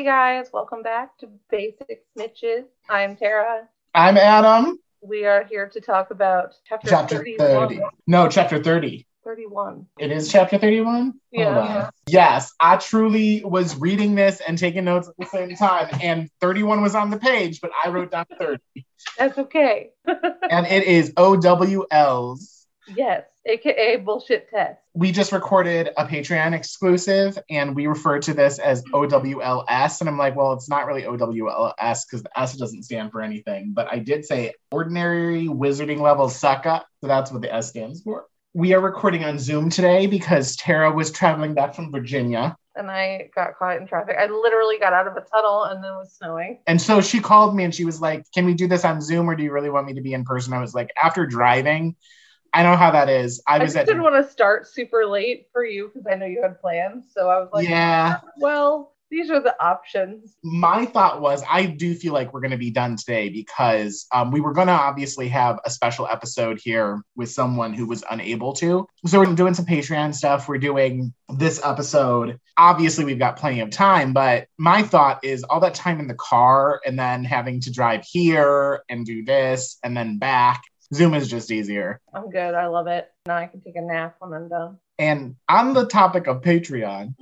Hey 0.00 0.06
guys, 0.06 0.48
welcome 0.50 0.82
back 0.82 1.18
to 1.18 1.28
Basic 1.50 2.06
Snitches. 2.16 2.64
I'm 2.88 3.16
Tara. 3.16 3.68
I'm 3.94 4.16
Adam. 4.16 4.78
We 5.02 5.26
are 5.26 5.44
here 5.44 5.68
to 5.68 5.78
talk 5.78 6.10
about 6.10 6.54
chapter, 6.66 6.88
Chapter 6.88 7.16
31. 7.18 7.68
30. 7.68 7.80
No, 8.06 8.26
chapter 8.26 8.62
30. 8.62 9.06
31. 9.24 9.84
It 9.98 10.10
is 10.10 10.32
chapter 10.32 10.56
31? 10.56 11.20
Yeah. 11.30 11.90
Yes, 12.06 12.50
I 12.58 12.78
truly 12.78 13.42
was 13.44 13.76
reading 13.76 14.14
this 14.14 14.40
and 14.40 14.56
taking 14.56 14.84
notes 14.84 15.06
at 15.06 15.18
the 15.18 15.26
same 15.26 15.54
time, 15.54 15.88
and 16.02 16.30
31 16.40 16.80
was 16.80 16.94
on 16.94 17.10
the 17.10 17.18
page, 17.18 17.60
but 17.60 17.70
I 17.84 17.90
wrote 17.90 18.10
down 18.10 18.24
30. 18.38 18.58
That's 19.18 19.36
okay. 19.36 19.90
and 20.06 20.66
it 20.66 20.84
is 20.84 21.12
OWLs. 21.12 22.64
yes, 22.96 23.24
aka 23.46 23.96
bullshit 23.96 24.48
test. 24.50 24.80
We 24.94 25.12
just 25.12 25.32
recorded 25.32 25.90
a 25.96 26.04
Patreon 26.04 26.52
exclusive, 26.52 27.38
and 27.48 27.74
we 27.74 27.86
refer 27.86 28.18
to 28.20 28.34
this 28.34 28.58
as 28.58 28.82
OWLS. 28.92 30.00
And 30.00 30.08
I'm 30.08 30.18
like, 30.18 30.36
well, 30.36 30.52
it's 30.52 30.68
not 30.68 30.86
really 30.86 31.02
OWLS 31.02 32.02
because 32.06 32.22
the 32.22 32.38
S 32.38 32.56
doesn't 32.56 32.84
stand 32.84 33.12
for 33.12 33.22
anything. 33.22 33.72
But 33.74 33.88
I 33.90 33.98
did 33.98 34.24
say 34.24 34.54
ordinary 34.70 35.46
wizarding 35.46 36.00
level 36.00 36.26
sucka. 36.26 36.82
So 37.00 37.06
that's 37.06 37.32
what 37.32 37.42
the 37.42 37.52
S 37.52 37.70
stands 37.70 38.02
for. 38.02 38.26
We 38.52 38.74
are 38.74 38.80
recording 38.80 39.24
on 39.24 39.38
Zoom 39.38 39.70
today 39.70 40.06
because 40.08 40.56
Tara 40.56 40.90
was 40.90 41.12
traveling 41.12 41.54
back 41.54 41.74
from 41.74 41.92
Virginia. 41.92 42.56
And 42.74 42.90
I 42.90 43.30
got 43.34 43.56
caught 43.56 43.76
in 43.76 43.86
traffic. 43.86 44.16
I 44.18 44.26
literally 44.26 44.78
got 44.78 44.92
out 44.92 45.06
of 45.06 45.16
a 45.16 45.20
tunnel 45.32 45.64
and 45.64 45.82
then 45.82 45.92
it 45.92 45.96
was 45.96 46.14
snowing. 46.16 46.58
And 46.66 46.80
so 46.80 47.00
she 47.00 47.20
called 47.20 47.54
me 47.54 47.64
and 47.64 47.74
she 47.74 47.84
was 47.84 48.00
like, 48.00 48.24
Can 48.34 48.46
we 48.46 48.54
do 48.54 48.66
this 48.66 48.84
on 48.84 49.00
Zoom 49.00 49.28
or 49.30 49.36
do 49.36 49.42
you 49.42 49.52
really 49.52 49.70
want 49.70 49.86
me 49.86 49.94
to 49.94 50.00
be 50.00 50.14
in 50.14 50.24
person? 50.24 50.52
I 50.52 50.60
was 50.60 50.74
like, 50.74 50.90
After 51.00 51.26
driving, 51.26 51.94
I 52.52 52.62
know 52.62 52.76
how 52.76 52.90
that 52.90 53.08
is. 53.08 53.42
I 53.46 53.56
I 53.56 53.62
was 53.62 53.74
didn't 53.74 54.02
want 54.02 54.24
to 54.24 54.30
start 54.30 54.66
super 54.66 55.06
late 55.06 55.46
for 55.52 55.64
you 55.64 55.88
because 55.92 56.06
I 56.10 56.16
know 56.16 56.26
you 56.26 56.42
had 56.42 56.60
plans. 56.60 57.04
So 57.14 57.28
I 57.28 57.38
was 57.38 57.48
like, 57.52 57.68
Yeah. 57.68 58.20
well, 58.38 58.92
these 59.10 59.28
are 59.28 59.40
the 59.40 59.54
options. 59.60 60.36
my 60.44 60.86
thought 60.86 61.20
was 61.20 61.42
I 61.50 61.66
do 61.66 61.94
feel 61.96 62.12
like 62.12 62.32
we're 62.32 62.40
going 62.42 62.52
to 62.52 62.56
be 62.56 62.70
done 62.70 62.94
today 62.94 63.28
because 63.28 64.06
um, 64.14 64.30
we 64.30 64.40
were 64.40 64.52
going 64.52 64.68
to 64.68 64.72
obviously 64.72 65.26
have 65.28 65.58
a 65.64 65.70
special 65.70 66.06
episode 66.06 66.60
here 66.62 67.02
with 67.16 67.28
someone 67.28 67.72
who 67.74 67.86
was 67.88 68.04
unable 68.08 68.52
to. 68.54 68.86
So 69.06 69.18
we're 69.18 69.34
doing 69.34 69.54
some 69.54 69.66
Patreon 69.66 70.14
stuff. 70.14 70.48
We're 70.48 70.58
doing 70.58 71.12
this 71.28 71.60
episode. 71.64 72.38
Obviously, 72.56 73.04
we've 73.04 73.18
got 73.18 73.36
plenty 73.36 73.60
of 73.62 73.70
time, 73.70 74.12
but 74.12 74.46
my 74.58 74.82
thought 74.84 75.24
is 75.24 75.42
all 75.42 75.58
that 75.60 75.74
time 75.74 75.98
in 75.98 76.06
the 76.06 76.14
car 76.14 76.80
and 76.86 76.96
then 76.96 77.24
having 77.24 77.60
to 77.62 77.72
drive 77.72 78.04
here 78.04 78.82
and 78.88 79.04
do 79.04 79.24
this 79.24 79.78
and 79.82 79.96
then 79.96 80.18
back. 80.18 80.62
Zoom 80.92 81.14
is 81.14 81.28
just 81.28 81.52
easier. 81.52 82.00
I'm 82.12 82.30
good. 82.30 82.54
I 82.54 82.66
love 82.66 82.88
it. 82.88 83.12
Now 83.26 83.36
I 83.36 83.46
can 83.46 83.60
take 83.60 83.76
a 83.76 83.80
nap 83.80 84.16
when 84.18 84.32
I'm 84.32 84.48
done. 84.48 84.78
And 84.98 85.36
on 85.48 85.72
the 85.72 85.86
topic 85.86 86.26
of 86.26 86.42
Patreon, 86.42 87.14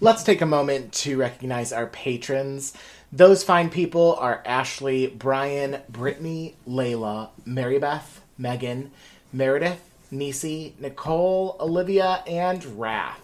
let's 0.00 0.22
take 0.22 0.40
a 0.40 0.46
moment 0.46 0.92
to 0.94 1.18
recognize 1.18 1.72
our 1.72 1.88
patrons. 1.88 2.74
Those 3.10 3.42
fine 3.42 3.70
people 3.70 4.16
are 4.20 4.42
Ashley, 4.46 5.08
Brian, 5.08 5.82
Brittany, 5.88 6.54
Layla, 6.68 7.30
Marybeth, 7.44 8.20
Megan, 8.36 8.92
Meredith, 9.32 9.90
Nisi, 10.12 10.74
Nicole, 10.78 11.56
Olivia, 11.58 12.22
and 12.26 12.64
Wrath. 12.78 13.20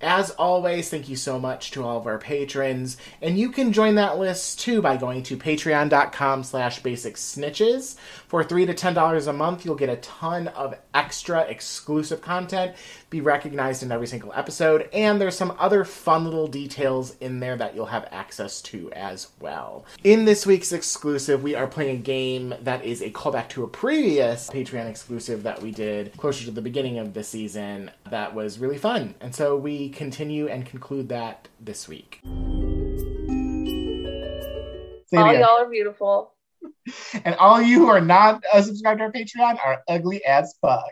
As 0.00 0.30
always, 0.30 0.88
thank 0.88 1.08
you 1.08 1.16
so 1.16 1.40
much 1.40 1.72
to 1.72 1.82
all 1.82 1.98
of 1.98 2.06
our 2.06 2.18
patrons, 2.18 2.96
and 3.20 3.36
you 3.36 3.50
can 3.50 3.72
join 3.72 3.96
that 3.96 4.16
list 4.16 4.60
too 4.60 4.80
by 4.80 4.96
going 4.96 5.24
to 5.24 5.36
patreon.com 5.36 6.44
slash 6.44 6.80
basic 6.82 7.16
snitches. 7.16 7.96
For 8.28 8.44
three 8.44 8.64
to 8.66 8.74
ten 8.74 8.94
dollars 8.94 9.26
a 9.26 9.32
month, 9.32 9.64
you'll 9.64 9.74
get 9.74 9.88
a 9.88 9.96
ton 9.96 10.48
of 10.48 10.78
extra 10.94 11.40
exclusive 11.42 12.22
content, 12.22 12.76
be 13.10 13.20
recognized 13.20 13.82
in 13.82 13.90
every 13.90 14.06
single 14.06 14.32
episode, 14.34 14.88
and 14.92 15.20
there's 15.20 15.36
some 15.36 15.56
other 15.58 15.84
fun 15.84 16.24
little 16.24 16.46
details 16.46 17.16
in 17.20 17.40
there 17.40 17.56
that 17.56 17.74
you'll 17.74 17.86
have 17.86 18.06
access 18.12 18.62
to 18.62 18.92
as 18.92 19.28
well. 19.40 19.84
In 20.04 20.24
this 20.24 20.46
week's 20.46 20.70
exclusive, 20.70 21.42
we 21.42 21.56
are 21.56 21.66
playing 21.66 21.96
a 21.96 22.00
game 22.00 22.54
that 22.62 22.84
is 22.84 23.02
a 23.02 23.10
callback 23.10 23.48
to 23.48 23.64
a 23.64 23.68
previous 23.68 24.48
Patreon 24.48 24.88
exclusive 24.88 25.42
that 25.42 25.60
we 25.60 25.72
did 25.72 26.16
closer 26.16 26.44
to 26.44 26.50
the 26.52 26.62
beginning 26.62 26.98
of 26.98 27.14
the 27.14 27.24
season 27.24 27.90
that 28.10 28.32
was 28.34 28.60
really 28.60 28.78
fun. 28.78 29.14
And 29.20 29.34
so 29.34 29.56
we 29.56 29.87
continue 29.88 30.48
and 30.48 30.64
conclude 30.66 31.08
that 31.10 31.48
this 31.60 31.88
week. 31.88 32.20
Say 35.06 35.16
All 35.16 35.30
again. 35.30 35.40
y'all 35.40 35.58
are 35.58 35.70
beautiful. 35.70 36.32
And 37.24 37.34
all 37.36 37.60
you 37.62 37.78
who 37.78 37.88
are 37.88 38.00
not 38.00 38.42
uh, 38.52 38.62
subscribed 38.62 38.98
to 38.98 39.04
our 39.04 39.12
Patreon 39.12 39.58
are 39.64 39.82
ugly 39.88 40.24
as 40.24 40.54
fuck. 40.60 40.84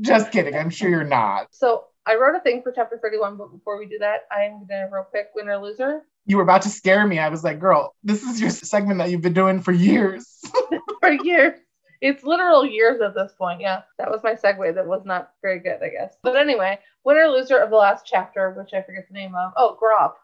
Just 0.00 0.30
kidding. 0.30 0.54
I'm 0.54 0.70
sure 0.70 0.88
you're 0.88 1.04
not. 1.04 1.48
So 1.52 1.84
I 2.06 2.16
wrote 2.16 2.36
a 2.36 2.40
thing 2.40 2.62
for 2.62 2.72
chapter 2.72 2.98
31, 3.02 3.36
but 3.36 3.52
before 3.52 3.78
we 3.78 3.86
do 3.86 3.98
that, 3.98 4.22
I'm 4.30 4.66
gonna 4.66 4.88
real 4.92 5.04
quick 5.04 5.28
winner 5.34 5.58
loser 5.58 6.02
You 6.26 6.36
were 6.36 6.42
about 6.42 6.62
to 6.62 6.68
scare 6.70 7.06
me. 7.06 7.18
I 7.18 7.28
was 7.28 7.44
like, 7.44 7.58
girl, 7.58 7.94
this 8.02 8.22
is 8.22 8.40
your 8.40 8.50
segment 8.50 8.98
that 8.98 9.10
you've 9.10 9.22
been 9.22 9.34
doing 9.34 9.60
for 9.60 9.72
years. 9.72 10.40
for 11.00 11.10
years. 11.10 11.58
It's 12.00 12.22
literal 12.22 12.64
years 12.64 13.00
at 13.00 13.14
this 13.14 13.32
point. 13.36 13.60
Yeah, 13.60 13.82
that 13.98 14.10
was 14.10 14.22
my 14.22 14.34
segue. 14.34 14.74
That 14.74 14.86
was 14.86 15.04
not 15.04 15.32
very 15.42 15.58
good, 15.58 15.82
I 15.82 15.88
guess. 15.88 16.16
But 16.22 16.36
anyway, 16.36 16.78
winner 17.04 17.26
loser 17.28 17.58
of 17.58 17.70
the 17.70 17.76
last 17.76 18.06
chapter, 18.06 18.50
which 18.52 18.72
I 18.72 18.82
forget 18.82 19.06
the 19.08 19.14
name 19.14 19.34
of. 19.34 19.52
Oh, 19.56 19.76
Grawp. 19.80 20.14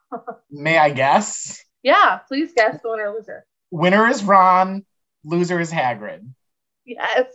May 0.50 0.78
I 0.78 0.90
guess? 0.90 1.62
Yeah, 1.82 2.18
please 2.28 2.52
guess 2.54 2.80
the 2.82 2.90
winner 2.90 3.12
loser. 3.12 3.44
Winner 3.70 4.06
is 4.08 4.22
Ron, 4.22 4.84
loser 5.24 5.60
is 5.60 5.72
Hagrid. 5.72 6.26
Yes. 6.84 7.26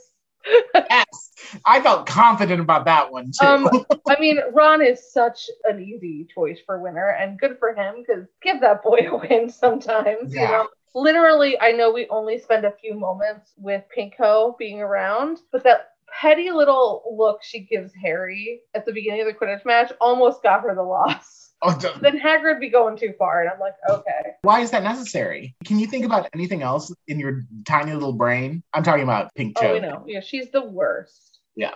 Yes, 0.73 1.31
I 1.65 1.81
felt 1.81 2.07
confident 2.07 2.61
about 2.61 2.85
that 2.85 3.11
one 3.11 3.31
too. 3.37 3.45
Um, 3.45 3.69
I 4.07 4.19
mean, 4.19 4.39
Ron 4.53 4.81
is 4.81 5.11
such 5.11 5.49
an 5.65 5.81
easy 5.81 6.27
choice 6.33 6.59
for 6.65 6.79
winner, 6.79 7.09
and 7.09 7.37
good 7.39 7.57
for 7.59 7.73
him 7.73 7.95
because 7.99 8.25
give 8.41 8.61
that 8.61 8.81
boy 8.81 9.07
a 9.11 9.17
win 9.17 9.49
sometimes. 9.49 10.33
You 10.33 10.41
Yeah. 10.41 10.51
know, 10.51 10.67
literally, 10.95 11.59
I 11.59 11.71
know 11.71 11.91
we 11.91 12.07
only 12.09 12.39
spend 12.39 12.65
a 12.65 12.71
few 12.71 12.93
moments 12.93 13.53
with 13.57 13.83
Pinko 13.95 14.57
being 14.57 14.81
around, 14.81 15.39
but 15.51 15.63
that 15.63 15.91
petty 16.11 16.51
little 16.51 17.03
look 17.17 17.43
she 17.43 17.61
gives 17.61 17.91
Harry 18.01 18.61
at 18.73 18.85
the 18.85 18.91
beginning 18.91 19.21
of 19.21 19.27
the 19.27 19.33
Quidditch 19.33 19.65
match 19.65 19.91
almost 20.01 20.43
got 20.43 20.61
her 20.61 20.75
the 20.75 20.83
loss. 20.83 21.45
Oh, 21.61 21.77
Then 22.01 22.17
Hagrid 22.17 22.61
be 22.61 22.69
going 22.69 22.95
too 22.95 23.13
far, 23.19 23.41
and 23.41 23.49
I'm 23.49 23.59
like, 23.59 23.73
okay. 23.89 24.37
why 24.43 24.61
is 24.61 24.71
that 24.71 24.81
necessary? 24.81 25.57
Can 25.65 25.77
you 25.77 25.87
think 25.87 26.05
about 26.05 26.29
anything 26.33 26.61
else 26.61 26.89
in 27.09 27.19
your 27.19 27.41
tiny 27.65 27.91
little 27.91 28.13
brain? 28.13 28.63
I'm 28.73 28.81
talking 28.81 29.03
about 29.03 29.35
Pink 29.35 29.57
Oh, 29.59 29.73
we 29.73 29.81
know. 29.81 30.05
Yeah, 30.07 30.21
she's 30.21 30.49
the 30.51 30.63
worst. 30.63 31.39
Yeah. 31.57 31.73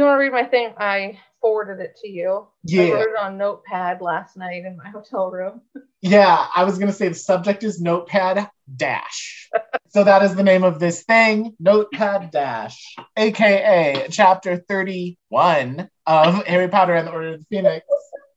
You 0.00 0.06
want 0.06 0.16
to 0.16 0.20
read 0.20 0.32
my 0.32 0.44
thing, 0.44 0.72
I 0.78 1.18
forwarded 1.42 1.84
it 1.84 1.98
to 2.00 2.08
you. 2.08 2.46
Yeah. 2.64 2.84
I 2.84 2.92
wrote 2.92 3.08
it 3.10 3.18
on 3.20 3.36
Notepad 3.36 4.00
last 4.00 4.34
night 4.34 4.64
in 4.64 4.78
my 4.78 4.88
hotel 4.88 5.30
room. 5.30 5.60
yeah. 6.00 6.46
I 6.56 6.64
was 6.64 6.78
gonna 6.78 6.90
say 6.90 7.08
the 7.08 7.14
subject 7.14 7.64
is 7.64 7.82
Notepad 7.82 8.48
Dash. 8.74 9.50
so 9.88 10.02
that 10.02 10.22
is 10.22 10.34
the 10.34 10.42
name 10.42 10.64
of 10.64 10.78
this 10.78 11.02
thing, 11.02 11.54
Notepad 11.60 12.30
Dash, 12.30 12.96
aka 13.18 14.06
Chapter 14.10 14.56
31 14.56 15.90
of 16.06 16.46
Harry 16.46 16.68
Potter 16.68 16.94
and 16.94 17.06
the 17.06 17.12
Order 17.12 17.34
of 17.34 17.40
the 17.40 17.46
Phoenix. 17.50 17.84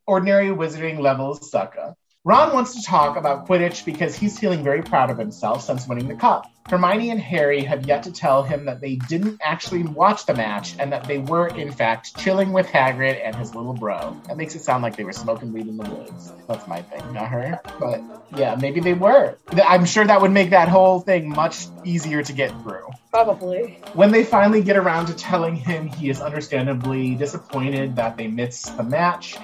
Ordinary 0.05 0.47
Wizarding 0.47 0.99
Level 0.99 1.39
Sucka. 1.39 1.93
Ron 2.25 2.53
wants 2.53 2.73
to 2.75 2.81
talk 2.81 3.17
about 3.17 3.45
Quidditch 3.49 3.83
because 3.83 4.15
he's 4.15 4.39
feeling 4.39 4.63
very 4.63 4.81
proud 4.81 5.09
of 5.09 5.17
himself 5.17 5.61
since 5.61 5.85
winning 5.85 6.07
the 6.07 6.15
cup. 6.15 6.49
Hermione 6.69 7.09
and 7.09 7.19
Harry 7.19 7.61
have 7.65 7.85
yet 7.85 8.03
to 8.03 8.13
tell 8.13 8.43
him 8.43 8.63
that 8.63 8.79
they 8.79 8.95
didn't 8.95 9.41
actually 9.43 9.83
watch 9.83 10.25
the 10.25 10.33
match 10.33 10.77
and 10.79 10.93
that 10.93 11.03
they 11.03 11.17
were, 11.17 11.49
in 11.49 11.69
fact, 11.69 12.15
chilling 12.15 12.53
with 12.53 12.65
Hagrid 12.67 13.19
and 13.21 13.35
his 13.35 13.53
little 13.53 13.73
bro. 13.73 14.15
That 14.27 14.37
makes 14.37 14.55
it 14.55 14.63
sound 14.63 14.83
like 14.83 14.95
they 14.95 15.03
were 15.03 15.11
smoking 15.11 15.51
weed 15.51 15.67
in 15.67 15.75
the 15.75 15.83
woods. 15.83 16.31
That's 16.47 16.65
my 16.65 16.81
thing, 16.83 17.11
not 17.11 17.27
her. 17.27 17.59
But 17.77 18.01
yeah, 18.37 18.55
maybe 18.55 18.79
they 18.79 18.93
were. 18.93 19.37
I'm 19.61 19.83
sure 19.83 20.05
that 20.05 20.21
would 20.21 20.31
make 20.31 20.51
that 20.51 20.69
whole 20.69 21.01
thing 21.01 21.27
much 21.27 21.67
easier 21.83 22.23
to 22.23 22.31
get 22.31 22.51
through. 22.61 22.87
Probably. 23.11 23.81
When 23.91 24.11
they 24.13 24.23
finally 24.23 24.63
get 24.63 24.77
around 24.77 25.07
to 25.07 25.13
telling 25.13 25.57
him, 25.57 25.87
he 25.87 26.09
is 26.09 26.21
understandably 26.21 27.15
disappointed 27.15 27.97
that 27.97 28.15
they 28.15 28.27
missed 28.27 28.77
the 28.77 28.83
match 28.83 29.37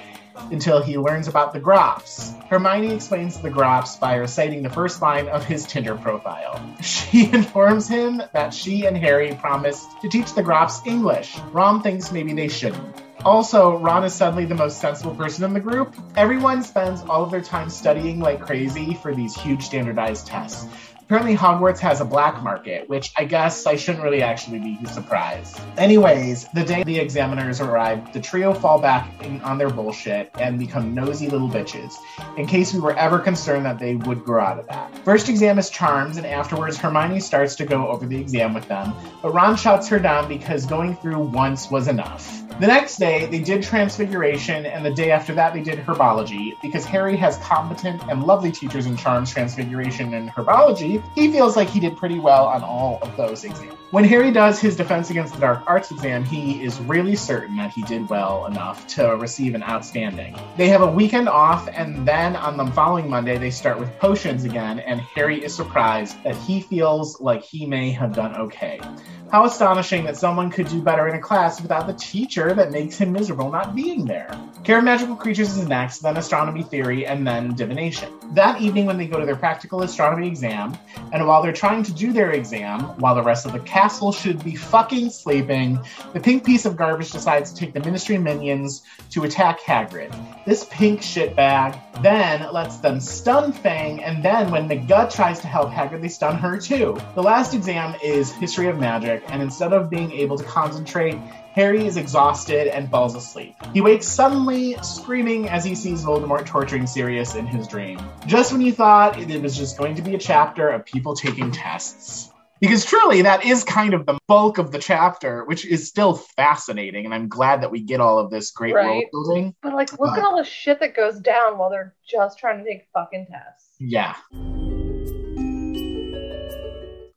until 0.51 0.81
he 0.81 0.97
learns 0.97 1.27
about 1.27 1.53
the 1.53 1.59
Grawps. 1.59 2.33
Hermione 2.49 2.93
explains 2.93 3.39
the 3.39 3.49
Grawps 3.49 3.95
by 3.97 4.15
reciting 4.15 4.63
the 4.63 4.69
first 4.69 5.01
line 5.01 5.27
of 5.27 5.45
his 5.45 5.65
Tinder 5.65 5.95
profile. 5.95 6.61
She 6.81 7.25
informs 7.33 7.87
him 7.87 8.21
that 8.33 8.53
she 8.53 8.85
and 8.85 8.97
Harry 8.97 9.35
promised 9.35 9.87
to 10.01 10.09
teach 10.09 10.33
the 10.33 10.43
Grawps 10.43 10.81
English. 10.85 11.37
Ron 11.51 11.81
thinks 11.81 12.11
maybe 12.11 12.33
they 12.33 12.47
shouldn't. 12.47 12.95
Also, 13.25 13.77
Ron 13.77 14.05
is 14.05 14.13
suddenly 14.13 14.45
the 14.45 14.55
most 14.55 14.79
sensible 14.79 15.13
person 15.13 15.43
in 15.43 15.53
the 15.53 15.59
group. 15.59 15.93
Everyone 16.15 16.63
spends 16.63 17.01
all 17.01 17.23
of 17.23 17.31
their 17.31 17.41
time 17.41 17.69
studying 17.69 18.21
like 18.21 18.39
crazy 18.39 18.93
for 18.93 19.13
these 19.13 19.35
huge 19.35 19.63
standardized 19.63 20.25
tests. 20.25 20.65
Apparently, 21.09 21.35
Hogwarts 21.35 21.79
has 21.79 22.01
a 22.01 22.05
black 22.05 22.43
market, 22.43 22.87
which 22.87 23.11
I 23.17 23.23
guess 23.23 23.65
I 23.65 23.77
shouldn't 23.77 24.03
really 24.03 24.21
actually 24.21 24.59
be 24.59 24.77
surprised. 24.85 25.59
Anyways, 25.75 26.45
the 26.53 26.63
day 26.63 26.83
the 26.83 26.99
examiners 26.99 27.59
arrive, 27.59 28.13
the 28.13 28.21
trio 28.21 28.53
fall 28.53 28.79
back 28.79 29.11
on 29.43 29.57
their 29.57 29.71
bullshit 29.71 30.29
and 30.35 30.59
become 30.59 30.93
nosy 30.93 31.27
little 31.27 31.49
bitches, 31.49 31.95
in 32.37 32.45
case 32.45 32.75
we 32.75 32.79
were 32.79 32.95
ever 32.95 33.17
concerned 33.17 33.65
that 33.65 33.79
they 33.79 33.95
would 33.95 34.23
grow 34.23 34.43
out 34.43 34.59
of 34.59 34.67
that. 34.67 34.95
First 34.99 35.29
exam 35.29 35.57
is 35.57 35.71
charms, 35.71 36.17
and 36.17 36.27
afterwards, 36.27 36.77
Hermione 36.77 37.21
starts 37.21 37.55
to 37.55 37.65
go 37.65 37.87
over 37.87 38.05
the 38.05 38.21
exam 38.21 38.53
with 38.53 38.67
them, 38.67 38.93
but 39.23 39.33
Ron 39.33 39.55
shuts 39.55 39.87
her 39.87 39.97
down 39.97 40.27
because 40.27 40.67
going 40.67 40.95
through 40.97 41.21
once 41.21 41.71
was 41.71 41.87
enough. 41.87 42.43
The 42.59 42.67
next 42.67 42.97
day, 42.97 43.25
they 43.27 43.39
did 43.39 43.63
Transfiguration, 43.63 44.65
and 44.65 44.85
the 44.85 44.91
day 44.91 45.11
after 45.11 45.33
that, 45.33 45.53
they 45.53 45.61
did 45.61 45.79
Herbology. 45.79 46.61
Because 46.61 46.83
Harry 46.83 47.15
has 47.15 47.37
competent 47.37 48.03
and 48.09 48.25
lovely 48.25 48.51
teachers 48.51 48.85
in 48.85 48.97
Charms, 48.97 49.31
Transfiguration, 49.31 50.13
and 50.13 50.29
Herbology, 50.29 51.01
he 51.15 51.31
feels 51.31 51.55
like 51.55 51.69
he 51.69 51.79
did 51.79 51.95
pretty 51.95 52.19
well 52.19 52.47
on 52.47 52.61
all 52.61 52.99
of 53.01 53.15
those 53.15 53.45
exams. 53.45 53.75
When 53.91 54.03
Harry 54.03 54.29
does 54.29 54.59
his 54.59 54.75
Defense 54.75 55.09
Against 55.09 55.33
the 55.33 55.39
Dark 55.39 55.63
Arts 55.65 55.89
exam, 55.89 56.25
he 56.25 56.61
is 56.61 56.79
really 56.81 57.15
certain 57.15 57.55
that 57.57 57.71
he 57.71 57.81
did 57.83 58.07
well 58.09 58.45
enough 58.45 58.85
to 58.87 59.15
receive 59.15 59.55
an 59.55 59.63
outstanding. 59.63 60.37
They 60.57 60.67
have 60.67 60.81
a 60.81 60.91
weekend 60.91 61.29
off, 61.29 61.69
and 61.69 62.05
then 62.05 62.35
on 62.35 62.57
the 62.57 62.67
following 62.73 63.09
Monday, 63.09 63.37
they 63.37 63.51
start 63.51 63.79
with 63.79 63.97
potions 63.99 64.43
again, 64.43 64.79
and 64.81 64.99
Harry 64.99 65.43
is 65.43 65.55
surprised 65.55 66.21
that 66.23 66.35
he 66.35 66.61
feels 66.61 67.21
like 67.21 67.41
he 67.41 67.65
may 67.65 67.89
have 67.91 68.13
done 68.13 68.35
okay. 68.35 68.81
How 69.31 69.45
astonishing 69.45 70.05
that 70.05 70.17
someone 70.17 70.49
could 70.49 70.67
do 70.69 70.81
better 70.81 71.07
in 71.07 71.13
a 71.13 71.19
class 71.19 71.61
without 71.61 71.85
the 71.85 71.93
teacher 71.93 72.51
that 72.55 72.71
makes 72.71 72.97
him 72.97 73.11
miserable 73.11 73.51
not 73.51 73.75
being 73.75 74.05
there. 74.05 74.35
Care 74.63 74.79
of 74.79 74.83
Magical 74.83 75.15
Creatures 75.15 75.55
is 75.55 75.67
next, 75.67 75.99
then 75.99 76.17
Astronomy 76.17 76.63
Theory, 76.63 77.05
and 77.05 77.27
then 77.27 77.53
Divination. 77.53 78.11
That 78.33 78.59
evening, 78.59 78.87
when 78.87 78.97
they 78.97 79.05
go 79.05 79.19
to 79.19 79.27
their 79.27 79.35
practical 79.35 79.83
astronomy 79.83 80.27
exam, 80.27 80.75
and 81.13 81.27
while 81.27 81.43
they're 81.43 81.53
trying 81.53 81.83
to 81.83 81.93
do 81.93 82.11
their 82.11 82.31
exam, 82.31 82.81
while 82.99 83.13
the 83.13 83.21
rest 83.21 83.45
of 83.45 83.53
the 83.53 83.59
castle 83.59 84.11
should 84.11 84.43
be 84.43 84.55
fucking 84.55 85.11
sleeping, 85.11 85.79
the 86.13 86.19
pink 86.19 86.43
piece 86.43 86.65
of 86.65 86.75
garbage 86.75 87.11
decides 87.11 87.53
to 87.53 87.59
take 87.59 87.73
the 87.73 87.79
Ministry 87.81 88.17
minions 88.17 88.81
to 89.11 89.25
attack 89.25 89.59
Hagrid. 89.61 90.13
This 90.45 90.65
pink 90.71 91.01
shitbag 91.01 92.01
then 92.01 92.51
lets 92.51 92.77
them 92.77 92.99
stun 92.99 93.51
Fang, 93.53 94.03
and 94.03 94.23
then 94.23 94.49
when 94.49 94.67
McGut 94.67 95.13
tries 95.13 95.39
to 95.41 95.47
help 95.47 95.69
Hagrid, 95.69 96.01
they 96.01 96.07
stun 96.07 96.35
her 96.37 96.57
too. 96.57 96.97
The 97.15 97.23
last 97.23 97.53
exam 97.53 97.95
is 98.03 98.31
History 98.31 98.67
of 98.67 98.79
Magic, 98.79 99.18
and 99.27 99.41
instead 99.41 99.73
of 99.73 99.89
being 99.89 100.11
able 100.11 100.37
to 100.37 100.43
concentrate, 100.43 101.15
Harry 101.53 101.85
is 101.85 101.97
exhausted 101.97 102.67
and 102.67 102.89
falls 102.89 103.15
asleep. 103.15 103.55
He 103.73 103.81
wakes 103.81 104.07
suddenly, 104.07 104.75
screaming 104.81 105.49
as 105.49 105.63
he 105.65 105.75
sees 105.75 106.03
Voldemort 106.03 106.45
torturing 106.45 106.87
Sirius 106.87 107.35
in 107.35 107.45
his 107.45 107.67
dream. 107.67 107.99
Just 108.27 108.51
when 108.51 108.61
you 108.61 108.71
thought 108.71 109.19
it 109.19 109.41
was 109.41 109.57
just 109.57 109.77
going 109.77 109.95
to 109.95 110.01
be 110.01 110.15
a 110.15 110.19
chapter 110.19 110.69
of 110.69 110.85
people 110.85 111.15
taking 111.15 111.51
tests. 111.51 112.29
Because 112.61 112.83
truly, 112.85 113.21
that 113.21 113.45
is 113.45 113.63
kind 113.63 113.93
of 113.93 114.05
the 114.05 114.17
bulk 114.27 114.57
of 114.57 114.71
the 114.73 114.79
chapter, 114.79 115.45
which 115.45 115.65
is 115.65 115.87
still 115.87 116.15
fascinating. 116.15 117.05
And 117.05 117.13
I'm 117.13 117.29
glad 117.29 117.61
that 117.61 117.71
we 117.71 117.79
get 117.81 118.01
all 118.01 118.19
of 118.19 118.29
this 118.31 118.51
great 118.51 118.75
Right. 118.75 118.85
world 118.85 119.03
building. 119.13 119.55
But 119.61 119.73
like, 119.73 119.91
look 119.93 120.09
But- 120.11 120.19
at 120.19 120.25
all 120.25 120.35
the 120.37 120.43
shit 120.43 120.81
that 120.81 120.93
goes 120.93 121.19
down 121.19 121.57
while 121.57 121.69
they're 121.69 121.95
just 122.05 122.37
trying 122.37 122.57
to 122.61 122.65
take 122.69 122.87
fucking 122.93 123.27
tests. 123.31 123.75
Yeah. 123.79 124.13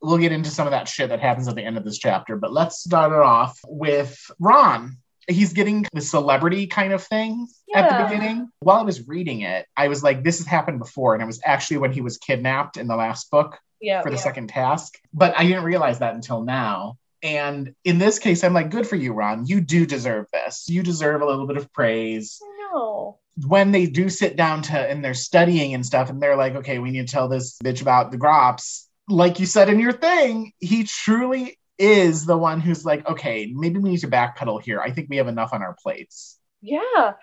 We'll 0.03 0.17
get 0.17 0.31
into 0.33 0.49
some 0.49 0.67
of 0.67 0.71
that 0.71 0.87
shit 0.87 1.09
that 1.09 1.21
happens 1.21 1.47
at 1.47 1.55
the 1.55 1.63
end 1.63 1.77
of 1.77 1.85
this 1.85 1.97
chapter, 1.97 2.35
but 2.35 2.51
let's 2.51 2.79
start 2.83 3.11
it 3.13 3.19
off 3.19 3.57
with 3.67 4.19
Ron. 4.39 4.97
He's 5.29 5.53
getting 5.53 5.85
the 5.93 6.01
celebrity 6.01 6.67
kind 6.67 6.91
of 6.91 7.01
thing 7.01 7.47
at 7.73 7.89
the 7.89 8.03
beginning. 8.03 8.49
While 8.59 8.79
I 8.79 8.83
was 8.83 9.07
reading 9.07 9.41
it, 9.41 9.65
I 9.77 9.87
was 9.87 10.03
like, 10.03 10.21
this 10.23 10.39
has 10.39 10.45
happened 10.47 10.79
before. 10.79 11.13
And 11.13 11.23
it 11.23 11.25
was 11.25 11.39
actually 11.45 11.77
when 11.77 11.93
he 11.93 12.01
was 12.01 12.17
kidnapped 12.17 12.75
in 12.75 12.87
the 12.87 12.97
last 12.97 13.31
book 13.31 13.57
Yeah. 13.79 14.01
for 14.01 14.09
the 14.09 14.17
yeah. 14.17 14.21
second 14.21 14.47
task. 14.49 14.99
But 15.13 15.33
I 15.39 15.43
didn't 15.47 15.63
realize 15.63 15.99
that 15.99 16.13
until 16.13 16.43
now. 16.43 16.97
And 17.21 17.73
in 17.85 17.99
this 17.99 18.19
case, 18.19 18.43
I'm 18.43 18.53
like, 18.53 18.69
good 18.69 18.85
for 18.85 18.97
you, 18.97 19.13
Ron. 19.13 19.45
You 19.47 19.61
do 19.61 19.85
deserve 19.85 20.25
this. 20.33 20.67
You 20.67 20.83
deserve 20.83 21.21
a 21.21 21.25
little 21.25 21.47
bit 21.47 21.55
of 21.55 21.71
praise 21.71 22.41
No. 22.73 23.19
when 23.47 23.71
they 23.71 23.85
do 23.85 24.09
sit 24.09 24.35
down 24.35 24.61
to 24.63 24.77
and 24.77 25.01
they're 25.05 25.13
studying 25.13 25.73
and 25.73 25.85
stuff 25.85 26.09
and 26.09 26.21
they're 26.21 26.35
like 26.35 26.55
okay 26.55 26.77
we 26.79 26.91
need 26.91 27.07
to 27.07 27.11
tell 27.13 27.27
this 27.29 27.57
bitch 27.63 27.81
about 27.81 28.11
the 28.11 28.17
grawps 28.17 28.87
like 29.09 29.39
you 29.39 29.45
said 29.45 29.69
in 29.69 29.79
your 29.79 29.91
thing 29.91 30.51
he 30.59 30.83
truly 30.83 31.57
is 31.77 32.25
the 32.25 32.37
one 32.37 32.59
who's 32.59 32.85
like 32.85 33.05
okay 33.07 33.51
maybe 33.53 33.79
we 33.79 33.89
need 33.89 33.99
to 33.99 34.07
backpedal 34.07 34.61
here 34.61 34.79
i 34.79 34.91
think 34.91 35.09
we 35.09 35.17
have 35.17 35.27
enough 35.27 35.53
on 35.53 35.61
our 35.61 35.75
plates 35.81 36.39
Yeah. 36.61 37.13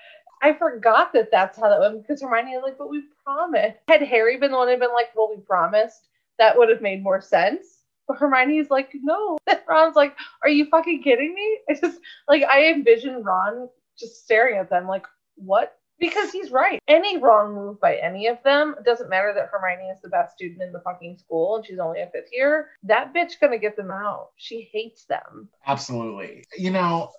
I 0.42 0.54
forgot 0.54 1.12
that 1.12 1.30
that's 1.30 1.58
how 1.58 1.68
that 1.68 1.80
went 1.80 2.00
because 2.00 2.22
Hermione 2.22 2.56
was 2.56 2.62
like, 2.64 2.78
but 2.78 2.88
we 2.88 3.02
promised. 3.24 3.76
Had 3.88 4.00
Harry 4.02 4.38
been 4.38 4.50
the 4.52 4.56
one 4.56 4.68
who'd 4.68 4.80
been 4.80 4.92
like, 4.94 5.08
well, 5.14 5.28
we 5.34 5.42
promised, 5.42 6.08
that 6.38 6.56
would 6.56 6.70
have 6.70 6.80
made 6.80 7.02
more 7.02 7.20
sense. 7.20 7.66
But 8.08 8.16
Hermione's 8.16 8.70
like, 8.70 8.90
no. 9.02 9.36
Ron's 9.68 9.96
like, 9.96 10.16
are 10.42 10.48
you 10.48 10.64
fucking 10.70 11.02
kidding 11.02 11.34
me? 11.34 11.58
I 11.68 11.74
just, 11.74 12.00
like, 12.26 12.42
I 12.44 12.68
envision 12.68 13.22
Ron 13.22 13.68
just 13.98 14.24
staring 14.24 14.56
at 14.58 14.70
them 14.70 14.86
like, 14.88 15.04
what? 15.36 15.76
Because 16.00 16.32
he's 16.32 16.50
right. 16.50 16.80
Any 16.88 17.18
wrong 17.18 17.54
move 17.54 17.80
by 17.80 17.96
any 17.96 18.26
of 18.26 18.42
them, 18.42 18.74
doesn't 18.84 19.10
matter 19.10 19.32
that 19.34 19.50
Hermione 19.52 19.90
is 19.90 20.00
the 20.02 20.08
best 20.08 20.34
student 20.34 20.62
in 20.62 20.72
the 20.72 20.80
fucking 20.80 21.18
school 21.18 21.56
and 21.56 21.66
she's 21.66 21.78
only 21.78 22.00
a 22.00 22.06
fifth 22.06 22.30
year, 22.32 22.70
that 22.84 23.14
bitch 23.14 23.38
gonna 23.40 23.58
get 23.58 23.76
them 23.76 23.90
out. 23.90 24.30
She 24.36 24.68
hates 24.72 25.04
them. 25.04 25.48
absolutely 25.66 26.44
you 26.56 26.70
know 26.70 27.10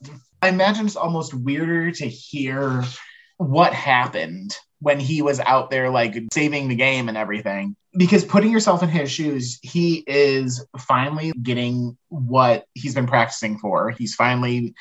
i 0.41 0.49
imagine 0.49 0.85
it's 0.85 0.95
almost 0.95 1.33
weirder 1.33 1.91
to 1.91 2.07
hear 2.07 2.83
what 3.37 3.73
happened 3.73 4.57
when 4.79 4.99
he 4.99 5.21
was 5.21 5.39
out 5.39 5.69
there 5.69 5.89
like 5.89 6.15
saving 6.33 6.67
the 6.67 6.75
game 6.75 7.07
and 7.07 7.17
everything 7.17 7.75
because 7.97 8.25
putting 8.25 8.51
yourself 8.51 8.81
in 8.83 8.89
his 8.89 9.11
shoes 9.11 9.59
he 9.61 10.03
is 10.07 10.65
finally 10.77 11.31
getting 11.41 11.97
what 12.09 12.65
he's 12.73 12.95
been 12.95 13.07
practicing 13.07 13.57
for 13.57 13.91
he's 13.91 14.15
finally 14.15 14.73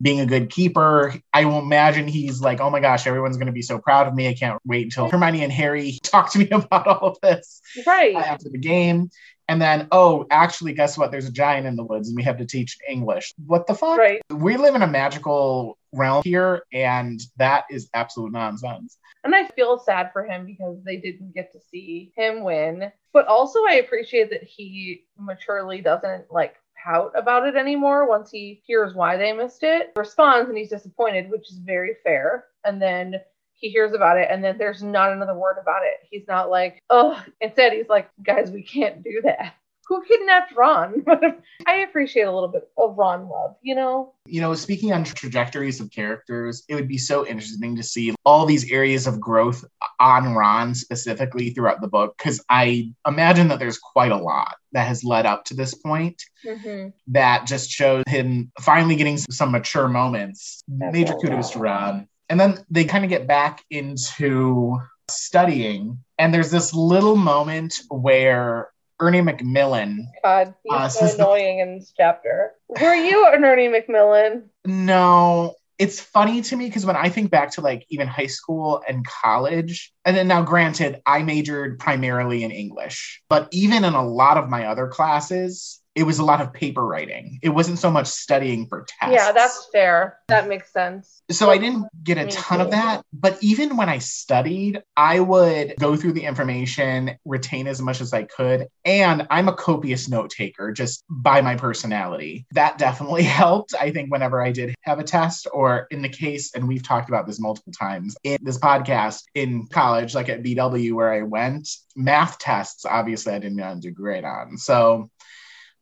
being 0.00 0.20
a 0.20 0.26
good 0.26 0.50
keeper. 0.50 1.14
I 1.32 1.44
will 1.44 1.58
imagine 1.58 2.08
he's 2.08 2.40
like 2.40 2.60
oh 2.60 2.70
my 2.70 2.80
gosh 2.80 3.06
everyone's 3.06 3.36
going 3.36 3.46
to 3.46 3.52
be 3.52 3.62
so 3.62 3.78
proud 3.78 4.06
of 4.06 4.14
me. 4.14 4.28
I 4.28 4.34
can't 4.34 4.60
wait 4.64 4.84
until 4.84 5.10
hermione 5.10 5.42
and 5.42 5.52
harry 5.52 5.98
talk 6.02 6.32
to 6.32 6.38
me 6.38 6.48
about 6.50 6.86
all 6.86 7.08
of 7.08 7.18
this 7.22 7.60
Right. 7.86 8.14
Uh, 8.14 8.20
after 8.20 8.48
the 8.48 8.58
game. 8.58 9.10
And 9.48 9.60
then 9.60 9.88
oh 9.92 10.26
actually 10.30 10.72
guess 10.74 10.96
what? 10.96 11.10
There's 11.10 11.26
a 11.26 11.32
giant 11.32 11.66
in 11.66 11.76
the 11.76 11.84
woods 11.84 12.08
and 12.08 12.16
we 12.16 12.22
have 12.22 12.38
to 12.38 12.46
teach 12.46 12.78
english. 12.88 13.32
What 13.46 13.66
the 13.66 13.74
fuck? 13.74 13.98
Right. 13.98 14.22
we 14.30 14.56
live 14.56 14.74
in 14.74 14.82
a 14.82 14.86
magical 14.86 15.78
realm 15.92 16.22
here 16.24 16.62
and 16.72 17.20
that 17.36 17.64
is 17.70 17.88
absolute 17.94 18.32
nonsense. 18.32 18.98
And 19.22 19.34
I 19.34 19.46
feel 19.48 19.78
sad 19.78 20.12
for 20.12 20.24
him 20.24 20.46
because 20.46 20.82
they 20.84 20.96
didn't 20.96 21.34
get 21.34 21.52
to 21.52 21.60
see 21.70 22.12
him 22.16 22.42
win. 22.42 22.90
But 23.12 23.26
also, 23.26 23.58
I 23.68 23.74
appreciate 23.74 24.30
that 24.30 24.44
he 24.44 25.04
maturely 25.18 25.80
doesn't 25.80 26.30
like 26.30 26.54
pout 26.84 27.12
about 27.14 27.46
it 27.46 27.56
anymore 27.56 28.08
once 28.08 28.30
he 28.30 28.62
hears 28.66 28.94
why 28.94 29.16
they 29.16 29.32
missed 29.32 29.62
it. 29.62 29.92
Responds 29.96 30.48
and 30.48 30.58
he's 30.58 30.70
disappointed, 30.70 31.30
which 31.30 31.50
is 31.50 31.58
very 31.58 31.96
fair. 32.04 32.46
And 32.64 32.80
then 32.80 33.20
he 33.54 33.68
hears 33.68 33.92
about 33.92 34.16
it, 34.16 34.28
and 34.30 34.42
then 34.42 34.56
there's 34.56 34.82
not 34.82 35.12
another 35.12 35.34
word 35.34 35.56
about 35.60 35.82
it. 35.84 36.06
He's 36.10 36.26
not 36.26 36.48
like, 36.48 36.82
oh, 36.88 37.22
instead, 37.42 37.74
he's 37.74 37.90
like, 37.90 38.10
guys, 38.24 38.50
we 38.50 38.62
can't 38.62 39.02
do 39.04 39.20
that. 39.24 39.54
Who 39.90 40.02
kidnapped 40.04 40.54
Ron? 40.56 41.04
I 41.66 41.74
appreciate 41.78 42.22
a 42.22 42.32
little 42.32 42.48
bit 42.48 42.70
of 42.78 42.96
Ron 42.96 43.28
love, 43.28 43.56
you 43.60 43.74
know? 43.74 44.14
you 44.26 44.40
know 44.40 44.54
speaking 44.54 44.92
on 44.92 45.02
trajectories 45.02 45.80
of 45.80 45.90
characters 45.90 46.62
it 46.68 46.74
would 46.76 46.86
be 46.86 46.98
so 46.98 47.26
interesting 47.26 47.74
to 47.74 47.82
see 47.82 48.14
all 48.24 48.46
these 48.46 48.70
areas 48.70 49.06
of 49.06 49.18
growth 49.18 49.64
on 49.98 50.34
ron 50.34 50.74
specifically 50.74 51.50
throughout 51.50 51.80
the 51.80 51.88
book 51.88 52.14
because 52.16 52.38
i 52.50 52.88
imagine 53.08 53.48
that 53.48 53.58
there's 53.58 53.78
quite 53.78 54.12
a 54.12 54.16
lot 54.16 54.54
that 54.72 54.86
has 54.86 55.02
led 55.02 55.26
up 55.26 55.44
to 55.44 55.54
this 55.54 55.74
point 55.74 56.22
Mm-hmm. 56.46 56.88
that 57.08 57.46
just 57.46 57.68
shows 57.70 58.02
him 58.08 58.50
finally 58.60 58.96
getting 58.96 59.18
some 59.18 59.50
mature 59.52 59.88
moments. 59.88 60.62
Major 60.68 61.12
Definitely. 61.12 61.28
kudos 61.28 61.50
to 61.50 61.58
Ron. 61.58 62.08
And 62.30 62.40
then 62.40 62.64
they 62.70 62.84
kind 62.84 63.04
of 63.04 63.10
get 63.10 63.26
back 63.26 63.62
into 63.68 64.78
studying, 65.10 65.98
and 66.18 66.32
there's 66.32 66.50
this 66.50 66.72
little 66.72 67.16
moment 67.16 67.74
where 67.90 68.70
Ernie 69.00 69.20
Macmillan. 69.22 70.08
God, 70.22 70.54
he's 70.62 70.72
Uh, 70.72 70.88
so 70.88 71.06
so- 71.06 71.14
annoying 71.16 71.58
in 71.60 71.78
this 71.78 71.92
chapter. 71.96 72.52
Were 72.68 72.94
you 72.94 73.26
an 73.32 73.44
Ernie 73.44 73.68
Macmillan? 73.68 74.50
No, 74.66 75.54
it's 75.78 75.98
funny 75.98 76.42
to 76.42 76.56
me 76.56 76.66
because 76.66 76.84
when 76.84 76.96
I 76.96 77.08
think 77.08 77.30
back 77.30 77.52
to 77.52 77.62
like 77.62 77.86
even 77.88 78.06
high 78.06 78.26
school 78.26 78.82
and 78.86 79.04
college, 79.06 79.92
and 80.04 80.14
then 80.16 80.28
now 80.28 80.42
granted, 80.42 81.00
I 81.06 81.22
majored 81.22 81.78
primarily 81.78 82.44
in 82.44 82.50
English, 82.50 83.22
but 83.28 83.48
even 83.50 83.84
in 83.84 83.94
a 83.94 84.06
lot 84.06 84.36
of 84.36 84.48
my 84.50 84.66
other 84.66 84.86
classes, 84.88 85.79
it 85.94 86.04
was 86.04 86.18
a 86.18 86.24
lot 86.24 86.40
of 86.40 86.52
paper 86.52 86.86
writing. 86.86 87.38
It 87.42 87.48
wasn't 87.48 87.78
so 87.78 87.90
much 87.90 88.06
studying 88.06 88.66
for 88.66 88.86
tests. 88.86 89.14
Yeah, 89.14 89.32
that's 89.32 89.68
fair. 89.72 90.18
That 90.28 90.48
makes 90.48 90.72
sense. 90.72 91.22
so 91.30 91.50
I 91.50 91.58
didn't 91.58 91.86
get 92.04 92.16
a 92.16 92.26
ton 92.26 92.60
of 92.60 92.70
that, 92.70 93.04
but 93.12 93.38
even 93.42 93.76
when 93.76 93.88
I 93.88 93.98
studied, 93.98 94.82
I 94.96 95.20
would 95.20 95.74
go 95.80 95.96
through 95.96 96.12
the 96.12 96.24
information, 96.24 97.16
retain 97.24 97.66
as 97.66 97.82
much 97.82 98.00
as 98.00 98.12
I 98.12 98.22
could, 98.22 98.68
and 98.84 99.26
I'm 99.30 99.48
a 99.48 99.54
copious 99.54 100.08
note 100.08 100.30
taker 100.30 100.72
just 100.72 101.02
by 101.08 101.40
my 101.40 101.56
personality. 101.56 102.46
That 102.52 102.78
definitely 102.78 103.22
helped. 103.40 103.74
I 103.78 103.90
think 103.90 104.12
whenever 104.12 104.42
I 104.44 104.52
did 104.52 104.74
have 104.82 105.00
a 105.00 105.04
test, 105.04 105.48
or 105.52 105.86
in 105.90 106.02
the 106.02 106.08
case, 106.08 106.54
and 106.54 106.68
we've 106.68 106.86
talked 106.86 107.08
about 107.08 107.26
this 107.26 107.40
multiple 107.40 107.72
times 107.72 108.16
in 108.22 108.38
this 108.42 108.58
podcast 108.58 109.22
in 109.34 109.66
college, 109.66 110.14
like 110.14 110.28
at 110.28 110.42
BW 110.42 110.94
where 110.94 111.12
I 111.12 111.22
went, 111.22 111.68
math 111.96 112.38
tests, 112.38 112.84
obviously 112.84 113.34
I 113.34 113.38
didn't 113.38 113.80
do 113.80 113.90
great 113.90 114.24
on. 114.24 114.56
So 114.56 115.10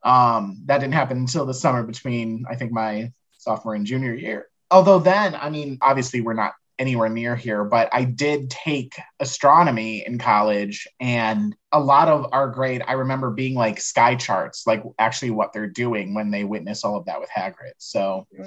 um, 0.02 0.62
that 0.66 0.78
didn't 0.78 0.94
happen 0.94 1.18
until 1.18 1.46
the 1.46 1.54
summer 1.54 1.82
between, 1.82 2.44
I 2.48 2.54
think, 2.54 2.72
my 2.72 3.12
sophomore 3.38 3.74
and 3.74 3.86
junior 3.86 4.14
year. 4.14 4.48
Although 4.70 4.98
then, 4.98 5.34
I 5.34 5.50
mean, 5.50 5.78
obviously 5.80 6.20
we're 6.20 6.34
not 6.34 6.54
anywhere 6.78 7.08
near 7.08 7.34
here, 7.34 7.64
but 7.64 7.88
I 7.92 8.04
did 8.04 8.50
take 8.50 8.94
astronomy 9.18 10.06
in 10.06 10.18
college 10.18 10.86
and 11.00 11.56
a 11.72 11.80
lot 11.80 12.08
of 12.08 12.26
our 12.32 12.48
grade, 12.48 12.82
I 12.86 12.92
remember 12.92 13.30
being 13.30 13.54
like 13.54 13.80
sky 13.80 14.14
charts, 14.14 14.66
like 14.66 14.82
actually 14.98 15.30
what 15.30 15.52
they're 15.52 15.68
doing 15.68 16.14
when 16.14 16.30
they 16.30 16.44
witness 16.44 16.84
all 16.84 16.96
of 16.96 17.06
that 17.06 17.20
with 17.20 17.30
Hagrid. 17.30 17.72
So 17.78 18.26
Yeah, 18.30 18.44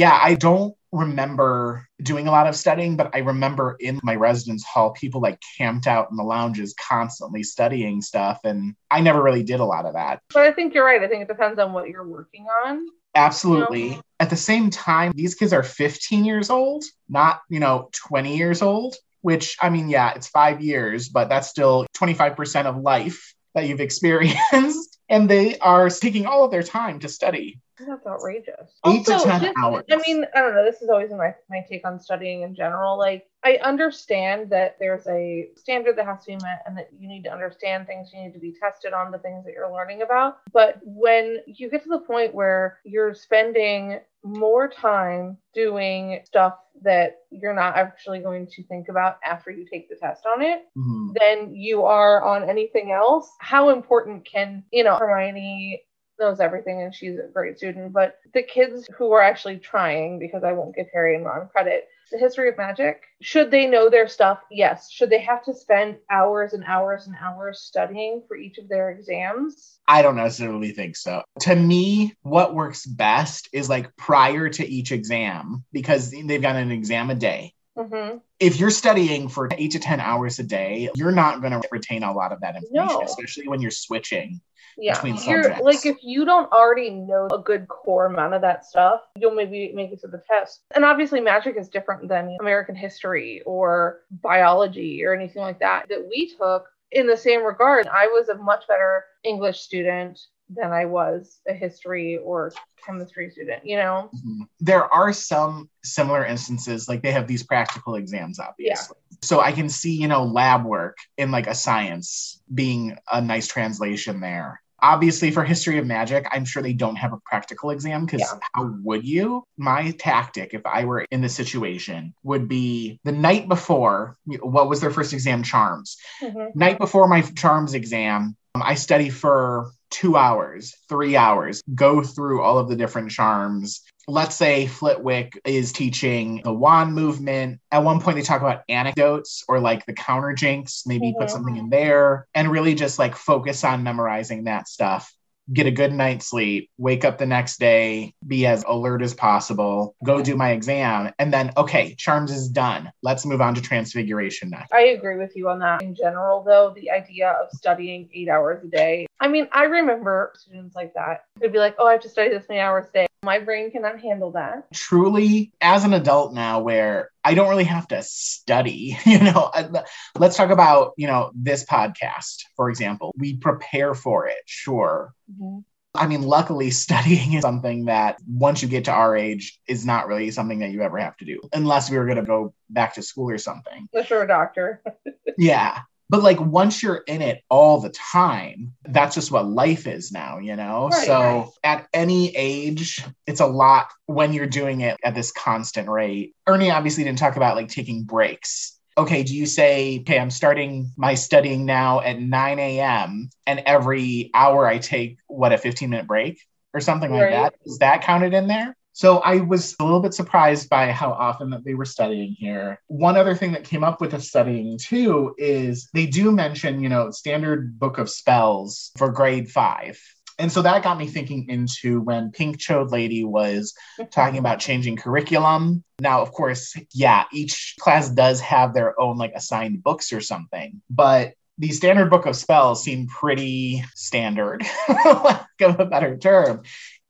I 0.00 0.34
don't 0.34 0.74
remember 0.92 1.86
doing 2.02 2.28
a 2.28 2.30
lot 2.30 2.46
of 2.46 2.54
studying, 2.54 2.96
but 2.96 3.14
I 3.14 3.18
remember 3.20 3.76
in 3.80 3.98
my 4.02 4.14
residence 4.14 4.64
hall, 4.64 4.90
people 4.90 5.20
like 5.20 5.40
camped 5.56 5.86
out 5.86 6.08
in 6.10 6.16
the 6.16 6.22
lounges 6.22 6.74
constantly 6.74 7.42
studying 7.42 8.02
stuff. 8.02 8.40
And 8.44 8.74
I 8.90 9.00
never 9.00 9.22
really 9.22 9.42
did 9.42 9.60
a 9.60 9.64
lot 9.64 9.86
of 9.86 9.94
that. 9.94 10.20
But 10.32 10.44
I 10.44 10.52
think 10.52 10.74
you're 10.74 10.84
right. 10.84 11.02
I 11.02 11.08
think 11.08 11.22
it 11.22 11.28
depends 11.28 11.58
on 11.58 11.72
what 11.72 11.88
you're 11.88 12.06
working 12.06 12.46
on. 12.66 12.86
Absolutely. 13.14 13.84
You 13.84 13.90
know? 13.90 14.02
At 14.20 14.30
the 14.30 14.36
same 14.36 14.70
time, 14.70 15.12
these 15.14 15.34
kids 15.34 15.52
are 15.52 15.62
15 15.62 16.24
years 16.24 16.50
old, 16.50 16.84
not, 17.08 17.40
you 17.48 17.60
know, 17.60 17.88
20 17.92 18.36
years 18.36 18.62
old, 18.62 18.94
which 19.22 19.56
I 19.60 19.70
mean, 19.70 19.88
yeah, 19.88 20.12
it's 20.14 20.28
five 20.28 20.60
years, 20.60 21.08
but 21.08 21.28
that's 21.28 21.48
still 21.48 21.86
25% 21.96 22.66
of 22.66 22.76
life 22.76 23.34
that 23.54 23.66
you've 23.66 23.80
experienced. 23.88 24.98
and 25.08 25.28
they 25.28 25.58
are 25.58 25.88
taking 25.90 26.26
all 26.26 26.44
of 26.44 26.50
their 26.50 26.62
time 26.62 27.00
to 27.00 27.08
study. 27.08 27.60
That's 27.86 28.06
outrageous. 28.06 28.72
Eight 28.86 29.04
to 29.06 29.12
Also, 29.14 29.28
10 29.28 29.40
just- 29.42 29.54
hours. 29.58 29.84
I 29.90 29.96
mean, 30.06 30.24
I 30.34 30.40
don't 30.40 30.54
know. 30.54 30.64
This 30.64 30.82
is 30.82 30.88
always 30.88 31.10
my, 31.10 31.34
my 31.50 31.64
take 31.68 31.86
on 31.86 31.98
studying 32.00 32.42
in 32.42 32.54
general. 32.54 32.98
Like, 32.98 33.26
I 33.44 33.56
understand 33.62 34.50
that 34.50 34.76
there's 34.78 35.06
a 35.08 35.48
standard 35.56 35.96
that 35.96 36.06
has 36.06 36.24
to 36.24 36.32
be 36.32 36.36
met 36.44 36.62
and 36.66 36.76
that 36.78 36.88
you 36.96 37.08
need 37.08 37.24
to 37.24 37.32
understand 37.32 37.86
things, 37.86 38.10
you 38.14 38.22
need 38.22 38.32
to 38.34 38.38
be 38.38 38.52
tested 38.58 38.92
on 38.92 39.10
the 39.10 39.18
things 39.18 39.44
that 39.44 39.52
you're 39.52 39.72
learning 39.72 40.02
about. 40.02 40.38
But 40.52 40.78
when 40.84 41.38
you 41.46 41.68
get 41.68 41.82
to 41.82 41.88
the 41.88 41.98
point 41.98 42.34
where 42.34 42.78
you're 42.84 43.14
spending 43.14 44.00
more 44.24 44.68
time 44.68 45.36
doing 45.52 46.20
stuff 46.24 46.54
that 46.82 47.16
you're 47.30 47.54
not 47.54 47.76
actually 47.76 48.20
going 48.20 48.46
to 48.46 48.62
think 48.68 48.88
about 48.88 49.16
after 49.24 49.50
you 49.50 49.66
take 49.68 49.88
the 49.88 49.96
test 49.96 50.24
on 50.26 50.40
it, 50.42 50.66
Mhm. 50.78 51.14
than 51.18 51.54
you 51.56 51.84
are 51.84 52.22
on 52.22 52.48
anything 52.48 52.92
else. 52.92 53.34
How 53.40 53.70
important 53.70 54.24
can, 54.24 54.64
you 54.70 54.84
know, 54.84 54.94
Hermione 54.96 55.82
knows 56.22 56.40
everything 56.40 56.80
and 56.80 56.94
she's 56.94 57.18
a 57.18 57.28
great 57.32 57.58
student, 57.58 57.92
but 57.92 58.18
the 58.32 58.42
kids 58.42 58.88
who 58.96 59.12
are 59.12 59.20
actually 59.20 59.58
trying, 59.58 60.18
because 60.18 60.44
I 60.44 60.52
won't 60.52 60.74
give 60.74 60.86
Harry 60.94 61.16
and 61.16 61.24
Ron 61.24 61.48
credit, 61.48 61.88
the 62.12 62.18
history 62.18 62.48
of 62.48 62.56
magic, 62.56 63.02
should 63.20 63.50
they 63.50 63.66
know 63.66 63.90
their 63.90 64.06
stuff? 64.06 64.38
Yes. 64.50 64.90
Should 64.90 65.10
they 65.10 65.20
have 65.20 65.42
to 65.44 65.54
spend 65.54 65.96
hours 66.10 66.52
and 66.52 66.62
hours 66.64 67.06
and 67.06 67.16
hours 67.20 67.62
studying 67.62 68.22
for 68.28 68.36
each 68.36 68.58
of 68.58 68.68
their 68.68 68.90
exams? 68.90 69.80
I 69.88 70.02
don't 70.02 70.16
necessarily 70.16 70.72
think 70.72 70.94
so. 70.94 71.22
To 71.40 71.56
me, 71.56 72.14
what 72.22 72.54
works 72.54 72.86
best 72.86 73.48
is 73.52 73.68
like 73.68 73.96
prior 73.96 74.48
to 74.50 74.66
each 74.66 74.92
exam 74.92 75.64
because 75.72 76.10
they've 76.10 76.42
got 76.42 76.56
an 76.56 76.70
exam 76.70 77.10
a 77.10 77.14
day. 77.14 77.54
Hmm 77.76 78.18
If 78.38 78.58
you're 78.60 78.70
studying 78.70 79.28
for 79.28 79.48
eight 79.52 79.72
to 79.72 79.78
10 79.78 80.00
hours 80.00 80.38
a 80.38 80.42
day, 80.42 80.90
you're 80.94 81.12
not 81.12 81.40
going 81.40 81.52
to 81.52 81.66
retain 81.70 82.02
a 82.02 82.12
lot 82.12 82.32
of 82.32 82.40
that 82.40 82.56
information, 82.56 82.98
No. 82.98 83.02
especially 83.02 83.48
when 83.48 83.60
you're 83.60 83.70
switching. 83.70 84.40
Yeah. 84.78 84.94
Between 84.94 85.16
You're 85.26 85.42
subjects. 85.42 85.62
like 85.64 85.84
if 85.84 85.98
you 86.02 86.24
don't 86.24 86.50
already 86.50 86.88
know 86.88 87.28
a 87.30 87.38
good 87.38 87.68
core 87.68 88.06
amount 88.06 88.32
of 88.32 88.40
that 88.40 88.64
stuff, 88.64 89.02
you'll 89.18 89.34
maybe 89.34 89.70
make 89.74 89.92
it 89.92 90.00
to 90.00 90.08
the 90.08 90.22
test. 90.26 90.62
And 90.74 90.82
obviously 90.82 91.20
magic 91.20 91.56
is 91.58 91.68
different 91.68 92.08
than 92.08 92.34
American 92.40 92.74
history 92.74 93.42
or 93.44 94.00
biology 94.10 95.04
or 95.04 95.12
anything 95.14 95.42
like 95.42 95.58
that 95.60 95.88
that 95.90 96.08
we 96.08 96.34
took 96.38 96.66
in 96.90 97.06
the 97.06 97.16
same 97.16 97.44
regard. 97.44 97.86
I 97.86 98.06
was 98.06 98.30
a 98.30 98.34
much 98.36 98.66
better 98.66 99.04
English 99.24 99.60
student 99.60 100.18
than 100.54 100.72
I 100.72 100.84
was 100.86 101.40
a 101.48 101.52
history 101.52 102.18
or 102.18 102.52
chemistry 102.84 103.30
student, 103.30 103.64
you 103.64 103.76
know? 103.76 104.10
Mhm. 104.14 104.48
There 104.60 104.92
are 104.92 105.12
some 105.12 105.70
similar 105.84 106.24
instances, 106.24 106.88
like 106.88 107.02
they 107.02 107.12
have 107.12 107.26
these 107.26 107.42
practical 107.42 107.94
exams, 107.94 108.38
obviously. 108.38 108.96
So 109.22 109.40
I 109.40 109.52
can 109.52 109.68
see, 109.68 109.94
you 109.94 110.08
know, 110.08 110.24
lab 110.24 110.64
work 110.64 110.96
in 111.16 111.30
like 111.30 111.46
a 111.46 111.54
science 111.54 112.40
being 112.52 112.96
a 113.10 113.20
nice 113.20 113.46
translation 113.46 114.20
there. 114.20 114.60
Obviously, 114.84 115.30
for 115.30 115.44
history 115.44 115.78
of 115.78 115.86
magic, 115.86 116.26
I'm 116.32 116.44
sure 116.44 116.60
they 116.60 116.72
don't 116.72 116.96
have 116.96 117.12
a 117.12 117.20
practical 117.24 117.70
exam 117.70 118.04
because 118.04 118.20
Yeah. 118.20 118.40
how 118.52 118.74
would 118.82 119.04
you? 119.06 119.44
My 119.56 119.92
tactic, 119.92 120.54
if 120.54 120.66
I 120.66 120.86
were 120.86 121.06
in 121.12 121.20
this 121.20 121.36
situation, 121.36 122.14
would 122.24 122.48
be 122.48 122.98
the 123.04 123.12
night 123.12 123.46
before. 123.48 124.16
What 124.40 124.68
was 124.68 124.80
their 124.80 124.90
first 124.90 125.12
exam? 125.12 125.44
Charms. 125.44 125.98
Mhm. 126.20 126.56
Night 126.56 126.78
before 126.78 127.06
my 127.06 127.20
charms 127.20 127.74
exam, 127.74 128.36
I 128.54 128.74
study 128.74 129.08
for 129.08 129.70
two 129.90 130.16
hours, 130.16 130.74
three 130.88 131.16
hours, 131.16 131.62
go 131.74 132.02
through 132.02 132.42
all 132.42 132.58
of 132.58 132.68
the 132.68 132.76
different 132.76 133.10
charms. 133.10 133.82
Let's 134.08 134.36
say 134.36 134.66
Flitwick 134.66 135.40
is 135.44 135.72
teaching 135.72 136.42
the 136.44 136.52
wand 136.52 136.94
movement. 136.94 137.60
At 137.70 137.84
one 137.84 138.00
point, 138.00 138.16
they 138.16 138.22
talk 138.22 138.40
about 138.42 138.62
anecdotes 138.68 139.44
or 139.48 139.60
like 139.60 139.86
the 139.86 139.92
counter 139.94 140.34
jinx, 140.34 140.84
maybe 140.86 141.14
put 141.18 141.28
Mhm. 141.28 141.30
something 141.30 141.56
in 141.56 141.70
there 141.70 142.26
and 142.34 142.50
really 142.50 142.74
just 142.74 142.98
like 142.98 143.16
focus 143.16 143.64
on 143.64 143.84
memorizing 143.84 144.44
that 144.44 144.68
stuff. 144.68 145.14
Get 145.52 145.66
a 145.66 145.70
good 145.70 145.92
night's 145.92 146.30
sleep, 146.30 146.70
wake 146.78 147.04
up 147.04 147.18
the 147.18 147.26
next 147.26 147.58
day, 147.58 148.14
be 148.26 148.46
as 148.46 148.64
alert 148.66 149.02
as 149.02 149.12
possible, 149.12 149.94
go 150.02 150.22
do 150.22 150.34
my 150.34 150.52
exam, 150.52 151.12
and 151.18 151.32
then, 151.32 151.52
okay, 151.58 151.94
charms 151.96 152.30
is 152.30 152.48
done. 152.48 152.90
Let's 153.02 153.26
move 153.26 153.42
on 153.42 153.54
to 153.56 153.60
transfiguration 153.60 154.48
next. 154.48 154.72
I 154.72 154.86
agree 154.86 155.16
with 155.16 155.32
you 155.36 155.50
on 155.50 155.58
that. 155.58 155.82
In 155.82 155.94
general, 155.94 156.42
though, 156.42 156.72
the 156.74 156.90
idea 156.90 157.32
of 157.32 157.50
studying 157.50 158.08
eight 158.14 158.28
hours 158.28 158.64
a 158.64 158.68
day. 158.68 159.06
I 159.20 159.28
mean, 159.28 159.46
I 159.52 159.64
remember 159.64 160.32
students 160.36 160.74
like 160.74 160.94
that 160.94 161.24
who'd 161.40 161.52
be 161.52 161.58
like, 161.58 161.74
oh, 161.78 161.86
I 161.86 161.92
have 161.92 162.02
to 162.02 162.08
study 162.08 162.30
this 162.30 162.48
many 162.48 162.60
hours 162.60 162.86
a 162.88 162.92
day. 162.92 163.06
My 163.24 163.38
brain 163.38 163.70
cannot 163.70 164.00
handle 164.00 164.32
that. 164.32 164.72
truly 164.72 165.52
as 165.60 165.84
an 165.84 165.94
adult 165.94 166.34
now 166.34 166.60
where 166.60 167.10
I 167.22 167.34
don't 167.34 167.48
really 167.48 167.64
have 167.64 167.86
to 167.88 168.02
study, 168.02 168.98
you 169.06 169.20
know. 169.20 169.50
I- 169.54 169.84
Let's 170.18 170.36
talk 170.36 170.50
about, 170.50 170.92
you 170.96 171.06
know, 171.06 171.30
this 171.34 171.64
podcast, 171.64 172.42
for 172.56 172.68
example. 172.68 173.12
We 173.16 173.36
prepare 173.36 173.94
for 173.94 174.26
it, 174.26 174.38
sure. 174.46 175.14
Mm-hmm. 175.32 175.60
I 175.94 176.06
mean, 176.08 176.22
luckily, 176.22 176.70
studying 176.86 177.34
is 177.34 177.42
something 177.42 177.84
that 177.84 178.18
once 178.26 178.60
you 178.62 178.68
get 178.68 178.86
to 178.86 178.92
our 178.92 179.16
age 179.16 179.60
is 179.68 179.86
not 179.86 180.08
really 180.08 180.30
something 180.32 180.58
that 180.60 180.70
you 180.70 180.82
ever 180.82 180.98
have 180.98 181.16
to 181.18 181.24
do, 181.24 181.40
unless 181.52 181.90
we 181.90 181.98
were 181.98 182.06
going 182.06 182.16
to 182.16 182.22
go 182.24 182.54
back 182.70 182.94
to 182.94 183.02
school 183.02 183.30
or 183.30 183.38
something. 183.38 183.88
Unless 183.92 184.10
you're 184.10 184.22
a 184.24 184.28
doctor. 184.28 184.82
Yeah. 185.38 185.78
But 186.12 186.22
like 186.22 186.38
once 186.38 186.82
you're 186.82 187.02
in 187.06 187.22
it 187.22 187.42
all 187.48 187.80
the 187.80 187.88
time, 187.88 188.74
that's 188.84 189.14
just 189.14 189.32
what 189.32 189.48
life 189.48 189.86
is 189.86 190.12
now, 190.12 190.40
you 190.40 190.56
know? 190.56 190.90
Right, 190.92 191.06
so 191.06 191.22
right. 191.22 191.46
at 191.64 191.88
any 191.94 192.36
age, 192.36 193.02
it's 193.26 193.40
a 193.40 193.46
lot 193.46 193.90
when 194.04 194.34
you're 194.34 194.46
doing 194.46 194.82
it 194.82 194.98
at 195.02 195.14
this 195.14 195.32
constant 195.32 195.88
rate. 195.88 196.34
Ernie 196.46 196.70
obviously 196.70 197.02
didn't 197.02 197.18
talk 197.18 197.36
about 197.36 197.56
like 197.56 197.68
taking 197.68 198.02
breaks. 198.02 198.78
Okay, 198.98 199.22
do 199.22 199.34
you 199.34 199.46
say, 199.46 200.00
okay, 200.00 200.18
I'm 200.18 200.28
starting 200.28 200.92
my 200.98 201.14
studying 201.14 201.64
now 201.64 202.02
at 202.02 202.20
9 202.20 202.58
a.m. 202.58 203.30
and 203.46 203.62
every 203.64 204.30
hour 204.34 204.66
I 204.66 204.76
take 204.76 205.16
what 205.28 205.54
a 205.54 205.56
15 205.56 205.88
minute 205.88 206.06
break 206.06 206.38
or 206.74 206.80
something 206.80 207.10
like 207.10 207.22
Right. 207.22 207.30
that? 207.30 207.54
Is 207.64 207.78
that 207.78 208.02
counted 208.02 208.34
in 208.34 208.48
there? 208.48 208.76
So 208.92 209.18
I 209.18 209.36
was 209.36 209.74
a 209.80 209.84
little 209.84 210.00
bit 210.00 210.14
surprised 210.14 210.68
by 210.68 210.92
how 210.92 211.12
often 211.12 211.50
that 211.50 211.64
they 211.64 211.74
were 211.74 211.84
studying 211.84 212.36
here. 212.38 212.80
One 212.88 213.16
other 213.16 213.34
thing 213.34 213.52
that 213.52 213.64
came 213.64 213.84
up 213.84 214.00
with 214.00 214.10
the 214.10 214.20
studying 214.20 214.78
too 214.78 215.34
is 215.38 215.88
they 215.94 216.06
do 216.06 216.30
mention, 216.30 216.82
you 216.82 216.88
know, 216.88 217.10
standard 217.10 217.78
book 217.78 217.98
of 217.98 218.10
spells 218.10 218.92
for 218.96 219.10
grade 219.10 219.50
five. 219.50 219.98
And 220.38 220.50
so 220.50 220.62
that 220.62 220.82
got 220.82 220.98
me 220.98 221.06
thinking 221.06 221.48
into 221.48 222.00
when 222.00 222.32
Pink 222.32 222.58
Chode 222.58 222.90
Lady 222.90 223.24
was 223.24 223.74
talking 224.10 224.38
about 224.38 224.60
changing 224.60 224.96
curriculum. 224.96 225.84
Now, 226.00 226.22
of 226.22 226.32
course, 226.32 226.74
yeah, 226.92 227.24
each 227.32 227.76
class 227.78 228.08
does 228.10 228.40
have 228.40 228.74
their 228.74 228.98
own 229.00 229.18
like 229.18 229.32
assigned 229.34 229.82
books 229.82 230.12
or 230.12 230.20
something, 230.20 230.82
but 230.90 231.34
the 231.58 231.70
standard 231.70 232.10
book 232.10 232.26
of 232.26 232.34
spells 232.34 232.82
seem 232.82 233.06
pretty 233.06 233.84
standard, 233.94 234.64
lack 234.88 235.48
of 235.60 235.78
a 235.78 235.84
better 235.84 236.16
term. 236.16 236.62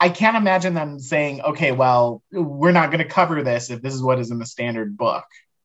I 0.03 0.09
can't 0.09 0.37
imagine 0.37 0.75
them 0.75 0.99
saying, 0.99 1.43
okay, 1.43 1.71
well, 1.71 2.25
we're 2.33 2.73
not 2.73 2.91
going 2.91 3.05
to 3.05 3.09
cover 3.09 3.45
this 3.45 3.71
if 3.71 3.83
this 3.83 3.95
is 3.95 4.03
what 4.03 4.19
is 4.19 4.33
in 4.33 4.41
the 4.41 4.47
standard 4.47 4.97
book 4.97 5.23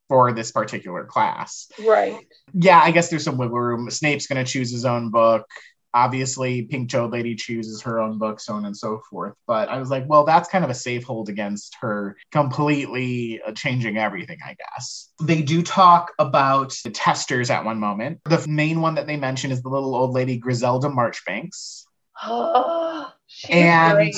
for 0.10 0.32
this 0.32 0.52
particular 0.52 1.06
class. 1.06 1.68
Right. 1.84 2.20
Yeah, 2.54 2.80
I 2.80 2.92
guess 2.92 3.10
there's 3.10 3.24
some 3.24 3.40
wiggle 3.40 3.60
room. 3.60 3.90
Snape's 3.90 4.28
going 4.28 4.46
to 4.46 4.50
choose 4.50 4.72
his 4.72 4.86
own 4.86 5.10
book. 5.10 5.48
Obviously, 5.92 6.62
Pink 6.66 6.92
Chode 6.92 7.12
Lady 7.12 7.34
chooses 7.34 7.82
her 7.82 8.00
own 8.00 8.20
book, 8.20 8.40
so 8.40 8.54
on 8.54 8.66
and 8.66 8.78
so 8.78 9.02
forth. 9.10 9.34
But 9.48 9.70
I 9.70 9.80
was 9.80 9.90
like, 9.90 10.04
well, 10.08 10.24
that's 10.24 10.50
kind 10.50 10.64
of 10.64 10.70
a 10.70 10.76
safe 10.76 11.04
hold 11.04 11.30
against 11.30 11.76
her 11.82 12.16
completely 12.32 13.42
uh, 13.42 13.54
changing 13.54 13.98
everything, 13.98 14.38
I 14.46 14.54
guess. 14.54 15.10
They 15.20 15.42
do 15.42 15.64
talk 15.64 16.14
about 16.20 16.76
the 16.84 16.92
testers 16.92 17.50
at 17.50 17.66
one 17.66 17.80
moment. 17.80 18.20
The 18.26 18.46
main 18.48 18.82
one 18.82 18.94
that 18.96 19.08
they 19.08 19.18
mention 19.18 19.50
is 19.50 19.64
the 19.64 19.70
little 19.70 19.96
old 19.96 20.12
lady 20.12 20.38
Griselda 20.38 20.92
Marchbanks. 20.92 21.88
And- 23.50 23.96
great. 23.96 24.16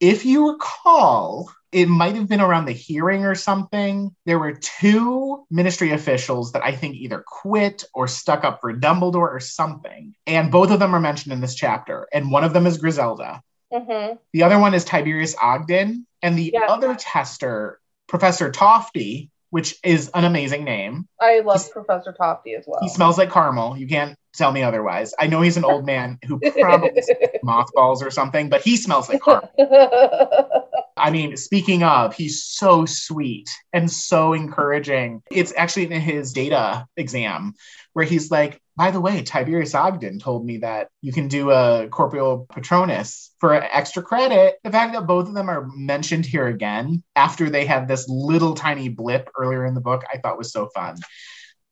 if 0.00 0.24
you 0.24 0.50
recall, 0.52 1.50
it 1.72 1.88
might 1.88 2.14
have 2.14 2.28
been 2.28 2.40
around 2.40 2.64
the 2.66 2.72
hearing 2.72 3.24
or 3.24 3.34
something. 3.34 4.14
There 4.24 4.38
were 4.38 4.52
two 4.52 5.44
ministry 5.50 5.90
officials 5.92 6.52
that 6.52 6.64
I 6.64 6.72
think 6.72 6.94
either 6.96 7.22
quit 7.26 7.84
or 7.92 8.06
stuck 8.08 8.44
up 8.44 8.60
for 8.60 8.72
Dumbledore 8.72 9.30
or 9.30 9.40
something. 9.40 10.14
And 10.26 10.50
both 10.50 10.70
of 10.70 10.78
them 10.78 10.94
are 10.94 11.00
mentioned 11.00 11.32
in 11.32 11.40
this 11.40 11.54
chapter. 11.54 12.08
And 12.12 12.30
one 12.30 12.44
of 12.44 12.52
them 12.52 12.66
is 12.66 12.78
Griselda. 12.78 13.42
Mhm. 13.72 14.18
The 14.32 14.42
other 14.42 14.58
one 14.58 14.74
is 14.74 14.84
Tiberius 14.84 15.34
Ogden. 15.40 16.06
And 16.22 16.38
the 16.38 16.52
Yeah. 16.54 16.66
other 16.68 16.94
tester, 16.94 17.80
Professor 18.06 18.50
Tofty, 18.50 19.30
which 19.56 19.74
is 19.82 20.10
an 20.12 20.24
amazing 20.24 20.64
name. 20.64 21.08
I 21.18 21.40
love 21.40 21.72
Professor 21.72 22.12
Tofty 22.12 22.52
as 22.52 22.64
well. 22.66 22.78
He 22.82 22.90
smells 22.90 23.16
like 23.16 23.32
caramel. 23.32 23.78
You 23.78 23.86
can't 23.86 24.18
tell 24.34 24.52
me 24.52 24.62
otherwise. 24.62 25.14
I 25.18 25.28
know 25.28 25.40
he's 25.40 25.56
an 25.56 25.64
old 25.64 25.86
man 25.86 26.18
who 26.26 26.38
probably 26.60 26.90
mothballs 27.42 28.02
or 28.02 28.10
something, 28.10 28.50
but 28.50 28.60
he 28.60 28.76
smells 28.76 29.08
like 29.08 29.22
caramel. 29.22 29.48
I 30.96 31.10
mean, 31.10 31.36
speaking 31.36 31.82
of, 31.82 32.14
he's 32.14 32.42
so 32.42 32.86
sweet 32.86 33.48
and 33.72 33.90
so 33.90 34.32
encouraging. 34.32 35.22
It's 35.30 35.52
actually 35.56 35.92
in 35.92 36.00
his 36.00 36.32
DADA 36.32 36.86
exam 36.96 37.54
where 37.92 38.04
he's 38.04 38.30
like, 38.30 38.60
by 38.76 38.90
the 38.90 39.00
way, 39.00 39.22
Tiberius 39.22 39.74
Ogden 39.74 40.18
told 40.18 40.44
me 40.44 40.58
that 40.58 40.88
you 41.00 41.12
can 41.12 41.28
do 41.28 41.50
a 41.50 41.88
corporeal 41.90 42.46
patronus 42.52 43.34
for 43.40 43.54
extra 43.54 44.02
credit. 44.02 44.56
The 44.64 44.70
fact 44.70 44.92
that 44.92 45.06
both 45.06 45.28
of 45.28 45.34
them 45.34 45.48
are 45.48 45.66
mentioned 45.74 46.26
here 46.26 46.46
again 46.46 47.02
after 47.14 47.48
they 47.48 47.64
had 47.64 47.88
this 47.88 48.06
little 48.08 48.54
tiny 48.54 48.90
blip 48.90 49.30
earlier 49.38 49.64
in 49.64 49.74
the 49.74 49.80
book, 49.80 50.04
I 50.12 50.18
thought 50.18 50.36
was 50.36 50.52
so 50.52 50.68
fun. 50.74 50.96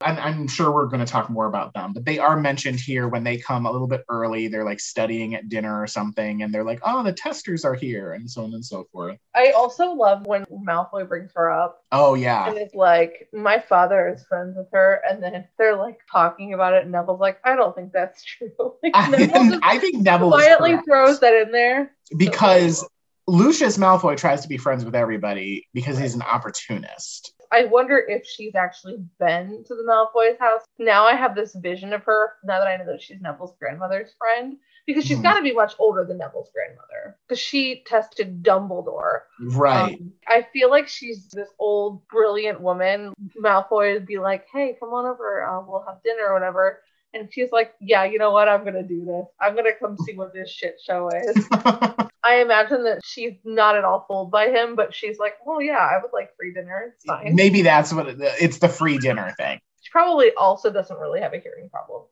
I'm, 0.01 0.19
I'm 0.19 0.49
sure 0.49 0.73
we're 0.73 0.87
going 0.87 1.05
to 1.05 1.11
talk 1.11 1.31
more 1.31 1.47
about 1.47 1.73
them, 1.73 1.93
but 1.93 2.05
they 2.05 2.19
are 2.19 2.37
mentioned 2.37 2.81
here 2.81 3.09
when 3.09 3.23
they 3.23 3.37
come 3.37 3.65
a 3.65 3.71
little 3.71 3.87
bit 3.87 4.05
early. 4.09 4.49
They're 4.49 4.65
like 4.65 4.81
studying 4.81 5.35
at 5.35 5.49
dinner 5.49 5.81
or 5.81 5.87
something, 5.87 6.43
and 6.43 6.53
they're 6.53 6.65
like, 6.65 6.81
"Oh, 6.83 7.03
the 7.03 7.13
testers 7.13 7.65
are 7.65 7.75
here," 7.75 8.13
and 8.13 8.29
so 8.29 8.45
on 8.45 8.55
and 8.55 8.65
so 8.65 8.85
forth. 8.93 9.19
I 9.35 9.53
also 9.53 9.93
love 9.93 10.27
when 10.27 10.45
Malfoy 10.47 11.09
brings 11.09 11.31
her 11.35 11.51
up. 11.51 11.85
Oh 11.93 12.15
yeah, 12.15 12.49
and 12.49 12.59
it's 12.59 12.75
like 12.75 13.29
my 13.33 13.61
father 13.61 14.09
is 14.09 14.25
friends 14.25 14.57
with 14.57 14.67
her, 14.73 15.01
and 15.09 15.23
then 15.23 15.47
they're 15.59 15.77
like 15.77 16.01
talking 16.11 16.55
about 16.55 16.75
it, 16.75 16.83
and 16.83 16.93
Neville's 16.93 17.21
like, 17.21 17.39
"I 17.45 17.55
don't 17.55 17.75
think 17.75 17.93
that's 17.93 18.23
true." 18.25 18.51
like, 18.83 18.93
I, 18.95 19.59
I, 19.63 19.79
think 19.79 20.03
Neville 20.03 20.33
quietly 20.33 20.77
throws 20.87 21.21
that 21.21 21.35
in 21.35 21.53
there 21.53 21.93
because. 22.17 22.81
So 22.81 22.89
Lucius 23.27 23.79
Malfoy 23.79 24.19
tries 24.19 24.43
to 24.43 24.49
be 24.49 24.59
friends 24.59 24.85
with 24.85 24.95
everybody 24.95 25.67
because 25.73 25.97
he's 25.97 26.15
an 26.15 26.21
opportunist. 26.21 27.33
I 27.55 27.67
wonder 27.67 28.05
if 28.09 28.27
she's 28.27 28.57
actually 28.57 28.97
been 29.21 29.63
to 29.69 29.77
the 29.77 29.85
Malfoy's 29.85 30.39
house. 30.41 30.63
Now 30.77 31.05
I 31.05 31.15
have 31.15 31.37
this 31.37 31.55
vision 31.55 31.93
of 31.93 32.03
her, 32.03 32.33
now 32.43 32.59
that 32.59 32.67
I 32.67 32.77
know 32.77 32.87
that 32.87 33.01
she's 33.01 33.21
Neville's 33.21 33.55
grandmother's 33.61 34.13
friend, 34.19 34.57
because 34.89 35.05
she's 35.05 35.19
mm. 35.19 35.23
got 35.23 35.37
to 35.37 35.43
be 35.43 35.53
much 35.53 35.75
older 35.79 36.05
than 36.05 36.19
Neville's 36.19 36.51
grandmother, 36.53 37.17
because 37.29 37.39
she 37.39 37.85
tested 37.87 38.43
Dumbledore. 38.43 39.21
Right. 39.41 39.95
Um, 39.95 40.13
I 40.27 40.45
feel 40.53 40.69
like 40.69 40.89
she's 40.89 41.29
this 41.29 41.49
old, 41.61 42.05
brilliant 42.09 42.61
woman. 42.61 43.13
Malfoy 43.41 43.95
would 43.95 44.07
be 44.07 44.19
like, 44.19 44.47
hey, 44.53 44.77
come 44.81 44.89
on 44.89 45.07
over, 45.07 45.45
uh, 45.45 45.63
we'll 45.65 45.85
have 45.87 46.03
dinner 46.03 46.27
or 46.31 46.35
whatever. 46.35 46.81
And 47.13 47.33
she's 47.33 47.53
like, 47.53 47.75
yeah, 47.81 48.03
you 48.03 48.19
know 48.19 48.33
what? 48.33 48.49
I'm 48.49 48.63
going 48.63 48.75
to 48.75 48.83
do 48.83 49.05
this. 49.05 49.27
I'm 49.41 49.53
going 49.53 49.67
to 49.67 49.79
come 49.79 49.97
see 50.05 50.17
what 50.17 50.35
this 50.35 50.51
shit 50.51 50.81
show 50.85 51.09
is. 51.09 51.49
I 52.25 52.37
imagine 52.37 52.85
that 52.85 53.00
she's 53.04 53.35
not 53.45 53.76
at 53.76 53.85
all 53.85 54.07
fooled 54.09 54.31
by 54.31 54.49
him, 54.49 54.76
but 54.76 54.95
she's 54.95 55.19
like, 55.19 55.35
well, 55.45 55.61
yeah, 55.61 55.78
I 55.78 55.99
would 56.02 56.12
like 56.12 56.31
free 56.38 56.54
dinner. 56.54 56.95
It's 56.97 57.04
fine." 57.04 57.35
Maybe 57.35 57.62
that's 57.62 57.93
what 57.93 58.09
it, 58.09 58.16
it's 58.21 58.59
the 58.59 58.69
free 58.69 58.99
dinner 58.99 59.35
thing. 59.37 59.61
She 59.95 60.01
probably 60.01 60.33
also 60.35 60.73
doesn't 60.73 60.99
really 60.99 61.21
have 61.21 61.35
a 61.35 61.39
hearing 61.39 61.71
problem. 61.71 62.03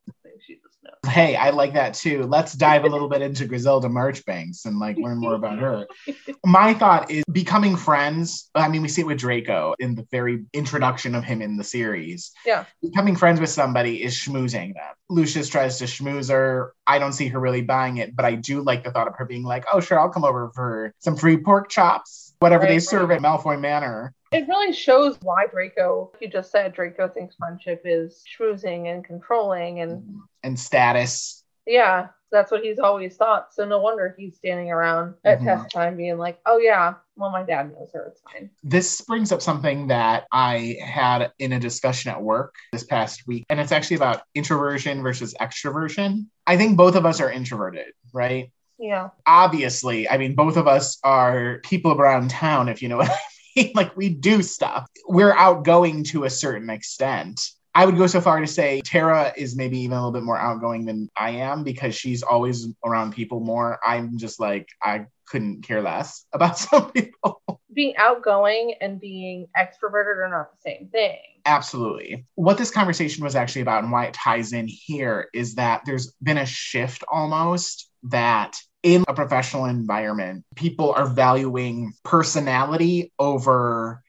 She 0.47 0.55
just 0.55 0.79
knows. 0.83 1.12
Hey, 1.12 1.37
I 1.37 1.51
like 1.51 1.75
that 1.75 1.95
too. 1.95 2.25
Let's 2.25 2.55
dive 2.55 2.85
a 2.85 2.89
little 2.89 3.09
bit 3.09 3.23
into 3.23 3.47
Griselda 3.47 3.89
Marchbanks 3.89 4.65
and 4.65 4.79
like 4.79 4.97
learn 4.99 5.19
more 5.19 5.35
about 5.35 5.59
her. 5.59 5.87
My 6.47 6.75
thought 6.75 7.11
is 7.11 7.25
becoming 7.31 7.77
friends. 7.77 8.51
I 8.55 8.69
mean, 8.69 8.83
we 8.83 8.89
see 8.89 9.03
it 9.03 9.07
with 9.07 9.19
Draco 9.19 9.75
in 9.79 9.95
the 9.95 10.07
very 10.11 10.45
introduction 10.53 11.15
of 11.15 11.25
him 11.25 11.43
in 11.43 11.57
the 11.57 11.65
series. 11.65 12.33
Yeah. 12.47 12.65
Becoming 12.83 13.17
friends 13.17 13.41
with 13.41 13.51
somebody 13.51 14.03
is 14.03 14.15
schmoozing 14.15 14.75
them. 14.75 14.95
Lucius 15.09 15.49
tries 15.49 15.79
to 15.79 15.85
schmooze 15.85 16.31
her. 16.31 16.75
I 16.87 16.99
don't 16.99 17.12
see 17.12 17.29
her 17.29 17.39
really 17.39 17.62
buying 17.62 17.99
it, 17.99 18.17
but 18.17 18.25
I 18.25 18.35
do 18.35 18.62
like 18.62 18.83
the 18.85 18.91
thought 18.91 19.09
of 19.09 19.15
her 19.17 19.25
being 19.25 19.45
like, 19.45 19.65
oh, 19.73 19.81
sure, 19.81 20.01
I'll 20.01 20.09
come 20.09 20.25
over 20.25 20.51
for 20.55 20.95
some 20.99 21.17
free 21.17 21.37
pork 21.37 21.69
chops, 21.69 22.32
whatever 22.43 22.65
right, 22.65 22.71
they 22.71 22.79
serve 22.79 23.11
at 23.11 23.21
Malfoy 23.21 23.59
Manor. 23.59 24.15
It 24.33 24.49
really 24.49 24.73
shows 24.73 25.19
why 25.23 25.47
Draco, 25.47 26.13
you 26.21 26.29
just 26.29 26.51
said, 26.51 26.75
Draco 26.75 27.09
thinks 27.09 27.37
friendship 27.37 27.83
is 27.85 28.23
schmoozing 28.28 28.93
and 28.93 29.05
controlling 29.05 29.81
and 29.81 30.21
and 30.43 30.59
status. 30.59 31.45
Yeah, 31.67 32.09
that's 32.33 32.50
what 32.50 32.65
he's 32.65 32.78
always 32.78 33.17
thought. 33.17 33.55
So 33.55 33.65
no 33.65 33.78
wonder 33.78 34.15
he's 34.19 34.37
standing 34.37 34.71
around 34.71 35.15
at 35.25 35.39
mm-hmm. 35.39 35.47
test 35.47 35.71
time 35.71 35.97
being 35.97 36.19
like, 36.19 36.41
oh, 36.47 36.59
yeah, 36.59 36.95
well, 37.15 37.31
my 37.31 37.45
dad 37.45 37.73
knows 37.73 37.91
her. 37.93 38.07
It's 38.11 38.21
fine. 38.23 38.50
This 38.65 39.00
brings 39.02 39.31
up 39.31 39.43
something 39.43 39.89
that 39.89 40.25
I 40.33 40.78
had 40.83 41.31
in 41.39 41.52
a 41.52 41.61
discussion 41.61 42.11
at 42.11 42.21
work 42.21 42.55
this 42.73 42.85
past 42.85 43.26
week, 43.28 43.45
and 43.49 43.61
it's 43.61 43.71
actually 43.71 43.97
about 43.97 44.23
introversion 44.35 45.02
versus 45.02 45.35
extroversion. 45.41 46.26
I 46.47 46.57
think 46.57 46.76
both 46.76 46.97
of 46.97 47.07
us 47.07 47.21
are 47.21 47.31
introverted, 47.31 47.93
right? 48.13 48.50
Yeah. 48.82 49.10
Obviously, 49.28 50.08
I 50.08 50.18
mean, 50.18 50.34
both 50.34 50.56
of 50.56 50.66
us 50.66 50.99
are 51.04 51.60
people 51.62 51.92
around 51.92 52.30
town, 52.30 52.68
if 52.68 52.82
you 52.82 52.88
know 52.88 52.97
what 52.99 53.10
I 53.10 53.16
mean. 53.54 53.73
like, 53.76 53.97
we 53.97 54.08
do 54.08 54.42
stuff. 54.42 54.88
We're 55.06 55.32
outgoing 55.32 56.02
to 56.04 56.25
a 56.25 56.30
certain 56.30 56.68
extent. 56.68 57.40
I 57.76 57.86
would 57.86 57.97
go 57.97 58.08
so 58.08 58.21
far 58.21 58.40
to 58.40 58.47
say 58.47 58.82
Tara 58.84 59.32
is 59.36 59.56
maybe 59.56 59.78
even 59.78 59.97
a 59.97 60.00
little 60.00 60.12
bit 60.12 60.25
more 60.25 60.36
outgoing 60.36 60.84
than 60.84 61.08
I 61.16 61.30
am 61.30 61.62
because 61.62 61.95
she's 61.95 62.25
always 62.25 62.66
around 62.84 63.14
people 63.14 63.38
more. 63.38 63.78
I'm 63.86 64.18
just 64.18 64.40
like, 64.40 64.68
I 64.82 65.06
couldn't 65.28 65.62
care 65.62 65.80
less 65.80 66.26
about 66.32 66.58
some 66.58 66.90
people. 66.90 67.40
Being 67.73 67.95
outgoing 67.97 68.75
and 68.80 69.00
being 69.00 69.47
extroverted 69.56 70.18
are 70.18 70.28
not 70.28 70.50
the 70.50 70.71
same 70.71 70.88
thing. 70.88 71.18
Absolutely. 71.47 72.26
What 72.34 72.58
this 72.58 72.71
conversation 72.71 73.25
was 73.25 73.36
actually 73.36 73.62
about 73.62 73.84
and 73.84 73.92
why 73.92 74.06
it 74.06 74.14
ties 74.14 74.52
in 74.52 74.66
here 74.68 75.28
is 75.32 75.54
that 75.54 75.82
there's 75.86 76.12
been 76.23 76.38
a 76.38 76.47
shift 76.47 77.04
almost 77.10 77.88
that 78.04 78.58
in 78.82 79.04
a 79.08 79.14
professional 79.14 79.66
environment, 79.66 80.45
people 80.56 80.92
are 80.92 81.06
valuing 81.06 81.92
personality 82.02 83.12
over 83.18 84.02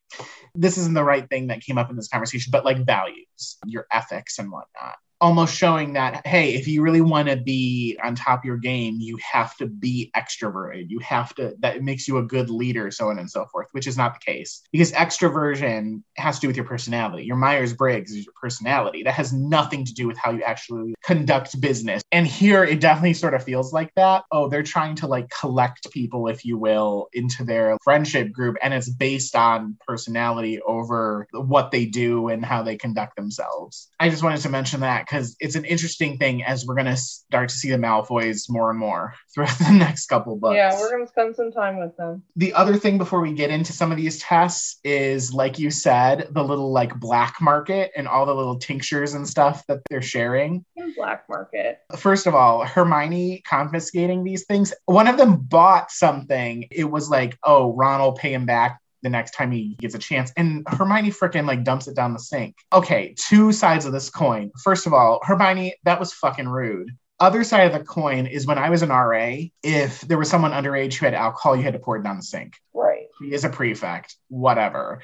this 0.56 0.78
isn't 0.78 0.94
the 0.94 1.04
right 1.04 1.28
thing 1.30 1.48
that 1.48 1.62
came 1.62 1.80
up 1.80 1.90
in 1.90 1.96
this 1.96 2.08
conversation, 2.08 2.52
but 2.52 2.64
like 2.64 2.86
values, 2.86 3.58
your 3.66 3.88
ethics 3.92 4.38
and 4.38 4.52
whatnot 4.52 4.96
almost 5.24 5.56
showing 5.56 5.94
that 5.94 6.28
hey 6.28 6.54
if 6.54 6.68
you 6.68 6.82
really 6.82 7.00
want 7.00 7.30
to 7.30 7.38
be 7.38 7.98
on 8.04 8.14
top 8.14 8.40
of 8.40 8.46
your 8.46 8.58
game 8.58 8.98
you 9.00 9.18
have 9.32 9.56
to 9.56 9.66
be 9.68 10.12
extroverted. 10.18 10.90
You 10.90 11.00
have 11.00 11.34
to 11.36 11.56
that 11.60 11.82
makes 11.82 12.10
you 12.10 12.18
a 12.18 12.24
good 12.24 12.50
leader 12.50 12.92
so 12.92 13.08
on 13.10 13.18
and 13.20 13.32
so 13.32 13.46
forth 13.46 13.70
which 13.72 13.88
is 13.88 13.96
not 13.98 14.14
the 14.14 14.20
case. 14.20 14.62
Because 14.74 14.92
extroversion 14.92 16.04
has 16.18 16.36
to 16.36 16.42
do 16.42 16.48
with 16.48 16.58
your 16.58 16.66
personality. 16.66 17.24
Your 17.24 17.38
myers-briggs 17.38 18.12
is 18.12 18.26
your 18.26 18.34
personality. 18.40 19.04
That 19.04 19.14
has 19.14 19.32
nothing 19.32 19.86
to 19.86 19.94
do 19.94 20.08
with 20.08 20.18
how 20.18 20.32
you 20.32 20.44
actually 20.44 20.94
conduct 21.02 21.60
business. 21.62 22.04
And 22.12 22.28
here 22.28 22.66
it 22.66 22.82
definitely 22.82 23.14
sort 23.14 23.34
of 23.34 23.46
feels 23.46 23.72
like 23.72 23.94
that. 23.96 24.26
Oh 24.30 24.50
they're 24.50 24.62
trying 24.62 24.96
to 24.96 25.08
like 25.08 25.30
collect 25.30 25.90
people 25.92 26.28
if 26.28 26.44
you 26.44 26.58
will 26.58 27.08
into 27.14 27.46
their 27.46 27.78
friendship 27.82 28.34
group 28.34 28.58
and 28.62 28.74
it's 28.74 28.90
based 28.90 29.38
on 29.38 29.78
personality 29.88 30.60
over 30.68 31.28
what 31.32 31.72
they 31.72 31.86
do 31.86 32.28
and 32.28 32.44
how 32.44 32.62
they 32.62 32.76
conduct 32.76 33.16
themselves. 33.16 33.90
I 34.02 34.10
just 34.10 34.22
wanted 34.22 34.42
to 34.42 34.50
mention 34.50 34.82
that 34.82 35.08
because 35.14 35.36
it's 35.40 35.56
an 35.56 35.66
interesting 35.66 36.18
thing 36.18 36.44
as 36.44 36.66
we're 36.66 36.74
going 36.74 36.88
to 36.88 36.98
start 36.98 37.50
to 37.50 37.56
see 37.56 37.70
the 37.70 37.78
Malfoys 37.78 38.50
more 38.50 38.72
and 38.72 38.80
more 38.80 39.14
throughout 39.34 39.58
the 39.60 39.72
next 39.72 40.08
couple 40.08 40.36
books. 40.36 40.56
Yeah, 40.56 40.76
we're 40.80 40.90
going 40.90 41.06
to 41.06 41.12
spend 41.12 41.36
some 41.36 41.52
time 41.52 41.78
with 41.78 41.96
them. 41.98 42.24
The 42.36 42.54
other 42.54 42.78
thing 42.78 42.98
before 42.98 43.22
we 43.22 43.32
get 43.34 43.52
into 43.52 43.74
some 43.74 43.92
of 43.92 43.98
these 43.98 44.20
tests 44.20 44.80
is, 44.84 45.32
like 45.32 45.60
you 45.60 45.70
said, 45.70 46.30
the 46.32 46.44
little 46.44 46.72
like 46.72 47.00
black 47.00 47.36
market 47.40 47.92
and 47.96 48.08
all 48.08 48.26
the 48.26 48.34
little 48.34 48.58
tinctures 48.58 49.14
and 49.14 49.28
stuff 49.28 49.64
that 49.68 49.82
they're 49.90 50.02
sharing. 50.02 50.66
In 50.76 50.94
black 50.96 51.26
market. 51.30 51.80
First 51.96 52.26
of 52.26 52.34
all, 52.34 52.66
Hermione 52.66 53.44
confiscating 53.48 54.24
these 54.24 54.46
things. 54.46 54.74
One 54.86 55.08
of 55.08 55.18
them 55.18 55.38
bought 55.38 55.92
something. 55.92 56.68
It 56.72 56.86
was 56.86 57.10
like, 57.10 57.38
oh, 57.44 57.74
Ron 57.74 58.02
will 58.02 58.14
pay 58.14 58.34
him 58.34 58.46
back 58.46 58.80
the 59.04 59.10
next 59.10 59.32
time 59.32 59.52
he 59.52 59.76
gets 59.80 59.96
a 59.96 60.00
chance. 60.00 60.32
And 60.38 60.66
Hermione 60.68 61.12
freaking 61.12 61.46
like 61.46 61.64
dumps 61.64 61.88
it 61.88 61.96
down 61.96 62.14
the 62.14 62.20
sink. 62.20 62.56
Okay, 62.72 63.14
two 63.18 63.52
sides 63.52 63.86
of 63.86 63.92
this 63.92 64.10
coin. 64.10 64.52
First 64.64 64.88
of 64.88 64.94
all, 64.94 65.20
Hermione, 65.24 65.76
that 65.84 66.00
was 66.00 66.14
fucking 66.14 66.48
rude. 66.48 66.90
Other 67.20 67.44
side 67.44 67.68
of 67.68 67.74
the 67.74 67.86
coin 67.86 68.26
is 68.26 68.48
when 68.48 68.58
I 68.58 68.70
was 68.70 68.82
an 68.82 68.90
RA, 68.90 69.36
if 69.62 70.02
there 70.02 70.18
was 70.18 70.30
someone 70.30 70.52
underage 70.52 70.96
who 70.96 71.06
had 71.06 71.14
alcohol, 71.14 71.56
you 71.56 71.64
had 71.64 71.74
to 71.74 71.80
pour 71.80 71.98
it 71.98 72.04
down 72.04 72.18
the 72.18 72.24
sink. 72.24 72.56
Right. 72.74 73.06
He 73.22 73.32
is 73.32 73.46
a 73.46 73.50
prefect, 73.50 74.16
whatever. 74.30 75.02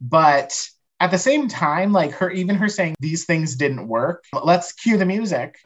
But 0.00 0.68
at 0.98 1.10
the 1.10 1.18
same 1.18 1.48
time, 1.48 1.92
like 1.92 2.12
her, 2.12 2.30
even 2.30 2.56
her 2.56 2.68
saying 2.68 2.96
these 3.00 3.26
things 3.26 3.56
didn't 3.56 3.86
work. 3.86 4.24
Let's 4.32 4.72
cue 4.72 4.96
the 4.96 5.06
music. 5.06 5.58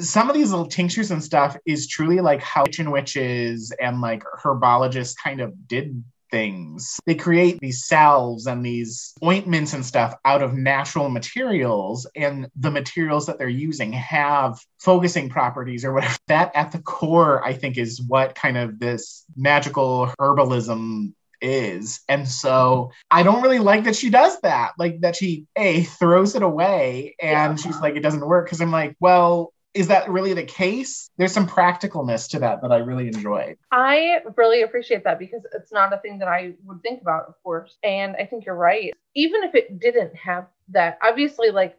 Some 0.00 0.28
of 0.28 0.34
these 0.34 0.50
little 0.50 0.66
tinctures 0.66 1.10
and 1.10 1.22
stuff 1.22 1.56
is 1.66 1.86
truly 1.86 2.20
like 2.20 2.42
how 2.42 2.64
kitchen 2.64 2.90
witches 2.90 3.72
and 3.80 4.00
like 4.00 4.22
herbologists 4.42 5.16
kind 5.16 5.40
of 5.40 5.68
did 5.68 6.02
things. 6.30 6.98
They 7.06 7.14
create 7.14 7.58
these 7.60 7.86
salves 7.86 8.46
and 8.46 8.64
these 8.64 9.14
ointments 9.22 9.72
and 9.72 9.84
stuff 9.84 10.14
out 10.24 10.42
of 10.42 10.54
natural 10.54 11.08
materials, 11.08 12.06
and 12.14 12.48
the 12.56 12.70
materials 12.70 13.26
that 13.26 13.38
they're 13.38 13.48
using 13.48 13.92
have 13.92 14.58
focusing 14.78 15.28
properties 15.28 15.84
or 15.84 15.92
whatever. 15.92 16.16
That 16.28 16.52
at 16.54 16.72
the 16.72 16.78
core, 16.78 17.44
I 17.44 17.52
think, 17.52 17.78
is 17.78 18.00
what 18.00 18.34
kind 18.34 18.56
of 18.56 18.78
this 18.78 19.24
magical 19.36 20.12
herbalism 20.20 21.12
is. 21.40 22.00
And 22.08 22.28
so 22.28 22.92
I 23.10 23.22
don't 23.22 23.42
really 23.42 23.58
like 23.58 23.84
that 23.84 23.96
she 23.96 24.10
does 24.10 24.40
that. 24.42 24.72
Like 24.78 25.00
that 25.00 25.16
she 25.16 25.46
A 25.56 25.82
throws 25.82 26.34
it 26.34 26.42
away 26.42 27.16
and 27.20 27.58
yeah. 27.58 27.64
she's 27.64 27.80
like, 27.80 27.96
it 27.96 28.00
doesn't 28.00 28.26
work. 28.26 28.48
Cause 28.48 28.60
I'm 28.60 28.70
like, 28.70 28.94
well, 29.00 29.52
is 29.74 29.88
that 29.88 30.08
really 30.10 30.34
the 30.34 30.44
case? 30.44 31.10
There's 31.16 31.32
some 31.32 31.46
practicalness 31.46 32.28
to 32.30 32.40
that 32.40 32.62
that 32.62 32.72
I 32.72 32.78
really 32.78 33.06
enjoyed. 33.06 33.56
I 33.70 34.18
really 34.36 34.62
appreciate 34.62 35.04
that 35.04 35.18
because 35.18 35.42
it's 35.54 35.72
not 35.72 35.92
a 35.92 35.98
thing 35.98 36.18
that 36.18 36.28
I 36.28 36.54
would 36.64 36.82
think 36.82 37.00
about, 37.02 37.28
of 37.28 37.34
course. 37.42 37.78
And 37.82 38.16
I 38.16 38.26
think 38.26 38.44
you're 38.44 38.56
right. 38.56 38.92
Even 39.14 39.44
if 39.44 39.54
it 39.54 39.78
didn't 39.78 40.14
have 40.16 40.46
that, 40.70 40.98
obviously, 41.02 41.50
like 41.50 41.78